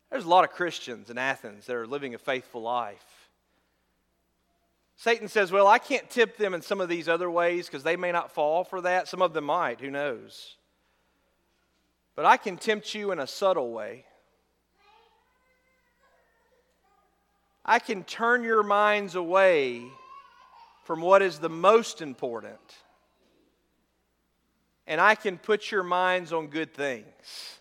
There's 0.10 0.26
a 0.26 0.30
lot 0.30 0.44
of 0.44 0.52
Christians 0.52 1.10
in 1.10 1.18
Athens 1.18 1.66
that 1.66 1.76
are 1.76 1.88
living 1.88 2.16
a 2.16 2.18
faithful 2.18 2.62
life. 2.62 3.28
Satan 4.96 5.28
says, 5.28 5.52
Well, 5.52 5.68
I 5.68 5.78
can't 5.78 6.10
tip 6.10 6.38
them 6.38 6.54
in 6.54 6.62
some 6.62 6.82
of 6.82 6.90
these 6.90 7.08
other 7.08 7.30
ways 7.30 7.68
because 7.68 7.84
they 7.84 7.96
may 7.96 8.12
not 8.12 8.32
fall 8.32 8.64
for 8.64 8.82
that. 8.82 9.08
Some 9.08 9.22
of 9.22 9.34
them 9.34 9.46
might, 9.46 9.80
who 9.80 9.92
knows? 9.92 10.56
But 12.16 12.26
I 12.26 12.38
can 12.38 12.58
tempt 12.58 12.96
you 12.96 13.12
in 13.12 13.20
a 13.20 13.28
subtle 13.28 13.72
way. 13.72 14.06
I 17.64 17.80
can 17.80 18.04
turn 18.06 18.44
your 18.44 18.64
minds 18.64 19.16
away 19.16 19.84
from 20.86 21.02
what 21.02 21.22
is 21.22 21.38
the 21.38 21.50
most 21.50 22.02
important. 22.02 22.58
And 24.88 25.02
I 25.02 25.16
can 25.16 25.38
put 25.38 25.70
your 25.70 25.84
minds 25.84 26.32
on 26.32 26.48
good 26.48 26.74
things. 26.74 27.57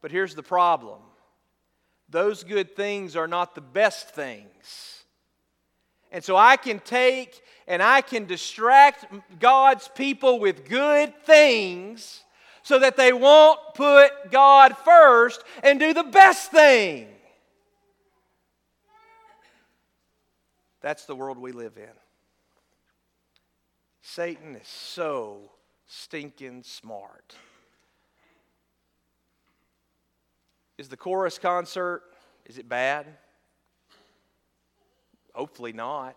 But 0.00 0.10
here's 0.10 0.34
the 0.34 0.42
problem 0.42 1.00
those 2.08 2.42
good 2.44 2.74
things 2.74 3.16
are 3.16 3.28
not 3.28 3.54
the 3.54 3.60
best 3.60 4.10
things. 4.10 5.04
And 6.10 6.24
so 6.24 6.36
I 6.36 6.56
can 6.56 6.80
take 6.80 7.42
and 7.66 7.82
I 7.82 8.00
can 8.00 8.24
distract 8.24 9.04
God's 9.38 9.88
people 9.88 10.40
with 10.40 10.66
good 10.66 11.14
things 11.24 12.24
so 12.62 12.78
that 12.78 12.96
they 12.96 13.12
won't 13.12 13.60
put 13.74 14.30
God 14.30 14.76
first 14.78 15.42
and 15.62 15.78
do 15.78 15.92
the 15.92 16.04
best 16.04 16.50
thing. 16.50 17.08
That's 20.80 21.04
the 21.04 21.16
world 21.16 21.38
we 21.38 21.52
live 21.52 21.76
in. 21.76 21.88
Satan 24.00 24.56
is 24.56 24.66
so 24.66 25.50
stinking 25.86 26.62
smart. 26.62 27.34
Is 30.78 30.88
the 30.88 30.96
chorus 30.96 31.38
concert 31.38 32.02
is 32.46 32.56
it 32.56 32.68
bad? 32.68 33.06
Hopefully 35.34 35.72
not. 35.72 36.16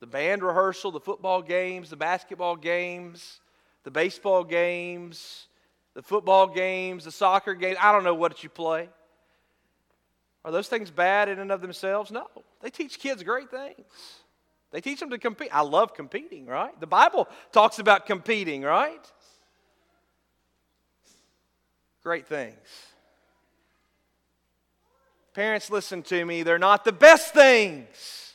The 0.00 0.06
band 0.06 0.42
rehearsal, 0.42 0.90
the 0.90 1.00
football 1.00 1.40
games, 1.42 1.88
the 1.88 1.96
basketball 1.96 2.56
games, 2.56 3.40
the 3.84 3.90
baseball 3.90 4.44
games, 4.44 5.46
the 5.94 6.02
football 6.02 6.48
games, 6.48 7.04
the 7.04 7.12
soccer 7.12 7.54
games, 7.54 7.78
I 7.80 7.92
don't 7.92 8.04
know 8.04 8.14
what 8.14 8.42
you 8.42 8.50
play. 8.50 8.88
Are 10.44 10.50
those 10.50 10.68
things 10.68 10.90
bad 10.90 11.28
in 11.28 11.38
and 11.38 11.52
of 11.52 11.60
themselves? 11.60 12.10
No. 12.10 12.26
They 12.60 12.70
teach 12.70 12.98
kids 12.98 13.22
great 13.22 13.50
things. 13.50 13.86
They 14.72 14.80
teach 14.80 15.00
them 15.00 15.10
to 15.10 15.18
compete. 15.18 15.50
I 15.52 15.60
love 15.60 15.94
competing, 15.94 16.46
right? 16.46 16.78
The 16.80 16.86
Bible 16.86 17.28
talks 17.52 17.78
about 17.78 18.06
competing, 18.06 18.62
right? 18.62 19.04
Great 22.02 22.26
things. 22.26 22.56
Parents, 25.34 25.70
listen 25.70 26.02
to 26.04 26.24
me. 26.24 26.42
They're 26.42 26.58
not 26.58 26.84
the 26.84 26.92
best 26.92 27.32
things. 27.32 28.34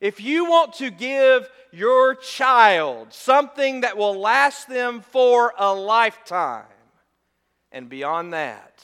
If 0.00 0.20
you 0.20 0.44
want 0.44 0.74
to 0.74 0.90
give 0.90 1.48
your 1.72 2.14
child 2.14 3.12
something 3.12 3.80
that 3.80 3.96
will 3.96 4.18
last 4.18 4.68
them 4.68 5.00
for 5.00 5.52
a 5.58 5.74
lifetime, 5.74 6.64
and 7.72 7.88
beyond 7.88 8.32
that, 8.32 8.82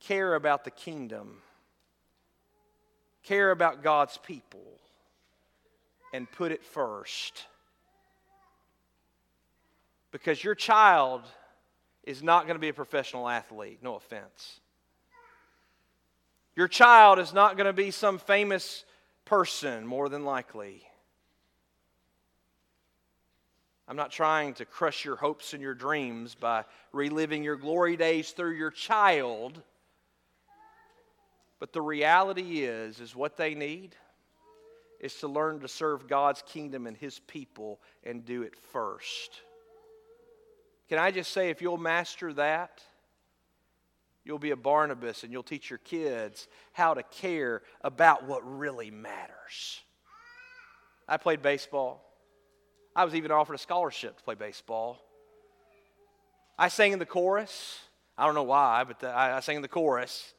care 0.00 0.34
about 0.34 0.64
the 0.64 0.70
kingdom, 0.70 1.38
care 3.22 3.50
about 3.50 3.82
God's 3.82 4.18
people, 4.18 4.60
and 6.12 6.30
put 6.30 6.52
it 6.52 6.62
first. 6.62 7.46
Because 10.12 10.44
your 10.44 10.54
child 10.54 11.22
is 12.04 12.22
not 12.22 12.44
going 12.46 12.54
to 12.54 12.60
be 12.60 12.68
a 12.68 12.74
professional 12.74 13.28
athlete. 13.28 13.80
No 13.82 13.96
offense. 13.96 14.60
Your 16.54 16.68
child 16.68 17.18
is 17.18 17.32
not 17.32 17.56
going 17.56 17.66
to 17.66 17.72
be 17.72 17.90
some 17.90 18.18
famous 18.18 18.84
person, 19.24 19.86
more 19.86 20.08
than 20.08 20.24
likely. 20.24 20.82
I'm 23.88 23.96
not 23.96 24.10
trying 24.10 24.54
to 24.54 24.64
crush 24.64 25.04
your 25.04 25.16
hopes 25.16 25.54
and 25.54 25.62
your 25.62 25.74
dreams 25.74 26.34
by 26.34 26.64
reliving 26.92 27.42
your 27.42 27.56
glory 27.56 27.96
days 27.96 28.30
through 28.30 28.52
your 28.52 28.70
child. 28.70 29.60
But 31.58 31.72
the 31.72 31.82
reality 31.82 32.64
is 32.64 33.00
is 33.00 33.16
what 33.16 33.36
they 33.36 33.54
need 33.54 33.96
is 35.00 35.14
to 35.16 35.28
learn 35.28 35.60
to 35.60 35.68
serve 35.68 36.06
God's 36.06 36.42
kingdom 36.46 36.86
and 36.86 36.96
his 36.96 37.18
people 37.20 37.80
and 38.04 38.24
do 38.24 38.42
it 38.42 38.54
first. 38.56 39.40
Can 40.92 40.98
I 40.98 41.10
just 41.10 41.32
say, 41.32 41.48
if 41.48 41.62
you'll 41.62 41.78
master 41.78 42.34
that, 42.34 42.82
you'll 44.24 44.38
be 44.38 44.50
a 44.50 44.56
Barnabas 44.56 45.22
and 45.22 45.32
you'll 45.32 45.42
teach 45.42 45.70
your 45.70 45.78
kids 45.78 46.48
how 46.74 46.92
to 46.92 47.02
care 47.02 47.62
about 47.80 48.28
what 48.28 48.42
really 48.58 48.90
matters. 48.90 49.80
I 51.08 51.16
played 51.16 51.40
baseball. 51.40 52.04
I 52.94 53.06
was 53.06 53.14
even 53.14 53.30
offered 53.30 53.54
a 53.54 53.58
scholarship 53.58 54.18
to 54.18 54.22
play 54.22 54.34
baseball. 54.34 54.98
I 56.58 56.68
sang 56.68 56.92
in 56.92 56.98
the 56.98 57.06
chorus. 57.06 57.78
I 58.18 58.26
don't 58.26 58.34
know 58.34 58.42
why, 58.42 58.84
but 58.84 59.00
the, 59.00 59.08
I, 59.08 59.38
I 59.38 59.40
sang 59.40 59.56
in 59.56 59.62
the 59.62 59.68
chorus. 59.68 60.34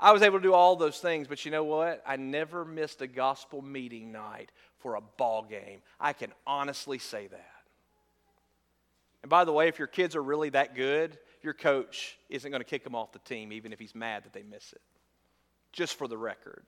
I 0.00 0.10
was 0.10 0.22
able 0.22 0.38
to 0.38 0.42
do 0.42 0.54
all 0.54 0.74
those 0.74 0.98
things, 0.98 1.28
but 1.28 1.44
you 1.44 1.52
know 1.52 1.62
what? 1.62 2.02
I 2.04 2.16
never 2.16 2.64
missed 2.64 3.00
a 3.00 3.06
gospel 3.06 3.62
meeting 3.62 4.10
night 4.10 4.50
for 4.78 4.96
a 4.96 5.00
ball 5.00 5.46
game. 5.48 5.82
I 6.00 6.14
can 6.14 6.32
honestly 6.44 6.98
say 6.98 7.28
that. 7.28 7.57
And 9.22 9.30
by 9.30 9.44
the 9.44 9.52
way, 9.52 9.68
if 9.68 9.78
your 9.78 9.88
kids 9.88 10.14
are 10.16 10.22
really 10.22 10.50
that 10.50 10.74
good, 10.74 11.18
your 11.42 11.54
coach 11.54 12.16
isn't 12.28 12.50
going 12.50 12.60
to 12.60 12.68
kick 12.68 12.84
them 12.84 12.94
off 12.94 13.12
the 13.12 13.18
team, 13.20 13.52
even 13.52 13.72
if 13.72 13.78
he's 13.78 13.94
mad 13.94 14.24
that 14.24 14.32
they 14.32 14.42
miss 14.42 14.72
it. 14.72 14.80
Just 15.72 15.96
for 15.96 16.08
the 16.08 16.18
record. 16.18 16.64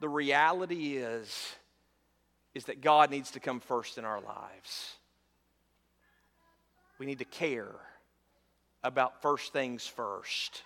The 0.00 0.08
reality 0.08 0.96
is, 0.96 1.54
is 2.54 2.66
that 2.66 2.80
God 2.80 3.10
needs 3.10 3.32
to 3.32 3.40
come 3.40 3.60
first 3.60 3.98
in 3.98 4.04
our 4.04 4.20
lives. 4.20 4.94
We 6.98 7.06
need 7.06 7.18
to 7.18 7.24
care 7.24 7.74
about 8.82 9.22
first 9.22 9.52
things 9.52 9.86
first. 9.86 10.62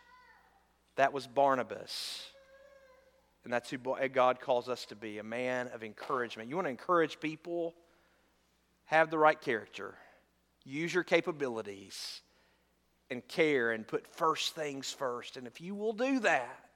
That 0.96 1.12
was 1.12 1.26
Barnabas. 1.26 2.24
And 3.44 3.52
that's 3.52 3.70
who 3.70 3.78
God 3.78 4.40
calls 4.40 4.68
us 4.68 4.84
to 4.86 4.96
be 4.96 5.18
a 5.18 5.24
man 5.24 5.68
of 5.74 5.82
encouragement. 5.82 6.48
You 6.48 6.56
want 6.56 6.66
to 6.66 6.70
encourage 6.70 7.18
people? 7.18 7.74
Have 8.92 9.10
the 9.10 9.18
right 9.18 9.40
character, 9.40 9.94
use 10.64 10.92
your 10.92 11.02
capabilities, 11.02 12.20
and 13.10 13.26
care 13.26 13.70
and 13.70 13.88
put 13.88 14.06
first 14.06 14.54
things 14.54 14.92
first. 14.92 15.38
And 15.38 15.46
if 15.46 15.62
you 15.62 15.74
will 15.74 15.94
do 15.94 16.20
that, 16.20 16.68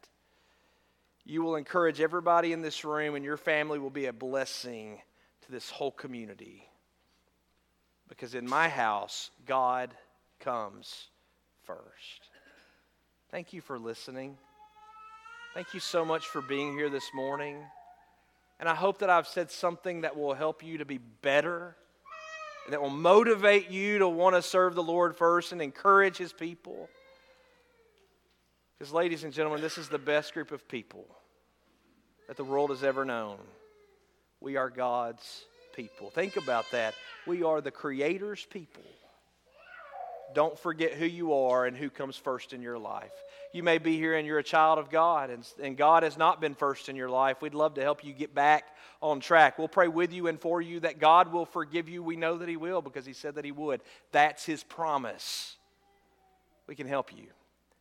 you 1.24 1.42
will 1.42 1.56
encourage 1.56 2.00
everybody 2.00 2.52
in 2.52 2.62
this 2.62 2.84
room, 2.84 3.16
and 3.16 3.24
your 3.24 3.36
family 3.36 3.78
will 3.78 3.90
be 3.90 4.06
a 4.06 4.12
blessing 4.14 5.02
to 5.44 5.52
this 5.52 5.68
whole 5.68 5.90
community. 5.90 6.66
Because 8.08 8.34
in 8.34 8.48
my 8.48 8.68
house, 8.68 9.30
God 9.44 9.94
comes 10.40 11.08
first. 11.64 12.30
Thank 13.30 13.52
you 13.52 13.60
for 13.60 13.78
listening. 13.78 14.38
Thank 15.52 15.74
you 15.74 15.80
so 15.80 16.04
much 16.04 16.26
for 16.26 16.40
being 16.40 16.72
here 16.78 16.88
this 16.88 17.10
morning. 17.14 17.58
And 18.58 18.70
I 18.70 18.74
hope 18.74 19.00
that 19.00 19.10
I've 19.10 19.28
said 19.28 19.50
something 19.50 20.00
that 20.00 20.16
will 20.16 20.32
help 20.32 20.62
you 20.62 20.78
to 20.78 20.86
be 20.86 20.98
better 20.98 21.76
that 22.68 22.80
will 22.80 22.90
motivate 22.90 23.70
you 23.70 23.98
to 23.98 24.08
want 24.08 24.34
to 24.36 24.42
serve 24.42 24.74
the 24.74 24.82
Lord 24.82 25.16
first 25.16 25.52
and 25.52 25.62
encourage 25.62 26.16
His 26.16 26.32
people. 26.32 26.88
Because, 28.78 28.92
ladies 28.92 29.24
and 29.24 29.32
gentlemen, 29.32 29.60
this 29.60 29.78
is 29.78 29.88
the 29.88 29.98
best 29.98 30.34
group 30.34 30.52
of 30.52 30.68
people 30.68 31.06
that 32.28 32.36
the 32.36 32.44
world 32.44 32.70
has 32.70 32.84
ever 32.84 33.04
known. 33.04 33.38
We 34.40 34.56
are 34.56 34.68
God's 34.68 35.44
people. 35.74 36.10
Think 36.10 36.36
about 36.36 36.66
that. 36.72 36.94
We 37.26 37.42
are 37.42 37.60
the 37.60 37.70
Creator's 37.70 38.44
people. 38.44 38.82
Don't 40.34 40.58
forget 40.58 40.92
who 40.94 41.06
you 41.06 41.32
are 41.34 41.66
and 41.66 41.76
who 41.76 41.88
comes 41.90 42.16
first 42.16 42.52
in 42.52 42.62
your 42.62 42.78
life. 42.78 43.12
You 43.52 43.62
may 43.62 43.78
be 43.78 43.96
here 43.96 44.16
and 44.16 44.26
you're 44.26 44.38
a 44.38 44.44
child 44.44 44.78
of 44.78 44.90
God, 44.90 45.30
and, 45.30 45.46
and 45.62 45.76
God 45.76 46.02
has 46.02 46.18
not 46.18 46.40
been 46.40 46.54
first 46.54 46.88
in 46.88 46.96
your 46.96 47.08
life. 47.08 47.40
We'd 47.40 47.54
love 47.54 47.74
to 47.74 47.82
help 47.82 48.04
you 48.04 48.12
get 48.12 48.34
back 48.34 48.76
on 49.00 49.20
track. 49.20 49.58
We'll 49.58 49.68
pray 49.68 49.88
with 49.88 50.12
you 50.12 50.26
and 50.26 50.40
for 50.40 50.60
you 50.60 50.80
that 50.80 50.98
God 50.98 51.32
will 51.32 51.46
forgive 51.46 51.88
you. 51.88 52.02
We 52.02 52.16
know 52.16 52.36
that 52.38 52.48
He 52.48 52.56
will 52.56 52.82
because 52.82 53.06
He 53.06 53.12
said 53.12 53.36
that 53.36 53.44
He 53.44 53.52
would. 53.52 53.80
That's 54.12 54.44
His 54.44 54.62
promise. 54.62 55.56
We 56.66 56.74
can 56.74 56.86
help 56.86 57.16
you. 57.16 57.26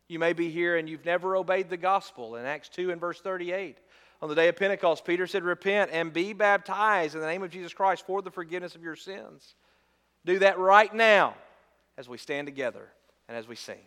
You 0.08 0.18
may 0.18 0.32
be 0.32 0.50
here 0.50 0.76
and 0.76 0.88
you've 0.88 1.04
never 1.04 1.36
obeyed 1.36 1.68
the 1.68 1.76
gospel. 1.76 2.36
In 2.36 2.46
Acts 2.46 2.68
2 2.68 2.90
and 2.90 3.00
verse 3.00 3.20
38, 3.20 3.76
on 4.22 4.28
the 4.28 4.34
day 4.34 4.48
of 4.48 4.56
Pentecost, 4.56 5.04
Peter 5.04 5.26
said, 5.26 5.42
Repent 5.42 5.90
and 5.92 6.12
be 6.12 6.32
baptized 6.32 7.14
in 7.14 7.20
the 7.20 7.26
name 7.26 7.42
of 7.42 7.50
Jesus 7.50 7.74
Christ 7.74 8.06
for 8.06 8.22
the 8.22 8.30
forgiveness 8.30 8.74
of 8.74 8.82
your 8.82 8.96
sins. 8.96 9.56
Do 10.24 10.38
that 10.38 10.58
right 10.58 10.94
now 10.94 11.34
as 11.98 12.08
we 12.08 12.18
stand 12.18 12.46
together 12.46 12.88
and 13.28 13.36
as 13.36 13.48
we 13.48 13.56
sing. 13.56 13.80